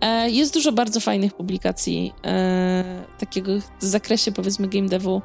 [0.00, 5.22] E, jest dużo bardzo fajnych publikacji e, takiego w zakresie, powiedzmy, game devu,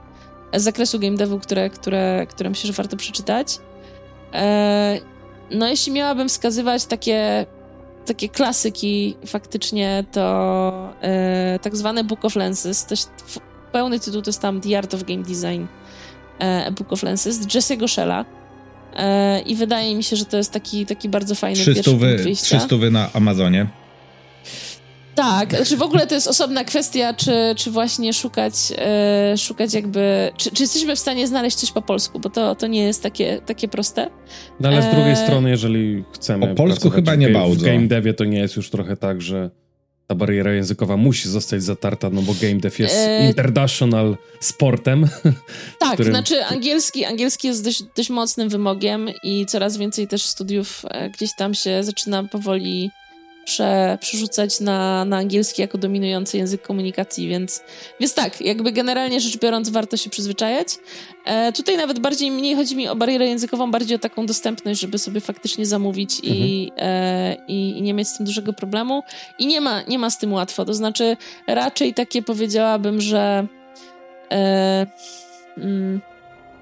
[0.53, 3.59] z zakresu game devu, które, które, które myślę, że warto przeczytać.
[5.51, 7.45] No, jeśli miałabym wskazywać takie,
[8.05, 10.93] takie klasyki, faktycznie to
[11.61, 12.95] tak zwane Book of Lenses, to
[13.71, 15.65] pełny tytuł to jest tam The Art of Game Design
[16.39, 18.25] e, Book of Lenses, Jesse'ego Shella.
[18.95, 22.23] E, I wydaje mi się, że to jest taki, taki bardzo fajny 300 pierwszy punkt
[22.23, 22.59] wyjścia.
[22.59, 23.67] 300 na Amazonie.
[25.17, 30.31] Tak, znaczy w ogóle to jest osobna kwestia, czy, czy właśnie szukać, e, szukać jakby,
[30.37, 33.41] czy, czy jesteśmy w stanie znaleźć coś po polsku, bo to, to nie jest takie,
[33.45, 34.09] takie proste.
[34.59, 35.15] No ale z drugiej e...
[35.15, 36.47] strony, jeżeli chcemy...
[36.47, 37.55] Po polsku chyba nie bardzo.
[37.55, 39.51] W game devie to nie jest już trochę tak, że
[40.07, 43.27] ta bariera językowa musi zostać zatarta, no bo game dev jest e...
[43.27, 45.07] international sportem.
[45.79, 46.13] Tak, którym...
[46.13, 51.35] znaczy angielski, angielski jest dość, dość mocnym wymogiem i coraz więcej też studiów e, gdzieś
[51.35, 52.91] tam się zaczyna powoli
[53.47, 57.63] prze, przerzucać na, na angielski jako dominujący język komunikacji, więc,
[57.99, 60.67] więc tak, jakby generalnie rzecz biorąc warto się przyzwyczajać.
[61.25, 64.97] E, tutaj nawet bardziej, mniej chodzi mi o barierę językową, bardziej o taką dostępność, żeby
[64.99, 66.35] sobie faktycznie zamówić mhm.
[66.35, 69.03] i, e, i, i, nie mieć z tym dużego problemu.
[69.39, 71.17] I nie ma, nie ma z tym łatwo, to znaczy
[71.47, 73.47] raczej takie powiedziałabym, że
[74.31, 74.87] e,
[75.57, 76.01] mm,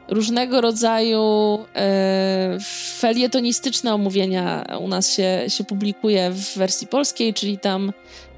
[0.07, 2.57] różnego rodzaju e,
[2.99, 7.93] felietonistyczne omówienia u nas się, się publikuje w wersji polskiej, czyli tam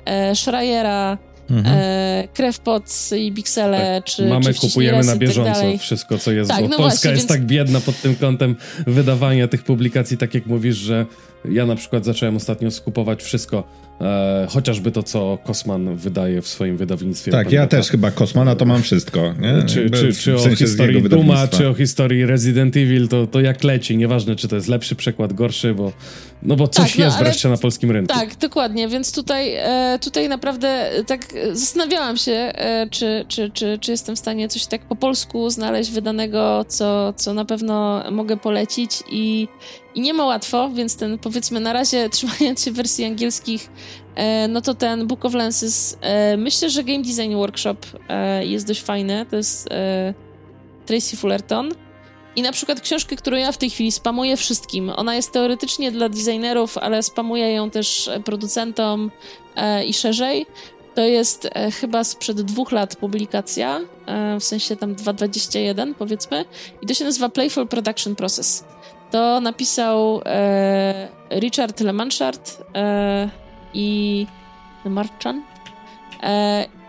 [0.06, 1.18] e, Schreiera,
[1.50, 1.76] Mhm.
[1.80, 2.84] E, Krewpot
[3.18, 4.04] i Pixele, tak.
[4.04, 6.90] czy Mamy, czy kupujemy na tak bieżąco tak wszystko, co jest, tak, bo no Polska
[6.90, 7.32] właśnie, jest więc...
[7.32, 8.56] tak biedna pod tym kątem
[8.88, 11.06] wydawania tych publikacji, tak jak mówisz, że
[11.52, 13.64] ja na przykład zacząłem ostatnio skupować wszystko,
[14.02, 17.32] e, chociażby to, co Kosman wydaje w swoim wydawnictwie.
[17.32, 19.34] Tak, ja też chyba Kosmana to mam wszystko.
[19.40, 19.64] Nie?
[19.64, 23.98] Czy, czy, czy o historii Duma, czy o historii Resident Evil, to, to jak leci,
[23.98, 25.94] nieważne czy to jest lepszy przekład, gorszy, bo,
[26.42, 28.14] no bo coś tak, no, jest wreszcie na polskim rynku.
[28.14, 33.92] Tak, dokładnie, więc tutaj, e, tutaj naprawdę tak zastanawiałam się, e, czy, czy, czy, czy
[33.92, 39.04] jestem w stanie coś tak po polsku znaleźć wydanego, co, co na pewno mogę polecić
[39.10, 39.48] i
[39.96, 43.70] i nie ma łatwo, więc ten powiedzmy na razie trzymając się wersji angielskich,
[44.16, 47.78] e, no to ten Book of Lenses, e, myślę, że Game Design Workshop
[48.10, 49.26] e, jest dość fajny.
[49.30, 50.14] To jest e,
[50.86, 51.72] Tracy Fullerton.
[52.38, 54.90] I na przykład książkę, którą ja w tej chwili spamuję wszystkim.
[54.90, 59.12] Ona jest teoretycznie dla designerów, ale spamuję ją też producentom
[59.56, 60.46] e, i szerzej.
[60.96, 63.80] To jest e, chyba sprzed dwóch lat publikacja,
[64.40, 66.46] w sensie tam 2.21 powiedzmy.
[66.82, 68.64] I to się nazywa Playful Production Process
[69.12, 73.30] to napisał e, Richard Lemanchard e,
[73.74, 74.28] i
[74.86, 75.44] Lemarchan.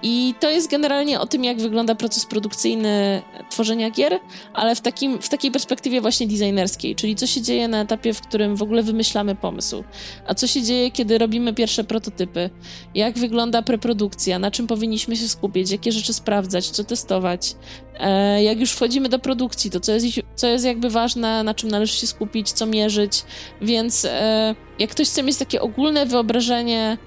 [0.02, 4.20] I to jest generalnie o tym, jak wygląda proces produkcyjny tworzenia gier,
[4.52, 8.20] ale w, takim, w takiej perspektywie właśnie designerskiej, czyli co się dzieje na etapie, w
[8.20, 9.84] którym w ogóle wymyślamy pomysł,
[10.26, 12.50] a co się dzieje, kiedy robimy pierwsze prototypy,
[12.94, 17.54] jak wygląda preprodukcja, na czym powinniśmy się skupić, jakie rzeczy sprawdzać, co testować,
[17.98, 21.70] e, jak już wchodzimy do produkcji, to co jest, co jest jakby ważne, na czym
[21.70, 23.24] należy się skupić, co mierzyć,
[23.62, 26.98] więc e, jak ktoś chce mieć takie ogólne wyobrażenie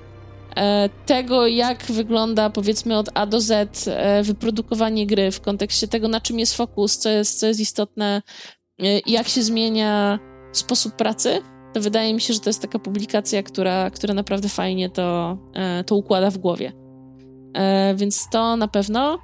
[1.06, 6.22] tego, jak wygląda powiedzmy od A do Z e, wyprodukowanie gry w kontekście tego, na
[6.22, 8.22] czym jest fokus, co jest, co jest istotne,
[8.82, 10.19] e, jak się zmienia
[10.52, 11.41] sposób pracy,
[11.73, 15.38] to wydaje mi się, że to jest taka publikacja, która, która naprawdę fajnie to,
[15.86, 16.73] to układa w głowie.
[17.95, 19.19] Więc to na pewno.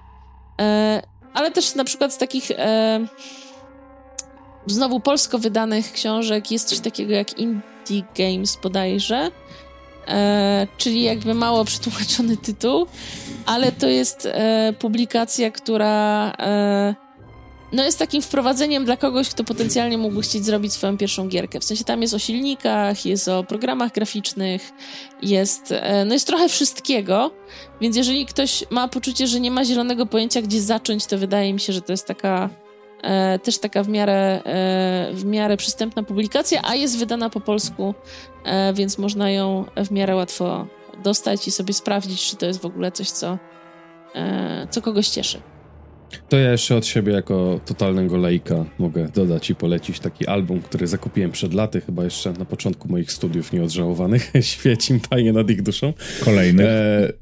[1.33, 2.51] Ale też na przykład z takich
[4.67, 9.31] znowu polsko wydanych książek jest coś takiego jak Indie Games bodajże,
[10.07, 12.87] e, czyli jakby mało przetłumaczony tytuł,
[13.45, 16.95] ale to jest e, publikacja, która e,
[17.71, 21.59] no jest takim wprowadzeniem dla kogoś, kto potencjalnie mógłby chcieć zrobić swoją pierwszą gierkę.
[21.59, 24.71] W sensie tam jest o silnikach, jest o programach graficznych,
[25.21, 27.31] jest, e, no jest trochę wszystkiego,
[27.81, 31.59] więc jeżeli ktoś ma poczucie, że nie ma zielonego pojęcia, gdzie zacząć, to wydaje mi
[31.59, 32.49] się, że to jest taka
[33.03, 37.93] E, też taka w miarę, e, w miarę przystępna publikacja, a jest wydana po polsku,
[38.45, 40.67] e, więc można ją w miarę łatwo
[41.03, 43.37] dostać i sobie sprawdzić, czy to jest w ogóle coś, co,
[44.69, 45.41] co kogoś cieszy.
[46.29, 50.87] To ja jeszcze od siebie jako totalnego lejka mogę dodać i polecić taki album, który
[50.87, 54.31] zakupiłem przed laty, chyba jeszcze na początku moich studiów nieodżałowanych.
[54.41, 55.93] Świeci im fajnie nad ich duszą.
[56.25, 56.69] Kolejny.
[56.69, 57.13] E,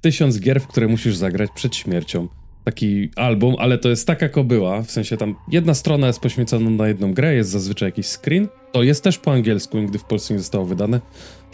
[0.00, 2.28] tysiąc gier, w które musisz zagrać przed śmiercią.
[2.70, 6.88] Taki album, ale to jest taka kobyła, w sensie tam jedna strona jest poświęcona na
[6.88, 8.48] jedną grę, jest zazwyczaj jakiś screen.
[8.72, 11.00] To jest też po angielsku, nigdy w Polsce nie zostało wydane.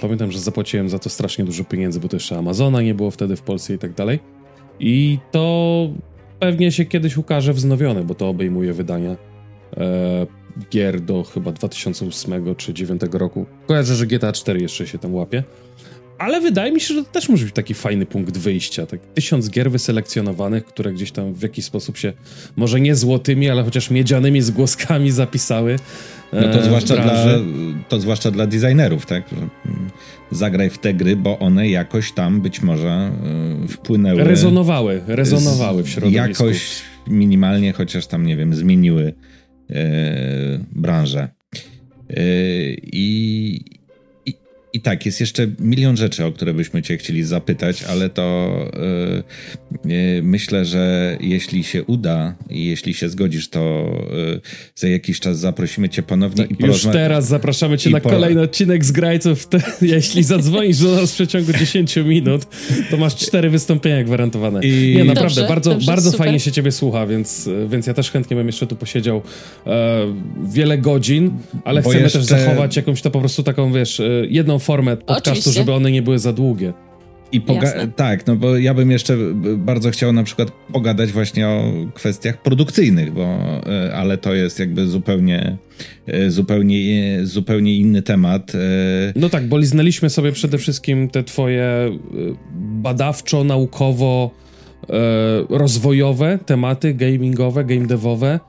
[0.00, 3.36] Pamiętam, że zapłaciłem za to strasznie dużo pieniędzy, bo to jeszcze Amazona nie było wtedy
[3.36, 4.18] w Polsce i tak dalej.
[4.80, 5.88] I to
[6.40, 9.16] pewnie się kiedyś ukaże wznowione, bo to obejmuje wydania
[9.76, 10.26] e,
[10.70, 13.46] gier do chyba 2008 czy 2009 roku.
[13.66, 15.42] Kojarzę, że GTA 4 jeszcze się tam łapie.
[16.18, 18.86] Ale wydaje mi się, że to też może być taki fajny punkt wyjścia.
[18.86, 22.12] Tak tysiąc gier wyselekcjonowanych, które gdzieś tam w jakiś sposób się,
[22.56, 25.76] może nie złotymi, ale chociaż miedzianymi zgłoskami zapisały.
[26.32, 27.24] No to zwłaszcza, dla,
[27.88, 29.32] to zwłaszcza dla designerów, tak?
[29.32, 29.50] Mm,
[30.30, 33.10] zagraj w te gry, bo one jakoś tam być może
[33.64, 34.24] y, wpłynęły.
[34.24, 36.44] Rezonowały, rezonowały w środowisku.
[36.44, 39.14] Jakoś minimalnie, chociaż tam, nie wiem, zmieniły
[39.70, 41.28] e, branżę.
[42.10, 42.22] E,
[42.82, 43.64] I,
[44.76, 48.56] i tak, jest jeszcze milion rzeczy, o które byśmy Cię chcieli zapytać, ale to
[49.84, 54.40] yy, myślę, że jeśli się uda i jeśli się zgodzisz, to yy,
[54.74, 58.10] za jakiś czas zaprosimy Cię ponownie tak, i porozma- Już teraz zapraszamy Cię na po...
[58.10, 59.46] kolejny odcinek z Grajców.
[59.46, 59.60] Te,
[59.96, 62.46] jeśli zadzwonisz do nas w przeciągu 10 minut,
[62.90, 64.60] to masz cztery wystąpienia gwarantowane.
[64.62, 64.94] I...
[64.96, 68.36] Nie, naprawdę, dobrze, bardzo, dobrze, bardzo fajnie się Ciebie słucha, więc, więc ja też chętnie
[68.36, 69.22] bym jeszcze tu posiedział
[69.66, 70.14] e,
[70.48, 71.30] wiele godzin,
[71.64, 72.18] ale Bo chcemy jeszcze...
[72.18, 75.52] też zachować jakąś to po prostu taką, wiesz, jedną formę podcastu, Oczywiście.
[75.52, 76.72] żeby one nie były za długie.
[77.32, 79.16] I poga- tak, no bo ja bym jeszcze
[79.56, 84.86] bardzo chciał na przykład pogadać właśnie o kwestiach produkcyjnych, bo e, ale to jest jakby
[84.86, 85.56] zupełnie
[86.06, 88.52] e, zupełnie, zupełnie inny temat.
[88.54, 88.58] E.
[89.16, 91.90] No tak, bo liznęliśmy sobie przede wszystkim te twoje
[92.82, 94.30] badawczo, naukowo
[95.48, 98.40] rozwojowe tematy gamingowe, game devowe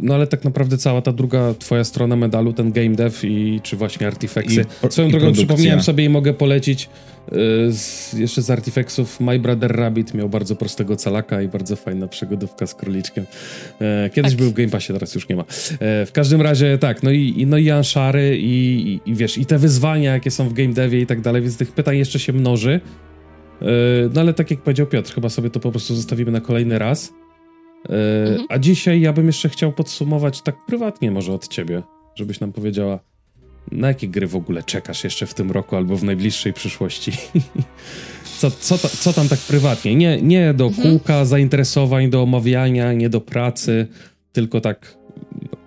[0.00, 3.76] no ale tak naprawdę cała ta druga twoja strona medalu, ten game dev i czy
[3.76, 4.64] właśnie artifexy.
[4.90, 5.46] Swoją i drogą produkcja.
[5.46, 6.88] przypomniałem sobie i mogę polecić
[7.32, 7.38] yy,
[7.72, 12.66] z, jeszcze z artifexów My Brother Rabbit miał bardzo prostego calaka i bardzo fajna przygodówka
[12.66, 13.24] z króliczkiem.
[13.80, 14.40] Yy, kiedyś tak.
[14.40, 15.44] był w Game Passie, teraz już nie ma.
[15.80, 19.58] w każdym razie tak, no i, no i Anshary i, i, i wiesz, i te
[19.58, 22.80] wyzwania, jakie są w game devie i tak dalej, więc tych pytań jeszcze się mnoży.
[24.14, 27.12] No ale tak jak powiedział Piotr, chyba sobie to po prostu zostawimy na kolejny raz.
[27.88, 28.46] E, mhm.
[28.48, 31.82] A dzisiaj ja bym jeszcze chciał podsumować tak prywatnie może od ciebie,
[32.14, 32.98] żebyś nam powiedziała,
[33.72, 37.12] na jakie gry w ogóle czekasz jeszcze w tym roku albo w najbliższej przyszłości?
[38.40, 39.94] co, co, co tam tak prywatnie?
[39.94, 40.88] Nie, nie do mhm.
[40.88, 43.86] kółka zainteresowań, do omawiania, nie do pracy,
[44.32, 44.96] tylko tak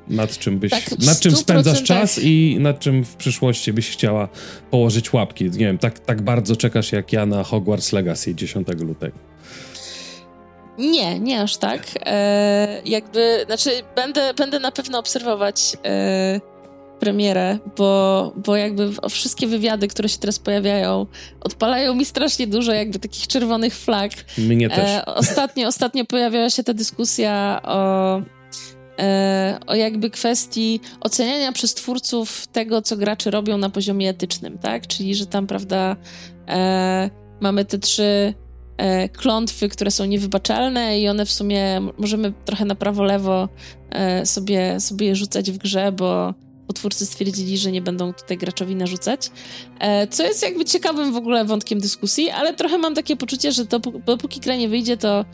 [0.07, 4.29] nad czym byś, tak, nad czym spędzasz czas i nad czym w przyszłości byś chciała
[4.71, 5.45] położyć łapki.
[5.45, 9.32] Nie wiem, tak, tak bardzo czekasz jak ja na Hogwarts Legacy 10 lutego.
[10.77, 11.81] Nie, nie aż tak.
[12.05, 16.41] E, jakby, znaczy, będę, będę na pewno obserwować e,
[16.99, 21.05] premierę, bo, bo jakby wszystkie wywiady, które się teraz pojawiają,
[21.41, 24.11] odpalają mi strasznie dużo jakby takich czerwonych flag.
[24.37, 24.89] Mnie też.
[24.89, 28.21] E, ostatnio, ostatnio pojawiała się ta dyskusja o,
[28.99, 34.87] e, o jakby kwestii oceniania przez twórców tego, co gracze robią na poziomie etycznym, tak?
[34.87, 35.95] Czyli, że tam, prawda,
[36.47, 37.09] e,
[37.41, 38.33] mamy te trzy
[38.77, 43.49] e, klątwy, które są niewybaczalne i one w sumie możemy trochę na prawo-lewo
[43.89, 46.33] e, sobie, sobie je rzucać w grze, bo
[46.73, 49.31] twórcy stwierdzili, że nie będą tutaj graczowi narzucać.
[49.79, 53.65] E, co jest jakby ciekawym w ogóle wątkiem dyskusji, ale trochę mam takie poczucie, że
[53.65, 55.25] to, dopóki gra nie wyjdzie, to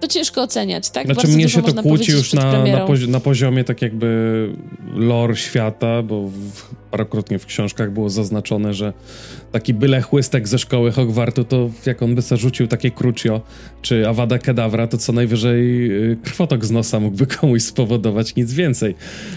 [0.00, 1.04] to ciężko oceniać, tak?
[1.04, 2.64] Znaczy Bardzo mnie się to kłóci już na,
[3.08, 4.48] na, poziomie tak jakby
[4.94, 6.62] lore świata, bo w,
[6.94, 8.92] parokrotnie w książkach było zaznaczone, że
[9.52, 13.40] taki byle chłystek ze szkoły Hogwartu, to jak on by zarzucił takie Crucio
[13.82, 18.94] czy Avada Kedavra, to co najwyżej y, krwotok z nosa mógłby komuś spowodować, nic więcej.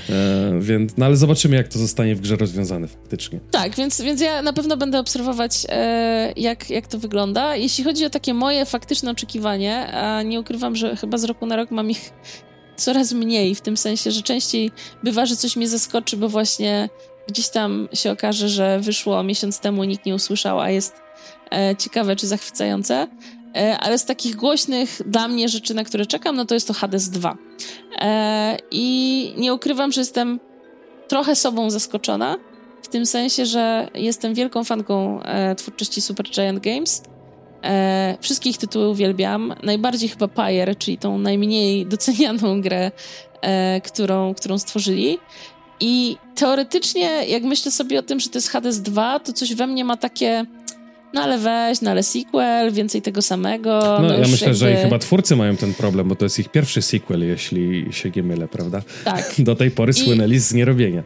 [0.09, 3.39] E, więc, no ale zobaczymy, jak to zostanie w grze rozwiązane faktycznie.
[3.51, 7.55] Tak, więc, więc ja na pewno będę obserwować, e, jak, jak to wygląda.
[7.55, 11.55] Jeśli chodzi o takie moje faktyczne oczekiwanie, a nie ukrywam, że chyba z roku na
[11.55, 12.11] rok mam ich
[12.77, 14.71] coraz mniej, w tym sensie, że częściej
[15.03, 16.89] bywa, że coś mnie zaskoczy, bo właśnie
[17.27, 20.95] gdzieś tam się okaże, że wyszło miesiąc temu, nikt nie usłyszał, a jest
[21.51, 23.07] e, ciekawe czy zachwycające.
[23.55, 26.73] E, ale z takich głośnych dla mnie rzeczy, na które czekam, no to jest to
[26.73, 27.37] Hades 2.
[27.99, 30.39] E, I nie ukrywam, że jestem
[31.07, 32.37] trochę sobą zaskoczona,
[32.81, 37.03] w tym sensie, że jestem wielką fanką e, twórczości Supergiant Games.
[37.63, 39.53] E, wszystkich tytuły uwielbiam.
[39.63, 42.91] Najbardziej chyba Pyre, czyli tą najmniej docenianą grę,
[43.41, 45.19] e, którą, którą stworzyli.
[45.79, 49.67] I teoretycznie, jak myślę sobie o tym, że to jest Hades 2, to coś we
[49.67, 50.45] mnie ma takie
[51.13, 53.79] no ale weź, no ale sequel, więcej tego samego.
[54.01, 54.55] No, no ja myślę, jakby...
[54.55, 58.23] że chyba twórcy mają ten problem, bo to jest ich pierwszy sequel, jeśli się nie
[58.23, 58.81] mylę, prawda?
[59.05, 59.33] Tak.
[59.39, 60.39] Do tej pory słynęli I...
[60.39, 61.03] z nierobienia.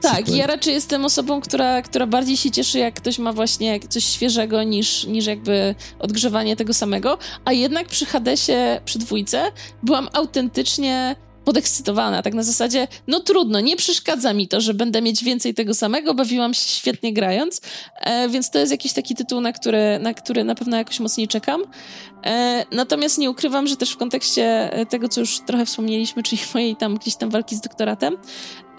[0.00, 4.04] Tak, ja raczej jestem osobą, która, która bardziej się cieszy, jak ktoś ma właśnie coś
[4.04, 9.52] świeżego niż, niż jakby odgrzewanie tego samego, a jednak przy Hadesie, przy dwójce
[9.82, 15.24] byłam autentycznie podekscytowana, tak na zasadzie, no trudno, nie przeszkadza mi to, że będę mieć
[15.24, 17.60] więcej tego samego, bawiłam się świetnie grając,
[18.00, 21.28] e, więc to jest jakiś taki tytuł, na który, na który na pewno jakoś mocniej
[21.28, 21.62] czekam.
[22.24, 26.76] E, natomiast nie ukrywam, że też w kontekście tego, co już trochę wspomnieliśmy, czyli mojej
[26.76, 28.16] tam gdzieś tam walki z doktoratem,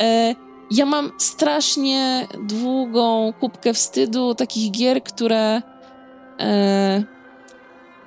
[0.01, 0.35] e,
[0.71, 5.61] ja mam strasznie długą kubkę wstydu takich gier, które,
[6.39, 7.03] e,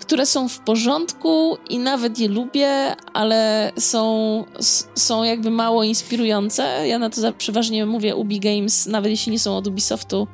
[0.05, 4.45] które są w porządku i nawet je lubię, ale są,
[4.95, 6.89] są jakby mało inspirujące.
[6.89, 10.27] Ja na to przeważnie mówię Ubi Games, nawet jeśli nie są od Ubisoftu.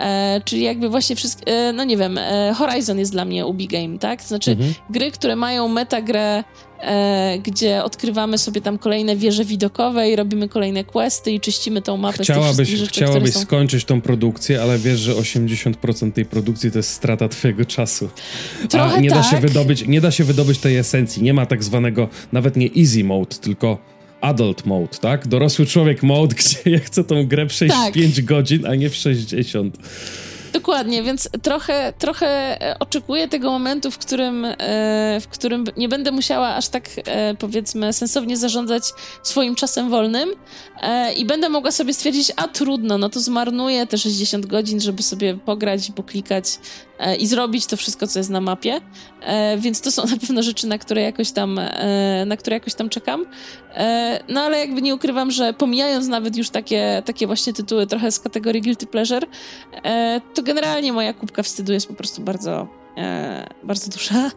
[0.00, 3.66] E, czyli jakby właśnie wszystkie, e, no nie wiem, e, Horizon jest dla mnie Ubi
[3.66, 4.22] Game, tak?
[4.22, 4.74] Znaczy mhm.
[4.90, 6.44] gry, które mają metagrę
[6.80, 11.96] e, gdzie odkrywamy sobie tam kolejne wieże widokowe i robimy kolejne questy i czyścimy tą
[11.96, 13.40] mapę chciałabyś, z tych rzeczy, Chciałabyś są...
[13.40, 18.08] skończyć tą produkcję, ale wiesz, że 80% tej produkcji to jest strata twojego czasu.
[18.68, 19.18] Trochę A nie tak.
[19.18, 19.40] da się tak.
[19.40, 21.22] wydobyć, nie da się wydobyć tej esencji.
[21.22, 23.78] Nie ma tak zwanego, nawet nie easy mode, tylko
[24.20, 25.28] adult mode, tak?
[25.28, 27.90] Dorosły człowiek mode, gdzie ja chcę tą grę przejść tak.
[27.90, 29.76] w 5 godzin, a nie w 60.
[30.52, 32.26] Dokładnie, więc trochę, trochę
[32.62, 34.54] e, oczekuję tego momentu, w którym, e,
[35.20, 38.82] w którym nie będę musiała aż tak, e, powiedzmy, sensownie zarządzać
[39.22, 40.28] swoim czasem wolnym
[41.16, 45.34] i będę mogła sobie stwierdzić, a trudno, no to zmarnuję te 60 godzin, żeby sobie
[45.34, 46.44] pograć, poklikać
[47.18, 48.80] i zrobić to wszystko, co jest na mapie.
[49.58, 51.60] Więc to są na pewno rzeczy, na które jakoś tam,
[52.26, 53.26] na które jakoś tam czekam.
[54.28, 58.20] No ale jakby nie ukrywam, że pomijając nawet już takie, takie właśnie tytuły trochę z
[58.20, 59.26] kategorii guilty pleasure,
[60.34, 62.79] to generalnie moja kubka wstydu jest po prostu bardzo, e,
[63.64, 64.30] bardzo duża.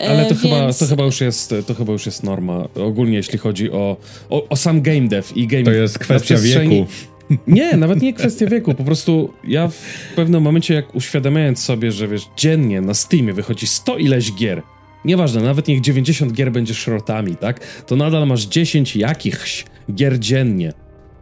[0.00, 0.40] E, Ale to, więc...
[0.40, 2.68] chyba, to, chyba już jest, to chyba już jest norma.
[2.74, 3.96] Ogólnie jeśli chodzi o,
[4.30, 6.86] o, o sam game dev i game To jest kwestia wieku.
[7.46, 8.74] Nie, nawet nie kwestia wieku.
[8.74, 13.66] Po prostu ja w pewnym momencie, jak uświadamiając sobie, że wiesz, dziennie na Steamie wychodzi
[13.66, 14.62] 100 ileś gier,
[15.04, 17.84] nieważne, nawet niech 90 gier będzie szrotami, tak?
[17.86, 19.64] To nadal masz 10 jakichś
[19.94, 20.72] gier dziennie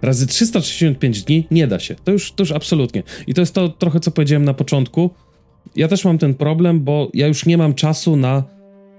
[0.03, 1.95] razy 365 dni nie da się.
[2.05, 3.03] To już, to już absolutnie.
[3.27, 5.11] I to jest to trochę, co powiedziałem na początku.
[5.77, 8.45] Ja też mam ten problem, bo ja już nie mam czasu na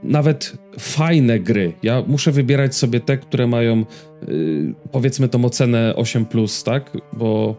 [0.04, 1.74] nawet fajne gry.
[1.84, 3.86] Ja muszę wybierać sobie te, które mają
[4.28, 6.26] yy, powiedzmy tą ocenę 8,
[6.66, 6.98] tak?
[7.14, 7.56] Bo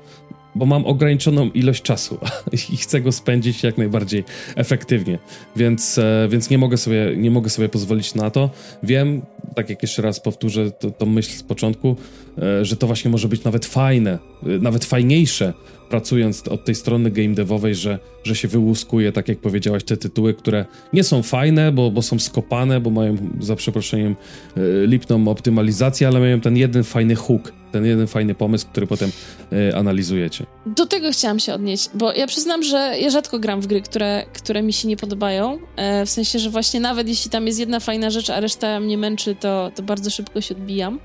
[0.55, 2.19] bo mam ograniczoną ilość czasu
[2.73, 4.25] i chcę go spędzić jak najbardziej
[4.57, 5.19] efektywnie,
[5.57, 8.51] więc, e, więc nie, mogę sobie, nie mogę sobie pozwolić na to.
[8.83, 9.23] Wiem,
[9.59, 11.97] tak jak jeszcze raz powtórzę tą myśl z początku,
[12.39, 15.53] e, że to właśnie może być nawet fajne, e, nawet fajniejsze
[15.91, 20.35] pracując od tej strony game devowej, że, że się wyłuskuje, tak jak powiedziałaś, te tytuły,
[20.35, 24.17] które nie są fajne, bo, bo są skopane, bo mają za przeproszeniem
[24.57, 29.11] e, lipną optymalizację, ale mają ten jeden fajny hook, ten jeden fajny pomysł, który potem
[29.53, 30.47] e, analizujecie.
[30.67, 34.25] Do tego chciałam się odnieść, bo ja przyznam, że ja rzadko gram w gry, które,
[34.33, 37.81] które mi się nie podobają, e, w sensie, że właśnie nawet jeśli tam jest jedna
[37.81, 41.01] fajna rzecz, a reszta mnie męczy, to, to bardzo szybko się odbijam.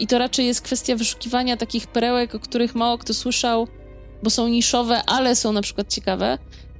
[0.00, 3.68] I to raczej jest kwestia wyszukiwania takich perełek, o których mało kto słyszał,
[4.22, 6.38] bo są niszowe, ale są na przykład ciekawe.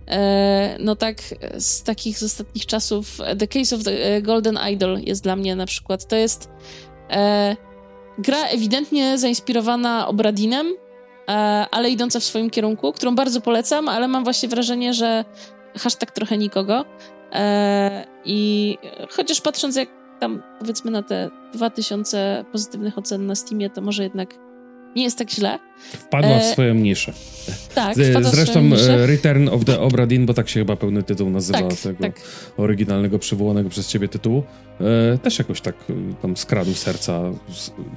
[0.08, 1.16] E, no tak,
[1.58, 5.56] z takich z ostatnich czasów The Case of the e, Golden Idol jest dla mnie
[5.56, 6.06] na przykład.
[6.06, 6.50] To jest
[7.10, 7.56] e,
[8.18, 10.66] gra ewidentnie zainspirowana Obradinem,
[11.28, 11.32] e,
[11.70, 15.24] ale idąca w swoim kierunku, którą bardzo polecam, ale mam właśnie wrażenie, że
[15.78, 16.84] hashtag trochę nikogo.
[17.32, 18.78] E, I
[19.10, 19.88] chociaż patrząc jak
[20.20, 24.34] tam powiedzmy na te 2000 pozytywnych ocen na Steamie, to może jednak
[24.96, 25.58] nie jest tak źle.
[25.92, 27.12] Wpadła w e, swoją niszę.
[27.74, 28.94] Tak, Zresztą niszę.
[28.94, 32.02] E, Return of the Obra Dinn, bo tak się chyba pełny tytuł nazywa tak, tego
[32.02, 32.20] tak.
[32.56, 34.42] oryginalnego, przywołanego przez ciebie tytułu,
[35.14, 35.92] e, też jakoś tak e,
[36.22, 37.22] tam skradł serca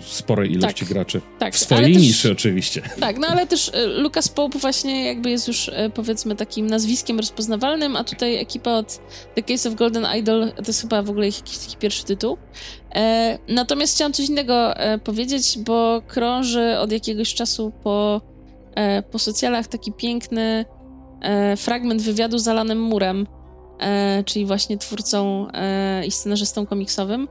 [0.02, 1.22] sporej ilości tak, graczy.
[1.40, 2.82] Tak, w swojej niszy też, oczywiście.
[3.00, 8.04] Tak, no ale też Lucas Pope właśnie jakby jest już powiedzmy takim nazwiskiem rozpoznawalnym, a
[8.04, 9.00] tutaj ekipa od
[9.36, 12.38] The Case of Golden Idol to jest chyba w ogóle jakiś taki pierwszy tytuł.
[12.96, 18.22] E, natomiast chciałam coś innego e, powiedzieć, bo krąży od jakiegoś czasu po,
[18.76, 20.66] e, po socjalach taki piękny
[21.22, 23.28] e, fragment wywiadu z Alanem Murem,
[23.80, 25.48] e, czyli właśnie twórcą
[26.08, 27.28] i scenarzystą komiksowym,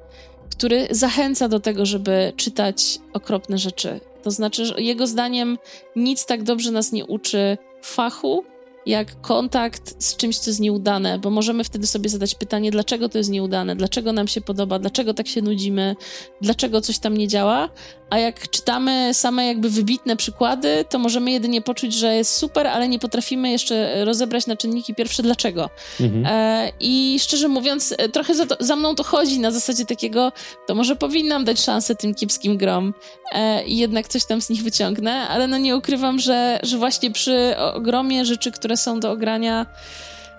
[0.50, 4.00] który zachęca do tego, żeby czytać okropne rzeczy.
[4.22, 5.58] To znaczy, że jego zdaniem
[5.96, 8.44] nic tak dobrze nas nie uczy fachu,
[8.86, 13.18] jak kontakt z czymś, co jest nieudane, bo możemy wtedy sobie zadać pytanie, dlaczego to
[13.18, 15.96] jest nieudane, dlaczego nam się podoba, dlaczego tak się nudzimy,
[16.40, 17.68] dlaczego coś tam nie działa,
[18.10, 22.88] a jak czytamy same jakby wybitne przykłady, to możemy jedynie poczuć, że jest super, ale
[22.88, 25.70] nie potrafimy jeszcze rozebrać na czynniki pierwsze dlaczego.
[26.00, 26.26] Mhm.
[26.26, 30.32] E, I szczerze mówiąc, e, trochę za, to, za, mną to chodzi na zasadzie takiego,
[30.66, 32.94] to może powinnam dać szansę tym kiepskim grom
[33.32, 37.10] e, i jednak coś tam z nich wyciągnę, ale no nie ukrywam, że, że właśnie
[37.10, 39.66] przy ogromie rzeczy, które są do ogrania,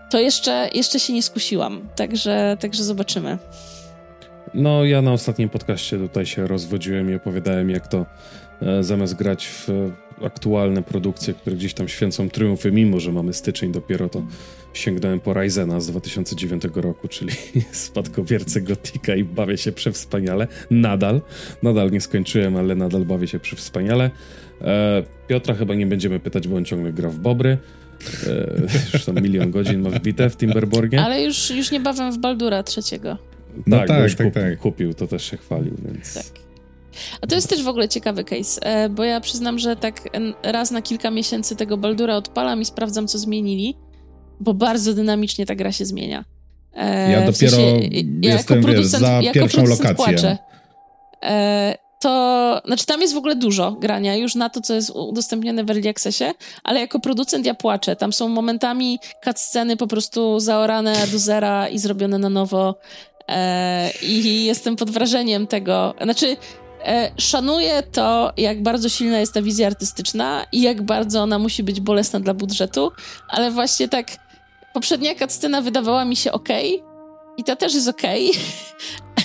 [0.09, 1.89] to jeszcze, jeszcze się nie skusiłam.
[1.95, 3.37] Także, także zobaczymy.
[4.53, 8.05] No, ja na ostatnim podcaście tutaj się rozwodziłem i opowiadałem, jak to
[8.61, 9.67] e, zamiast grać w
[10.25, 14.23] aktualne produkcje, które gdzieś tam święcą triumfy, mimo że mamy styczeń dopiero, to
[14.73, 17.33] sięgnąłem po Ryzena z 2009 roku, czyli
[17.71, 20.47] spadkobiercę Gotika i bawię się przewspaniale.
[20.71, 21.21] Nadal.
[21.63, 24.11] Nadal nie skończyłem, ale nadal bawię się przewspaniale.
[24.61, 27.57] E, Piotra chyba nie będziemy pytać, bo on ciągle gra w Bobry.
[28.27, 31.01] E, już tam milion godzin ma wbite w Timberborgie.
[31.01, 33.17] Ale już, już niebawem w Baldura trzeciego.
[33.67, 34.57] No tak, tak, tak, tak.
[34.59, 36.13] Kupił, to też się chwalił, więc...
[36.13, 36.41] Tak.
[37.21, 40.09] A to jest też w ogóle ciekawy case, e, bo ja przyznam, że tak
[40.43, 43.77] raz na kilka miesięcy tego Baldura odpalam i sprawdzam, co zmienili,
[44.39, 46.25] bo bardzo dynamicznie ta gra się zmienia.
[46.73, 47.89] E, ja dopiero sensie,
[48.21, 49.95] ja jestem, jako producent, wiesz, za jako pierwszą lokację.
[49.95, 50.37] Płaczę.
[52.01, 55.69] To, znaczy tam jest w ogóle dużo grania już na to, co jest udostępnione w
[55.69, 56.25] Early Accessie,
[56.63, 57.95] ale jako producent ja płaczę.
[57.95, 62.75] Tam są momentami cutsceny po prostu zaorane do zera i zrobione na nowo
[63.27, 65.93] e, i jestem pod wrażeniem tego.
[66.03, 66.37] Znaczy,
[66.85, 71.63] e, szanuję to, jak bardzo silna jest ta wizja artystyczna i jak bardzo ona musi
[71.63, 72.91] być bolesna dla budżetu,
[73.27, 74.07] ale właśnie tak
[74.73, 76.49] poprzednia cutscena wydawała mi się ok
[77.37, 78.01] i ta też jest ok,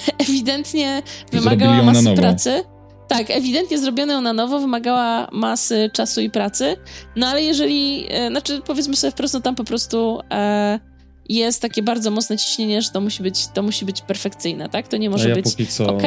[0.28, 1.02] ewidentnie
[1.32, 2.64] wymagała masy pracy.
[3.08, 6.76] Tak, ewidentnie zrobione ją na nowo, wymagała masy czasu i pracy.
[7.16, 10.80] No ale jeżeli, e, znaczy powiedzmy sobie wprost, no tam po prostu e,
[11.28, 14.88] jest takie bardzo mocne ciśnienie, że to musi być, to musi być perfekcyjne, tak?
[14.88, 15.86] To nie może ja być co...
[15.86, 16.02] ok,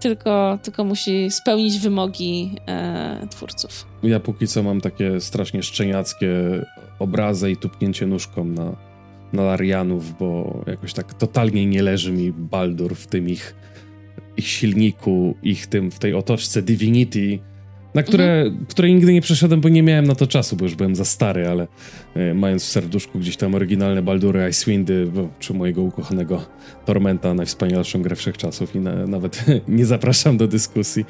[0.00, 3.86] tylko, tylko musi spełnić wymogi e, twórców.
[4.02, 6.28] Ja póki co mam takie strasznie szczeniackie
[6.98, 8.89] obrazy i tupnięcie nóżką na,
[9.32, 13.54] na Larianów, bo jakoś tak totalnie nie leży mi Baldur w tym ich,
[14.36, 17.38] ich silniku, ich tym, w tej otoczce Divinity,
[17.94, 18.66] na które, mhm.
[18.66, 21.48] które nigdy nie przeszedłem, bo nie miałem na to czasu, bo już byłem za stary,
[21.48, 21.66] ale
[22.14, 26.44] e, mając w serduszku gdzieś tam oryginalne Baldury, Icewindy, czy mojego ukochanego
[26.86, 31.04] Tormenta, najwspanialszą grę wszechczasów i na, nawet nie zapraszam do dyskusji,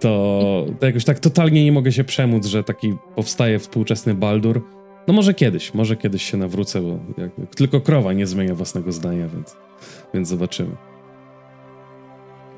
[0.00, 4.62] to, to jakoś tak totalnie nie mogę się przemóc, że taki powstaje współczesny Baldur,
[5.08, 9.28] no może kiedyś, może kiedyś się nawrócę, bo jak, tylko krowa nie zmienia własnego zdania,
[9.28, 9.56] więc,
[10.14, 10.70] więc zobaczymy.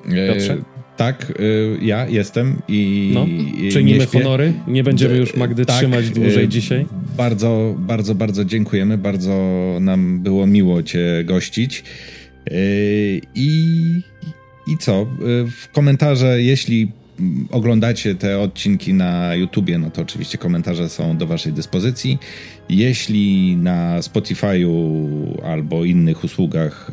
[0.08, 0.52] E, Piotrze?
[0.52, 0.62] E,
[0.96, 3.10] tak, e, ja jestem i.
[3.14, 3.26] No,
[3.72, 4.52] czynimy honory.
[4.66, 6.86] Nie będziemy już Magdy tak, trzymać dłużej dzisiaj.
[7.16, 8.98] Bardzo, bardzo, bardzo dziękujemy.
[8.98, 9.32] Bardzo
[9.80, 11.84] nam było miło Cię gościć.
[13.34, 14.00] I,
[14.66, 15.06] i co?
[15.50, 16.92] W komentarze, jeśli
[17.50, 22.18] oglądacie te odcinki na YouTubie, no to oczywiście komentarze są do Waszej dyspozycji.
[22.68, 24.68] Jeśli na Spotify'u
[25.44, 26.90] albo innych usługach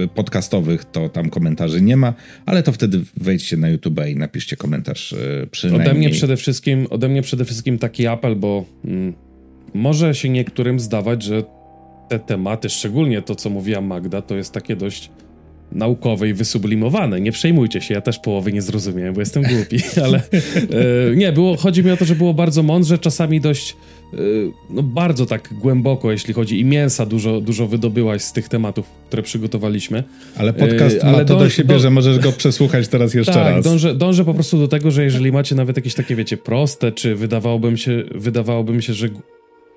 [0.00, 2.14] e, podcastowych, to tam komentarzy nie ma,
[2.46, 5.88] ale to wtedy wejdźcie na YouTube i napiszcie komentarz e, przynajmniej.
[5.88, 9.12] Ode mnie przede wszystkim, ode mnie przede wszystkim taki apel, bo mm,
[9.74, 11.42] może się niektórym zdawać, że
[12.08, 15.10] te tematy, szczególnie to, co mówiła Magda, to jest takie dość
[15.74, 17.20] naukowe i wysublimowane.
[17.20, 20.22] Nie przejmujcie się, ja też połowy nie zrozumiałem, bo jestem głupi, ale
[21.12, 23.76] e, nie, było, chodzi mi o to, że było bardzo mądrze, czasami dość
[24.12, 24.16] e,
[24.70, 29.22] no bardzo tak głęboko, jeśli chodzi i mięsa dużo, dużo wydobyłaś z tych tematów, które
[29.22, 30.04] przygotowaliśmy.
[30.36, 31.80] Ale podcast e, ma to do siebie, do...
[31.80, 33.64] że możesz go przesłuchać teraz jeszcze tak, raz.
[33.64, 37.14] Dążę, dążę po prostu do tego, że jeżeli macie nawet jakieś takie, wiecie, proste, czy
[37.14, 39.08] wydawałoby mi się, wydawałoby mi się, że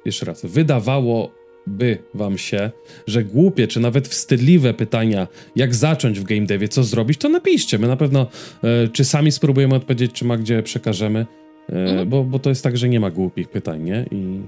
[0.05, 2.71] jeszcze raz, wydawało by wam się,
[3.07, 7.77] że głupie czy nawet wstydliwe pytania, jak zacząć w game devie, co zrobić, to napiszcie.
[7.77, 8.27] My na pewno
[8.63, 11.25] e, czy sami spróbujemy odpowiedzieć, czy ma gdzie przekażemy,
[11.69, 12.09] e, mhm.
[12.09, 14.05] bo, bo to jest tak, że nie ma głupich pytań, nie?
[14.11, 14.39] I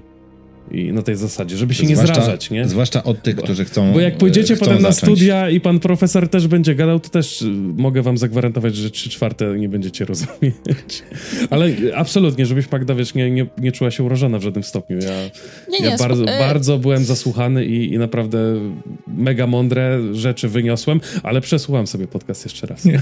[0.70, 2.68] i na tej zasadzie, żeby się zwłaszcza, nie zrażać, nie?
[2.68, 5.02] Zwłaszcza od tych, którzy chcą Bo jak pójdziecie potem zacząć.
[5.02, 8.90] na studia i pan profesor też będzie gadał, to też y, mogę wam zagwarantować, że
[8.90, 10.54] trzy czwarte nie będziecie rozumieć.
[11.50, 14.98] Ale absolutnie, żebyś Magda, wiesz, nie, nie, nie czuła się urażona w żadnym stopniu.
[14.98, 15.10] Ja,
[15.68, 18.38] nie, nie, ja bardzo, e- bardzo byłem zasłuchany i, i naprawdę
[19.06, 22.84] mega mądre rzeczy wyniosłem, ale przesłucham sobie podcast jeszcze raz.
[22.84, 23.00] Nie,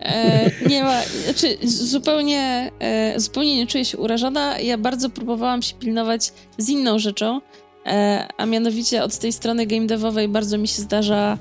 [0.00, 4.60] e, nie ma, znaczy zupełnie, e, zupełnie nie czuję się urażona.
[4.60, 7.40] Ja bardzo próbowałam się pilnować z inną rzeczą,
[7.86, 11.38] e, a mianowicie od tej strony game devowej bardzo mi się zdarza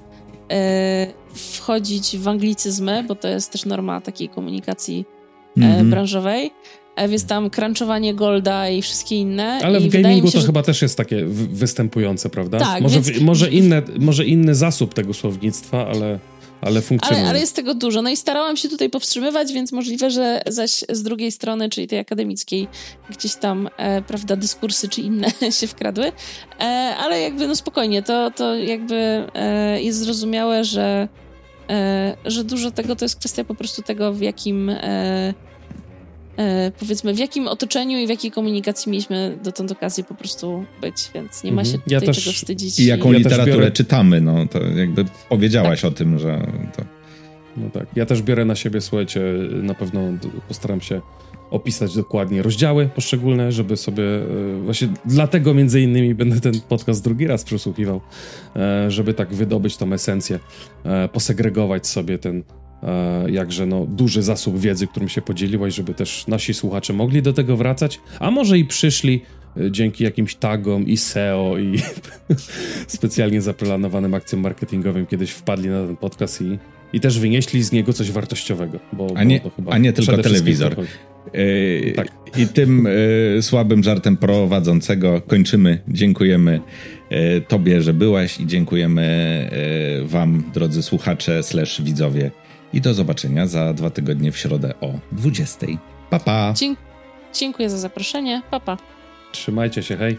[0.52, 5.06] e, wchodzić w anglicyzmy, bo to jest też norma takiej komunikacji
[5.57, 5.90] mm -hmm.
[5.90, 6.52] branżowej.
[6.95, 9.60] E, więc tam crunchowanie golda i wszystkie inne.
[9.64, 10.45] Ale w gamingu się, to że...
[10.45, 12.60] chyba też jest takie występujące, prawda?
[12.60, 13.22] Tak, może, więc...
[13.22, 16.20] może, inne, może inny zasób tego słownictwa, ale
[16.66, 17.22] ale funkcjonuje.
[17.22, 18.02] Ale, ale, jest tego dużo.
[18.02, 22.00] No i starałam się tutaj powstrzymywać, więc możliwe, że zaś z drugiej strony, czyli tej
[22.00, 22.68] akademickiej,
[23.10, 25.28] gdzieś tam, e, prawda, dyskursy czy inne
[25.60, 26.12] się wkradły.
[26.60, 26.64] E,
[27.00, 31.08] ale jakby, no spokojnie, to, to jakby e, jest zrozumiałe, że,
[31.70, 35.34] e, że dużo tego to jest kwestia po prostu tego, w jakim e,
[36.80, 41.44] powiedzmy, w jakim otoczeniu i w jakiej komunikacji mieliśmy dotąd okazję po prostu być, więc
[41.44, 41.72] nie ma mhm.
[41.72, 42.80] się tutaj ja też, czego wstydzić.
[42.80, 43.18] I jaką i...
[43.18, 43.72] literaturę ja biorę...
[43.72, 45.91] czytamy, no to jakby powiedziałaś tak.
[45.91, 46.48] o tym, że
[46.78, 46.84] to...
[47.57, 49.22] No tak, ja też biorę na siebie, słuchajcie,
[49.64, 50.02] na pewno
[50.48, 51.02] postaram się
[51.52, 57.28] opisać dokładnie rozdziały poszczególne, żeby sobie, e, właśnie dlatego między innymi będę ten podcast drugi
[57.28, 58.02] raz przesłuchiwał,
[58.56, 60.40] e, żeby tak wydobyć tą esencję,
[60.84, 62.65] e, posegregować sobie ten E,
[63.27, 67.57] jakże no, duży zasób wiedzy, którym się podzieliłaś, żeby też nasi słuchacze mogli do tego
[67.57, 69.22] wracać, a może i przyszli
[69.57, 71.80] e, dzięki jakimś tagom i SEO i
[72.88, 76.57] specjalnie zaplanowanym akcjom marketingowym kiedyś wpadli na ten podcast i,
[76.93, 78.80] i też wynieśli z niego coś wartościowego.
[78.93, 80.76] Bo, a, nie, a nie tylko telewizor.
[81.34, 82.07] Yy, tak.
[82.38, 82.88] I tym
[83.35, 85.80] yy, słabym żartem prowadzącego kończymy.
[85.88, 86.60] Dziękujemy
[87.10, 89.06] yy, Tobie, że byłaś i dziękujemy
[90.06, 92.31] Wam, drodzy słuchacze slash widzowie,
[92.76, 95.68] i do zobaczenia za dwa tygodnie w środę o 20.
[96.10, 96.53] Pa, pa.
[97.34, 98.41] Dziękuję za zaproszenie.
[98.52, 98.77] Pa, pa.
[99.31, 100.18] Trzymajcie się, hej.